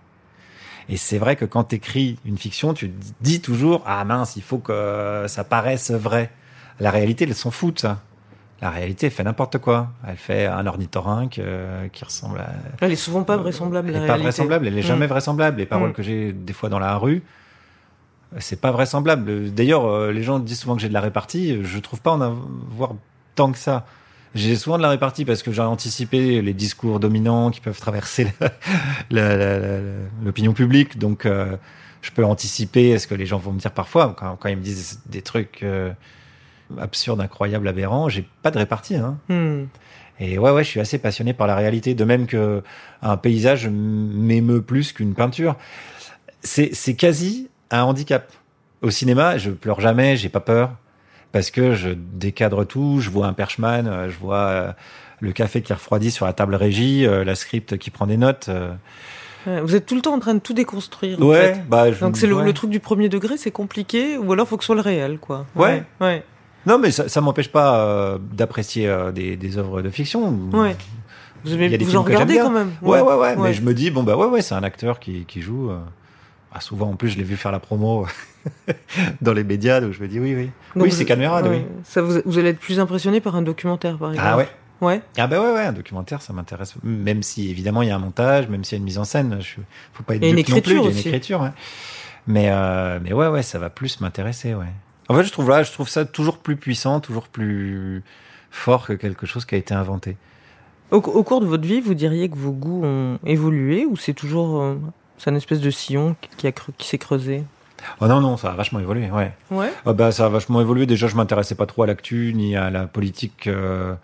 Et 0.88 0.96
c'est 0.96 1.18
vrai 1.18 1.36
que 1.36 1.44
quand 1.44 1.64
tu 1.64 1.76
écris 1.76 2.18
une 2.24 2.38
fiction, 2.38 2.74
tu 2.74 2.90
dis 3.20 3.40
toujours 3.40 3.82
ah 3.86 4.04
mince, 4.04 4.36
il 4.36 4.42
faut 4.42 4.58
que 4.58 5.24
ça 5.28 5.44
paraisse 5.44 5.90
vrai. 5.90 6.30
La 6.80 6.90
réalité, 6.90 7.24
elle 7.24 7.34
s'en 7.34 7.50
fout 7.50 7.74
de 7.74 7.80
ça. 7.80 8.00
La 8.60 8.70
réalité, 8.70 9.06
elle 9.06 9.12
fait 9.12 9.22
n'importe 9.22 9.58
quoi. 9.58 9.90
Elle 10.08 10.16
fait 10.16 10.46
un 10.46 10.66
ornithorynque 10.66 11.38
euh, 11.38 11.86
qui 11.92 12.04
ressemble 12.04 12.40
à 12.40 12.48
Elle 12.80 12.90
est 12.92 12.96
souvent 12.96 13.22
pas 13.22 13.36
vraisemblable, 13.36 13.88
elle 13.90 13.96
la 13.98 14.04
est 14.04 14.06
pas 14.08 14.16
vraisemblable, 14.16 14.66
elle 14.66 14.78
est 14.78 14.82
jamais 14.82 15.06
Mm. 15.06 15.10
vraisemblable. 15.10 15.58
Les 15.58 15.66
paroles 15.66 15.90
Mm. 15.90 15.94
que 15.94 16.02
j'ai 16.02 16.32
des 16.32 16.52
fois 16.52 16.68
dans 16.70 16.78
la 16.80 16.96
rue, 16.96 17.22
c'est 18.38 18.60
pas 18.60 18.70
vraisemblable. 18.72 19.50
D'ailleurs, 19.50 19.86
euh, 19.86 20.12
les 20.12 20.22
gens 20.22 20.38
disent 20.38 20.60
souvent 20.60 20.76
que 20.76 20.82
j'ai 20.82 20.88
de 20.88 20.94
la 20.94 21.00
répartie. 21.00 21.58
Je 21.62 21.78
trouve 21.78 22.00
pas 22.00 22.12
en 22.12 22.20
avoir 22.20 22.94
tant 23.34 23.52
que 23.52 23.58
ça. 23.58 23.86
J'ai 24.34 24.56
souvent 24.56 24.76
de 24.76 24.82
la 24.82 24.90
répartie 24.90 25.24
parce 25.24 25.42
que 25.42 25.52
j'ai 25.52 25.62
anticipé 25.62 26.42
les 26.42 26.52
discours 26.52 27.00
dominants 27.00 27.50
qui 27.50 27.60
peuvent 27.60 27.80
traverser 27.80 28.28
l'opinion 29.10 30.52
publique. 30.52 30.98
Donc, 30.98 31.24
euh, 31.24 31.56
je 32.02 32.10
peux 32.10 32.24
anticiper 32.24 32.98
ce 32.98 33.06
que 33.06 33.14
les 33.14 33.24
gens 33.24 33.38
vont 33.38 33.52
me 33.52 33.58
dire 33.58 33.72
parfois 33.72 34.14
quand, 34.16 34.36
quand 34.36 34.48
ils 34.48 34.56
me 34.56 34.62
disent 34.62 35.00
des 35.06 35.22
trucs 35.22 35.62
euh, 35.62 35.90
absurdes, 36.78 37.20
incroyables, 37.20 37.66
aberrants. 37.66 38.10
J'ai 38.10 38.28
pas 38.42 38.50
de 38.50 38.58
répartie. 38.58 38.96
Hein. 38.96 39.18
Hmm. 39.28 39.64
Et 40.20 40.38
ouais, 40.38 40.50
ouais, 40.50 40.64
je 40.64 40.68
suis 40.68 40.80
assez 40.80 40.98
passionné 40.98 41.32
par 41.32 41.46
la 41.46 41.56
réalité. 41.56 41.94
De 41.94 42.04
même 42.04 42.26
que 42.26 42.62
un 43.00 43.16
paysage 43.16 43.68
m'émeut 43.68 44.60
plus 44.60 44.92
qu'une 44.92 45.14
peinture. 45.14 45.56
C'est, 46.42 46.74
c'est 46.74 46.94
quasi 46.94 47.48
un 47.70 47.82
handicap. 47.82 48.32
Au 48.82 48.90
cinéma, 48.90 49.38
je 49.38 49.50
pleure 49.50 49.80
jamais, 49.80 50.16
j'ai 50.16 50.28
pas 50.28 50.40
peur. 50.40 50.70
Parce 51.32 51.50
que 51.50 51.74
je 51.74 51.90
décadre 51.90 52.64
tout, 52.64 53.00
je 53.00 53.10
vois 53.10 53.26
un 53.26 53.34
perchman, 53.34 53.86
euh, 53.86 54.08
je 54.08 54.16
vois 54.18 54.36
euh, 54.46 54.72
le 55.20 55.32
café 55.32 55.60
qui 55.60 55.72
refroidit 55.74 56.10
sur 56.10 56.24
la 56.24 56.32
table 56.32 56.54
régie, 56.54 57.06
euh, 57.06 57.22
la 57.24 57.34
script 57.34 57.76
qui 57.76 57.90
prend 57.90 58.06
des 58.06 58.16
notes. 58.16 58.48
Vous 59.46 59.74
êtes 59.74 59.86
tout 59.86 59.94
le 59.94 60.02
temps 60.02 60.14
en 60.14 60.18
train 60.18 60.34
de 60.34 60.40
tout 60.40 60.52
déconstruire. 60.52 61.18
en 61.22 61.24
Ouais, 61.26 61.54
fait. 61.54 61.62
bah, 61.68 61.90
je- 61.90 62.00
Donc 62.00 62.16
c'est 62.18 62.26
le, 62.26 62.34
ouais. 62.36 62.44
le 62.44 62.52
truc 62.52 62.68
du 62.70 62.80
premier 62.80 63.08
degré, 63.08 63.36
c'est 63.38 63.50
compliqué, 63.50 64.18
ou 64.18 64.30
alors 64.32 64.46
faut 64.46 64.56
que 64.58 64.62
ce 64.62 64.66
soit 64.66 64.74
le 64.74 64.82
réel, 64.82 65.18
quoi. 65.18 65.46
Ouais. 65.56 65.82
Ouais. 66.02 66.22
Non, 66.66 66.78
mais 66.78 66.90
ça, 66.90 67.08
ça 67.08 67.20
m'empêche 67.22 67.48
pas 67.50 67.78
euh, 67.78 68.18
d'apprécier 68.32 68.86
euh, 68.88 69.10
des, 69.10 69.36
des 69.36 69.56
œuvres 69.56 69.80
de 69.80 69.88
fiction. 69.88 70.28
Ouais. 70.52 70.76
Vous, 71.44 71.52
Il 71.54 71.60
y 71.60 71.62
a 71.62 71.66
avez, 71.66 71.78
des 71.78 71.84
vous 71.84 71.90
films 71.92 72.00
en 72.02 72.04
regardez 72.04 72.36
quand 72.36 72.50
même. 72.50 72.72
Ouais, 72.82 73.00
ouais, 73.00 73.14
ouais, 73.14 73.16
Ouais. 73.16 73.36
Mais 73.38 73.52
je 73.54 73.62
me 73.62 73.72
dis, 73.72 73.90
bon, 73.90 74.02
bah 74.02 74.16
ouais, 74.16 74.26
ouais, 74.26 74.42
c'est 74.42 74.54
un 74.54 74.62
acteur 74.64 74.98
qui, 75.00 75.24
qui 75.24 75.40
joue. 75.40 75.70
euh, 75.70 75.78
ah, 76.52 76.60
souvent, 76.60 76.90
en 76.90 76.96
plus, 76.96 77.10
je 77.10 77.18
l'ai 77.18 77.24
vu 77.24 77.36
faire 77.36 77.52
la 77.52 77.60
promo 77.60 78.06
dans 79.20 79.32
les 79.32 79.44
médias, 79.44 79.80
donc 79.80 79.92
je 79.92 80.02
me 80.02 80.08
dis, 80.08 80.18
oui, 80.18 80.34
oui. 80.34 80.50
Donc 80.74 80.84
oui, 80.84 80.92
c'est 80.92 81.04
Camerade, 81.04 81.46
ouais. 81.46 81.66
oui. 81.66 81.80
Ça 81.84 82.00
vous, 82.00 82.20
vous 82.24 82.38
allez 82.38 82.50
être 82.50 82.58
plus 82.58 82.80
impressionné 82.80 83.20
par 83.20 83.36
un 83.36 83.42
documentaire, 83.42 83.98
par 83.98 84.12
exemple. 84.12 84.28
Ah 84.30 84.36
ouais. 84.36 84.48
Ouais. 84.80 85.02
Ah 85.16 85.26
bah 85.26 85.42
ouais, 85.42 85.52
ouais, 85.52 85.64
un 85.64 85.72
documentaire, 85.72 86.22
ça 86.22 86.32
m'intéresse. 86.32 86.74
Même 86.84 87.22
si, 87.22 87.50
évidemment, 87.50 87.82
il 87.82 87.88
y 87.88 87.90
a 87.90 87.96
un 87.96 88.00
montage, 88.00 88.48
même 88.48 88.62
s'il 88.64 88.76
y 88.76 88.78
a 88.78 88.78
une 88.78 88.84
mise 88.84 88.98
en 88.98 89.04
scène, 89.04 89.38
je, 89.40 89.60
faut 89.92 90.04
pas 90.04 90.14
être 90.14 90.22
dupe 90.22 90.48
non 90.48 90.60
plus, 90.60 90.72
il 90.72 90.82
y 90.82 90.86
a 90.86 90.90
une 90.90 90.98
écriture, 90.98 91.40
ouais. 91.40 91.50
Mais, 92.26 92.50
euh, 92.50 93.00
mais 93.02 93.12
ouais, 93.12 93.26
ouais, 93.26 93.42
ça 93.42 93.58
va 93.58 93.70
plus 93.70 94.00
m'intéresser, 94.00 94.54
ouais. 94.54 94.72
En 95.08 95.14
fait, 95.14 95.24
je 95.24 95.32
trouve 95.32 95.48
là, 95.48 95.62
je 95.62 95.72
trouve 95.72 95.88
ça 95.88 96.04
toujours 96.04 96.38
plus 96.38 96.56
puissant, 96.56 97.00
toujours 97.00 97.28
plus 97.28 98.02
fort 98.50 98.86
que 98.86 98.92
quelque 98.92 99.26
chose 99.26 99.44
qui 99.44 99.54
a 99.54 99.58
été 99.58 99.74
inventé. 99.74 100.16
Au, 100.90 100.96
au 100.98 101.22
cours 101.22 101.40
de 101.40 101.46
votre 101.46 101.66
vie, 101.66 101.80
vous 101.80 101.94
diriez 101.94 102.28
que 102.28 102.36
vos 102.36 102.52
goûts 102.52 102.84
ont 102.84 103.18
évolué, 103.26 103.84
ou 103.84 103.96
c'est 103.96 104.14
toujours 104.14 104.60
euh, 104.60 104.76
c'est 105.18 105.30
une 105.30 105.36
espèce 105.36 105.60
de 105.60 105.70
sillon 105.70 106.16
qui, 106.36 106.46
a 106.46 106.52
qui 106.52 106.88
s'est 106.88 106.98
creusé 106.98 107.44
Oh 108.00 108.06
non, 108.06 108.20
non, 108.20 108.36
ça 108.36 108.50
a 108.50 108.54
vachement 108.54 108.80
évolué, 108.80 109.10
ouais. 109.10 109.32
Ouais. 109.50 109.72
Ah 109.86 109.92
bah, 109.92 110.12
ça 110.12 110.26
a 110.26 110.28
vachement 110.28 110.60
évolué. 110.60 110.86
Déjà, 110.86 111.06
je 111.08 111.16
m'intéressais 111.16 111.54
pas 111.54 111.66
trop 111.66 111.82
à 111.82 111.86
l'actu 111.86 112.32
ni 112.34 112.56
à 112.56 112.70
la 112.70 112.86
politique 112.86 113.46
euh, 113.46 113.94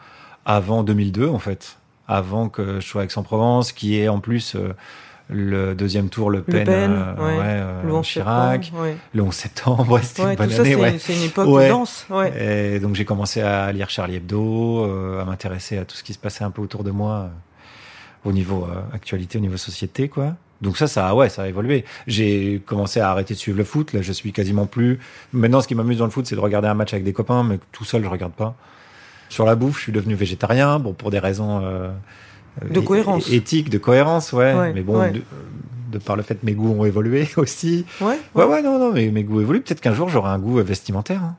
avant 0.44 0.82
2002, 0.82 1.28
en 1.28 1.38
fait. 1.38 1.76
Avant 2.06 2.48
que 2.48 2.80
je 2.80 2.86
sois 2.86 3.02
à 3.02 3.04
Aix-en-Provence, 3.04 3.72
qui 3.72 3.98
est 3.98 4.08
en 4.08 4.20
plus 4.20 4.56
euh, 4.56 4.74
le 5.28 5.74
deuxième 5.74 6.08
tour 6.10 6.30
Le 6.30 6.42
Pen, 6.42 6.58
Le 6.58 6.64
Pen, 6.64 6.92
euh, 6.92 7.82
ouais. 7.82 7.86
Le 7.86 7.94
11 7.94 8.06
Chirac, 8.06 8.64
septembre, 8.64 8.88
le 9.14 9.22
11 9.22 9.34
septembre, 9.34 10.00
c'était 10.02 10.22
une 10.22 10.30
tout 10.30 10.36
bonne 10.36 10.50
ça, 10.50 10.60
année, 10.60 10.70
c'est 10.70 10.80
ouais. 10.80 10.96
c'est 10.98 11.14
une 11.16 11.22
époque 11.22 11.68
dense. 11.68 12.06
Ouais. 12.10 12.74
Et 12.74 12.80
donc 12.80 12.94
j'ai 12.94 13.06
commencé 13.06 13.40
à 13.40 13.72
lire 13.72 13.88
Charlie 13.88 14.16
Hebdo, 14.16 14.84
à 15.18 15.24
m'intéresser 15.24 15.78
à 15.78 15.86
tout 15.86 15.96
ce 15.96 16.02
qui 16.02 16.12
se 16.12 16.18
passait 16.18 16.44
un 16.44 16.50
peu 16.50 16.60
autour 16.60 16.84
de 16.84 16.90
moi 16.90 17.30
au 18.26 18.32
niveau 18.32 18.68
actualité, 18.92 19.38
au 19.38 19.40
niveau 19.40 19.56
société, 19.56 20.08
quoi. 20.10 20.36
Donc 20.62 20.76
ça, 20.78 20.86
ça, 20.86 21.14
ouais, 21.14 21.28
ça 21.28 21.42
a 21.42 21.48
évolué. 21.48 21.84
J'ai 22.06 22.62
commencé 22.64 23.00
à 23.00 23.10
arrêter 23.10 23.34
de 23.34 23.38
suivre 23.38 23.58
le 23.58 23.64
foot. 23.64 23.92
Là, 23.92 24.02
je 24.02 24.12
suis 24.12 24.32
quasiment 24.32 24.66
plus. 24.66 24.98
Maintenant, 25.32 25.60
ce 25.60 25.68
qui 25.68 25.74
m'amuse 25.74 25.98
dans 25.98 26.04
le 26.04 26.10
foot, 26.10 26.26
c'est 26.26 26.36
de 26.36 26.40
regarder 26.40 26.68
un 26.68 26.74
match 26.74 26.92
avec 26.92 27.04
des 27.04 27.12
copains, 27.12 27.42
mais 27.44 27.58
tout 27.72 27.84
seul, 27.84 28.02
je 28.02 28.08
regarde 28.08 28.32
pas. 28.32 28.54
Sur 29.28 29.44
la 29.46 29.56
bouffe, 29.56 29.78
je 29.78 29.82
suis 29.84 29.92
devenu 29.92 30.14
végétarien, 30.14 30.78
bon, 30.78 30.92
pour 30.92 31.10
des 31.10 31.18
raisons 31.18 31.60
euh, 31.64 31.90
De 32.70 32.80
cohérence. 32.80 33.30
éthiques, 33.30 33.68
de 33.68 33.78
cohérence, 33.78 34.32
ouais. 34.32 34.54
Ouais, 34.54 34.72
mais 34.72 34.82
bon, 34.82 35.00
ouais. 35.00 35.10
de, 35.10 35.22
de 35.92 35.98
par 35.98 36.14
le 36.16 36.22
fait 36.22 36.42
mes 36.44 36.52
goûts 36.52 36.74
ont 36.78 36.84
évolué 36.84 37.28
aussi. 37.36 37.84
Ouais. 38.00 38.18
Ouais, 38.34 38.44
ouais, 38.44 38.62
non, 38.62 38.78
non, 38.78 38.92
mais 38.92 39.10
mes 39.10 39.24
goûts 39.24 39.40
évoluent. 39.40 39.60
Peut-être 39.60 39.80
qu'un 39.80 39.94
jour, 39.94 40.08
j'aurai 40.08 40.30
un 40.30 40.38
goût 40.38 40.56
vestimentaire. 40.62 41.20
hein. 41.22 41.36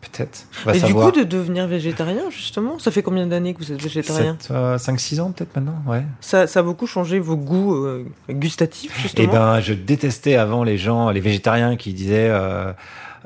Peut-être. 0.00 0.46
Et 0.72 0.80
du 0.80 0.94
coup, 0.94 1.10
de 1.10 1.24
devenir 1.24 1.66
végétarien, 1.66 2.30
justement, 2.30 2.78
ça 2.78 2.92
fait 2.92 3.02
combien 3.02 3.26
d'années 3.26 3.52
que 3.52 3.58
vous 3.58 3.72
êtes 3.72 3.82
végétarien 3.82 4.36
5-6 4.48 5.20
ans 5.20 5.32
peut-être 5.32 5.56
maintenant, 5.56 5.82
ouais. 5.86 6.04
ça, 6.20 6.46
ça 6.46 6.60
a 6.60 6.62
beaucoup 6.62 6.86
changé 6.86 7.18
vos 7.18 7.36
goûts 7.36 7.74
euh, 7.74 8.06
gustatifs, 8.30 8.94
Eh 8.96 9.02
justement 9.02 9.32
ben, 9.32 9.60
je 9.60 9.74
détestais 9.74 10.36
avant 10.36 10.62
les 10.62 10.78
gens, 10.78 11.10
les 11.10 11.20
végétariens 11.20 11.76
qui 11.76 11.94
disaient 11.94 12.28
euh, 12.30 12.72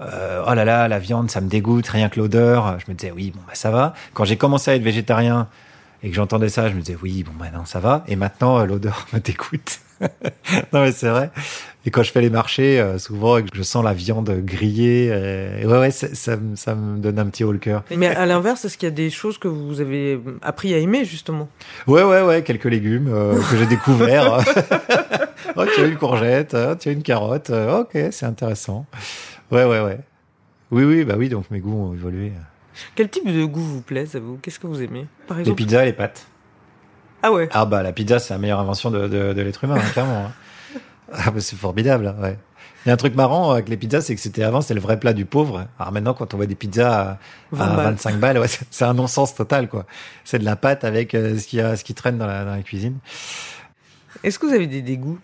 euh, 0.01 0.45
oh 0.47 0.55
là 0.55 0.65
là, 0.65 0.89
la 0.89 0.99
viande, 0.99 1.31
ça 1.31 1.41
me 1.41 1.49
dégoûte, 1.49 1.89
rien 1.89 2.09
que 2.09 2.19
l'odeur. 2.19 2.79
Je 2.79 2.91
me 2.91 2.97
disais 2.97 3.13
oui, 3.13 3.33
bon 3.35 3.41
bah 3.47 3.55
ça 3.55 3.71
va. 3.71 3.95
Quand 4.15 4.25
j'ai 4.25 4.37
commencé 4.37 4.71
à 4.71 4.75
être 4.75 4.83
végétarien 4.83 5.49
et 6.03 6.09
que 6.09 6.15
j'entendais 6.15 6.49
ça, 6.49 6.69
je 6.69 6.75
me 6.75 6.81
disais 6.81 6.99
oui, 7.03 7.23
bon 7.23 7.33
bah 7.39 7.47
non, 7.55 7.65
ça 7.65 7.81
va. 7.81 8.05
Et 8.09 8.17
maintenant, 8.17 8.59
euh, 8.59 8.67
l'odeur 8.67 9.07
me 9.13 9.19
dégoûte. 9.19 9.81
non 10.73 10.83
mais 10.83 10.93
c'est 10.93 11.09
vrai. 11.09 11.31
Et 11.85 11.91
quand 11.91 12.05
je 12.05 12.13
fais 12.13 12.21
les 12.21 12.31
marchés, 12.31 12.79
euh, 12.81 12.97
souvent, 12.99 13.39
et 13.39 13.43
que 13.43 13.49
je 13.53 13.63
sens 13.63 13.83
la 13.85 13.93
viande 13.93 14.31
grillée, 14.45 15.09
euh, 15.11 15.65
ouais 15.65 15.79
ouais, 15.81 15.91
ça, 15.91 16.07
ça, 16.15 16.37
me- 16.37 16.55
ça 16.55 16.77
me 16.77 16.99
donne 16.99 17.19
un 17.19 17.27
petit 17.27 17.43
haut 17.43 17.51
le 17.51 17.59
cœur. 17.59 17.83
Mais 17.97 18.07
à 18.07 18.25
l'inverse, 18.25 18.65
est-ce 18.65 18.79
qu'il 18.79 18.89
y 18.89 18.93
a 18.93 18.95
des 18.95 19.11
choses 19.11 19.37
que 19.37 19.49
vous 19.49 19.81
avez 19.81 20.21
appris 20.43 20.73
à 20.75 20.79
aimer, 20.79 21.05
justement? 21.05 21.49
Ouais, 21.89 22.05
ouais, 22.05 22.23
ouais, 22.23 22.43
quelques 22.45 22.67
légumes 22.67 23.09
euh, 23.13 23.35
que 23.51 23.57
j'ai 23.57 23.67
découverts. 23.67 24.39
oh, 25.57 25.65
tu 25.75 25.81
as 25.81 25.87
une 25.87 25.97
courgette, 25.97 26.55
oh, 26.57 26.75
tu 26.79 26.89
as 26.89 26.93
une 26.93 27.03
carotte. 27.03 27.51
euh, 27.51 27.81
ok, 27.81 27.99
c'est 28.13 28.27
intéressant. 28.27 28.87
Ouais, 29.51 29.65
ouais, 29.65 29.81
ouais. 29.81 29.99
Oui, 30.71 30.85
oui, 30.85 31.05
bah 31.05 31.15
oui, 31.19 31.29
donc 31.29 31.51
mes 31.51 31.59
goûts 31.59 31.91
ont 31.91 31.95
évolué. 31.95 32.33
Quel 32.95 33.09
type 33.11 33.27
de 33.27 33.45
goût 33.45 33.61
vous 33.61 33.81
plaise 33.83 34.15
à 34.17 34.21
vous? 34.21 34.39
Qu'est-ce 34.41 34.59
que 34.61 34.67
vous 34.67 34.81
aimez 34.83 35.07
Par 35.27 35.37
Les 35.37 35.43
exemple? 35.43 35.57
pizzas 35.63 35.83
et 35.83 35.87
les 35.87 35.93
pâtes. 35.93 36.27
Ah 37.25 37.33
ouais? 37.33 37.49
Ah 37.53 37.67
bah 37.67 37.83
la 37.83 37.93
pizza, 37.93 38.19
c'est 38.19 38.33
la 38.35 38.39
meilleure 38.39 38.61
invention 38.61 38.91
de, 38.91 39.07
de, 39.09 39.33
de 39.33 39.43
l'être 39.43 39.63
humain, 39.65 39.77
hein, 39.77 39.91
clairement. 39.93 40.27
hein. 40.27 40.33
Ah 41.13 41.31
bah 41.31 41.41
c'est 41.41 41.57
formidable, 41.57 42.07
hein, 42.07 42.17
ouais. 42.23 42.39
Il 42.85 42.89
y 42.89 42.91
a 42.91 42.95
un 42.95 42.97
truc 42.97 43.15
marrant 43.15 43.53
avec 43.53 43.69
les 43.69 43.77
pizzas, 43.77 44.01
c'est 44.01 44.15
que 44.15 44.21
c'était 44.21 44.43
avant, 44.43 44.61
c'était 44.61 44.75
le 44.75 44.81
vrai 44.81 44.99
plat 44.99 45.13
du 45.13 45.25
pauvre. 45.25 45.69
Alors 45.79 45.93
maintenant, 45.93 46.15
quand 46.15 46.35
on 46.35 46.37
voit 46.37 46.47
des 46.47 46.57
pizzas 46.57 47.11
à, 47.11 47.19
20 47.53 47.65
à 47.65 47.77
balles. 47.77 47.87
25 47.95 48.17
balles, 48.19 48.39
ouais, 48.39 48.49
c'est 48.71 48.85
un 48.85 48.95
non-sens 48.95 49.37
total, 49.37 49.69
quoi. 49.69 49.87
C'est 50.25 50.41
de 50.41 50.45
la 50.45 50.57
pâte 50.57 50.83
avec 50.83 51.15
euh, 51.15 51.39
ce 51.39 51.47
qui 51.47 51.61
a, 51.61 51.77
ce 51.77 51.85
qui 51.85 51.95
traîne 51.95 52.19
dans 52.19 52.27
la, 52.27 52.45
dans 52.45 52.57
la 52.57 52.63
cuisine. 52.63 52.99
Est-ce 54.25 54.39
que 54.39 54.47
vous 54.47 54.53
avez 54.53 54.67
des 54.67 54.83
dégoûts? 54.83 55.19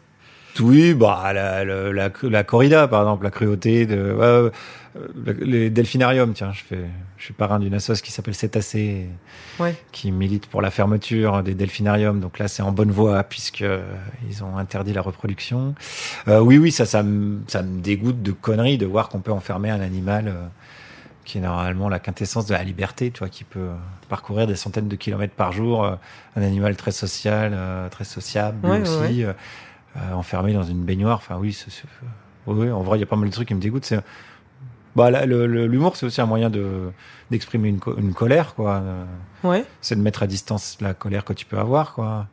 Oui, 0.61 0.94
bah 0.94 1.33
la, 1.33 1.64
la, 1.64 1.92
la, 1.92 2.11
la 2.23 2.44
corrida, 2.44 2.88
par 2.88 3.03
exemple, 3.03 3.25
la 3.25 3.31
cruauté, 3.31 3.87
de, 3.87 3.97
ouais, 3.97 4.25
euh, 4.25 4.51
les 5.40 5.71
delphinariums. 5.71 6.33
Tiens, 6.33 6.53
je 6.53 6.62
fais, 6.62 6.85
je 7.16 7.25
suis 7.25 7.35
parrain 7.35 7.59
d'une 7.59 7.75
assoce 7.75 8.01
qui 8.03 8.11
s'appelle 8.12 8.35
Cétacé, 8.35 9.07
Ouais. 9.61 9.75
qui 9.92 10.12
milite 10.12 10.47
pour 10.47 10.62
la 10.62 10.71
fermeture 10.71 11.42
des 11.42 11.55
delphinariums. 11.55 12.21
Donc 12.21 12.38
là, 12.38 12.49
c'est 12.49 12.62
en 12.62 12.73
bonne 12.73 12.90
voie 12.90 13.23
puisque 13.25 13.62
euh, 13.62 13.83
ils 14.29 14.42
ont 14.44 14.57
interdit 14.57 14.92
la 14.92 15.03
reproduction. 15.03 15.75
Euh, 16.29 16.40
oui, 16.40 16.59
oui, 16.59 16.71
ça, 16.73 16.87
ça 16.87 17.03
me, 17.03 17.40
ça 17.49 17.62
me 17.62 17.81
dégoûte 17.81 18.23
de 18.23 18.33
conneries 18.33 18.79
de 18.79 18.87
voir 18.87 19.09
qu'on 19.09 19.21
peut 19.21 19.33
enfermer 19.33 19.70
un 19.70 19.80
animal 19.80 20.28
euh, 20.28 20.47
qui 21.24 21.39
est 21.39 21.41
normalement 21.43 21.89
la 21.91 21.99
quintessence 21.99 22.47
de 22.47 22.55
la 22.55 22.64
liberté, 22.64 23.11
tu 23.11 23.18
vois, 23.18 23.28
qui 23.28 23.45
peut 23.45 23.68
parcourir 24.09 24.47
des 24.47 24.57
centaines 24.57 24.89
de 24.89 24.97
kilomètres 24.97 25.35
par 25.35 25.53
jour, 25.53 25.85
euh, 25.85 25.95
un 26.37 26.43
animal 26.43 26.74
très 26.76 26.91
social, 26.93 27.53
euh, 27.55 27.89
très 27.91 28.05
sociable, 28.05 28.66
Ouais, 28.66 28.78
ouais, 28.80 28.89
aussi, 28.89 29.24
euh, 29.24 29.32
euh, 29.99 30.12
enfermé 30.14 30.53
dans 30.53 30.62
une 30.64 30.84
baignoire. 30.84 31.18
Enfin, 31.18 31.36
oui, 31.38 31.53
c'est- 31.53 31.70
c'est- 31.70 31.84
oui, 32.46 32.57
oui, 32.66 32.70
en 32.70 32.82
vrai, 32.82 32.99
il 32.99 33.01
y 33.01 33.05
a 33.05 33.07
pas 33.07 33.16
mal 33.16 33.28
de 33.28 33.34
trucs 33.34 33.49
qui 33.49 33.55
me 33.55 33.61
dégoûtent. 33.61 33.84
C'est, 33.84 34.01
bah, 34.96 35.11
là, 35.11 35.26
le- 35.26 35.46
le- 35.46 35.66
l'humour, 35.66 35.96
c'est 35.96 36.07
aussi 36.07 36.20
un 36.20 36.26
moyen 36.26 36.51
de 36.51 36.90
d'exprimer 37.30 37.68
une, 37.68 37.78
co- 37.78 37.94
une 37.99 38.14
colère, 38.14 38.55
quoi. 38.55 38.76
Euh, 38.76 39.05
Ouais. 39.44 39.64
C'est 39.82 39.94
de 39.96 40.01
mettre 40.01 40.22
à 40.22 40.26
distance 40.26 40.78
la 40.80 40.94
colère 40.94 41.24
que 41.26 41.34
tu 41.34 41.44
peux 41.44 41.59
avoir, 41.59 41.92
quoi. 41.94 42.26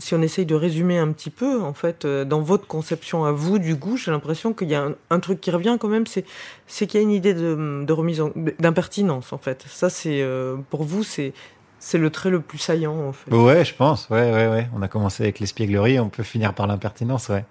Si 0.00 0.14
on 0.14 0.22
essaye 0.22 0.46
de 0.46 0.54
résumer 0.54 0.98
un 0.98 1.10
petit 1.12 1.30
peu, 1.30 1.60
en 1.60 1.72
fait, 1.72 2.04
euh, 2.04 2.24
dans 2.24 2.40
votre 2.40 2.68
conception 2.68 3.24
à 3.24 3.32
vous 3.32 3.58
du 3.58 3.74
goût, 3.74 3.96
j'ai 3.96 4.10
l'impression 4.12 4.52
qu'il 4.52 4.68
y 4.68 4.74
a 4.76 4.84
un, 4.84 4.94
un 5.10 5.18
truc 5.18 5.40
qui 5.40 5.50
revient 5.50 5.76
quand 5.80 5.88
même, 5.88 6.06
c'est 6.06 6.24
c'est 6.68 6.86
qu'il 6.86 7.00
y 7.00 7.02
a 7.02 7.04
une 7.04 7.10
idée 7.10 7.34
de, 7.34 7.82
de 7.84 7.92
remise 7.92 8.20
en- 8.20 8.30
d'impertinence, 8.60 9.32
en 9.32 9.38
fait. 9.38 9.64
Ça, 9.66 9.88
c'est 9.90 10.20
euh, 10.22 10.56
pour 10.70 10.84
vous, 10.84 11.02
c'est 11.02 11.32
c'est 11.78 11.98
le 11.98 12.10
trait 12.10 12.30
le 12.30 12.40
plus 12.40 12.58
saillant, 12.58 12.96
en 13.08 13.12
fait. 13.12 13.30
Ouais, 13.34 13.64
je 13.64 13.74
pense. 13.74 14.08
Ouais, 14.10 14.32
ouais, 14.32 14.48
ouais. 14.48 14.68
On 14.74 14.82
a 14.82 14.88
commencé 14.88 15.22
avec 15.22 15.40
l'espièglerie, 15.40 16.00
on 16.00 16.08
peut 16.08 16.22
finir 16.22 16.54
par 16.54 16.66
l'impertinence, 16.66 17.28
ouais. 17.28 17.44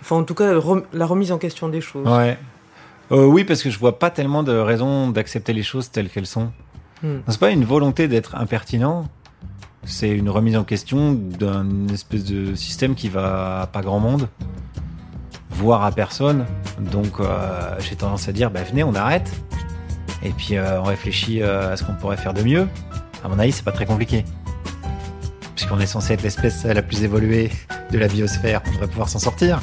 Enfin, 0.00 0.16
en 0.16 0.24
tout 0.24 0.34
cas, 0.34 0.52
la 0.92 1.06
remise 1.06 1.32
en 1.32 1.38
question 1.38 1.68
des 1.68 1.80
choses. 1.80 2.06
Ouais. 2.06 2.38
Euh, 3.10 3.24
oui, 3.24 3.44
parce 3.44 3.62
que 3.62 3.70
je 3.70 3.78
vois 3.78 3.98
pas 3.98 4.10
tellement 4.10 4.42
de 4.42 4.52
raison 4.52 5.08
d'accepter 5.10 5.52
les 5.52 5.62
choses 5.62 5.90
telles 5.90 6.08
qu'elles 6.08 6.26
sont. 6.26 6.52
Hmm. 7.02 7.18
C'est 7.26 7.40
pas 7.40 7.50
une 7.50 7.64
volonté 7.64 8.06
d'être 8.06 8.36
impertinent. 8.36 9.08
C'est 9.84 10.10
une 10.10 10.28
remise 10.28 10.56
en 10.56 10.64
question 10.64 11.14
d'un 11.14 11.88
espèce 11.88 12.24
de 12.24 12.54
système 12.54 12.94
qui 12.94 13.08
va 13.08 13.62
à 13.62 13.66
pas 13.66 13.80
grand 13.80 14.00
monde, 14.00 14.28
voire 15.50 15.84
à 15.84 15.92
personne. 15.92 16.44
Donc, 16.78 17.20
euh, 17.20 17.74
j'ai 17.78 17.96
tendance 17.96 18.28
à 18.28 18.32
dire, 18.32 18.50
bah, 18.50 18.62
venez, 18.62 18.84
on 18.84 18.94
arrête. 18.94 19.32
Et 20.22 20.30
puis, 20.30 20.56
euh, 20.56 20.80
on 20.80 20.84
réfléchit 20.84 21.42
à 21.42 21.76
ce 21.76 21.84
qu'on 21.84 21.94
pourrait 21.94 22.16
faire 22.16 22.34
de 22.34 22.42
mieux. 22.42 22.66
À 23.22 23.28
mon 23.28 23.38
avis, 23.38 23.52
c'est 23.52 23.64
pas 23.64 23.72
très 23.72 23.86
compliqué. 23.86 24.24
Puisqu'on 25.54 25.80
est 25.80 25.86
censé 25.86 26.14
être 26.14 26.22
l'espèce 26.22 26.64
la 26.64 26.82
plus 26.82 27.02
évoluée 27.02 27.50
de 27.90 27.98
la 27.98 28.06
biosphère, 28.06 28.62
on 28.66 28.72
devrait 28.72 28.86
pouvoir 28.86 29.08
s'en 29.08 29.18
sortir. 29.18 29.60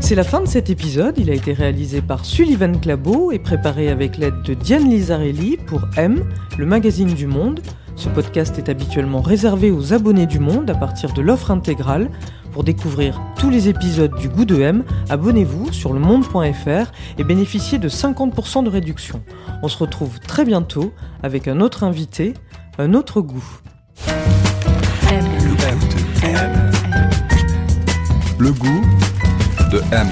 C'est 0.00 0.16
la 0.16 0.24
fin 0.24 0.42
de 0.42 0.46
cet 0.46 0.68
épisode. 0.68 1.16
Il 1.16 1.30
a 1.30 1.32
été 1.32 1.54
réalisé 1.54 2.02
par 2.02 2.26
Sullivan 2.26 2.78
Clabot 2.78 3.32
et 3.32 3.38
préparé 3.38 3.88
avec 3.88 4.18
l'aide 4.18 4.42
de 4.42 4.52
Diane 4.52 4.90
Lizarelli 4.90 5.56
pour 5.56 5.80
M, 5.96 6.22
le 6.58 6.66
magazine 6.66 7.14
du 7.14 7.26
Monde. 7.26 7.60
Ce 7.96 8.10
podcast 8.10 8.58
est 8.58 8.68
habituellement 8.68 9.22
réservé 9.22 9.70
aux 9.70 9.94
abonnés 9.94 10.26
du 10.26 10.38
Monde 10.38 10.68
à 10.68 10.74
partir 10.74 11.14
de 11.14 11.22
l'offre 11.22 11.50
intégrale. 11.50 12.10
Pour 12.52 12.64
découvrir 12.64 13.18
tous 13.38 13.48
les 13.48 13.68
épisodes 13.68 14.14
du 14.18 14.28
Goût 14.28 14.44
de 14.44 14.60
M, 14.60 14.84
abonnez-vous 15.08 15.72
sur 15.72 15.94
lemonde.fr 15.94 16.92
et 17.18 17.24
bénéficiez 17.24 17.78
de 17.78 17.88
50% 17.88 18.64
de 18.64 18.68
réduction. 18.68 19.22
On 19.62 19.68
se 19.68 19.78
retrouve 19.78 20.20
très 20.20 20.44
bientôt 20.44 20.92
avec 21.22 21.48
un 21.48 21.60
autre 21.60 21.82
invité, 21.82 22.34
un 22.78 22.92
autre 22.92 23.22
goût. 23.22 23.44
Le 28.38 28.52
goût 28.52 28.82
de 29.70 29.80
M. 29.92 30.08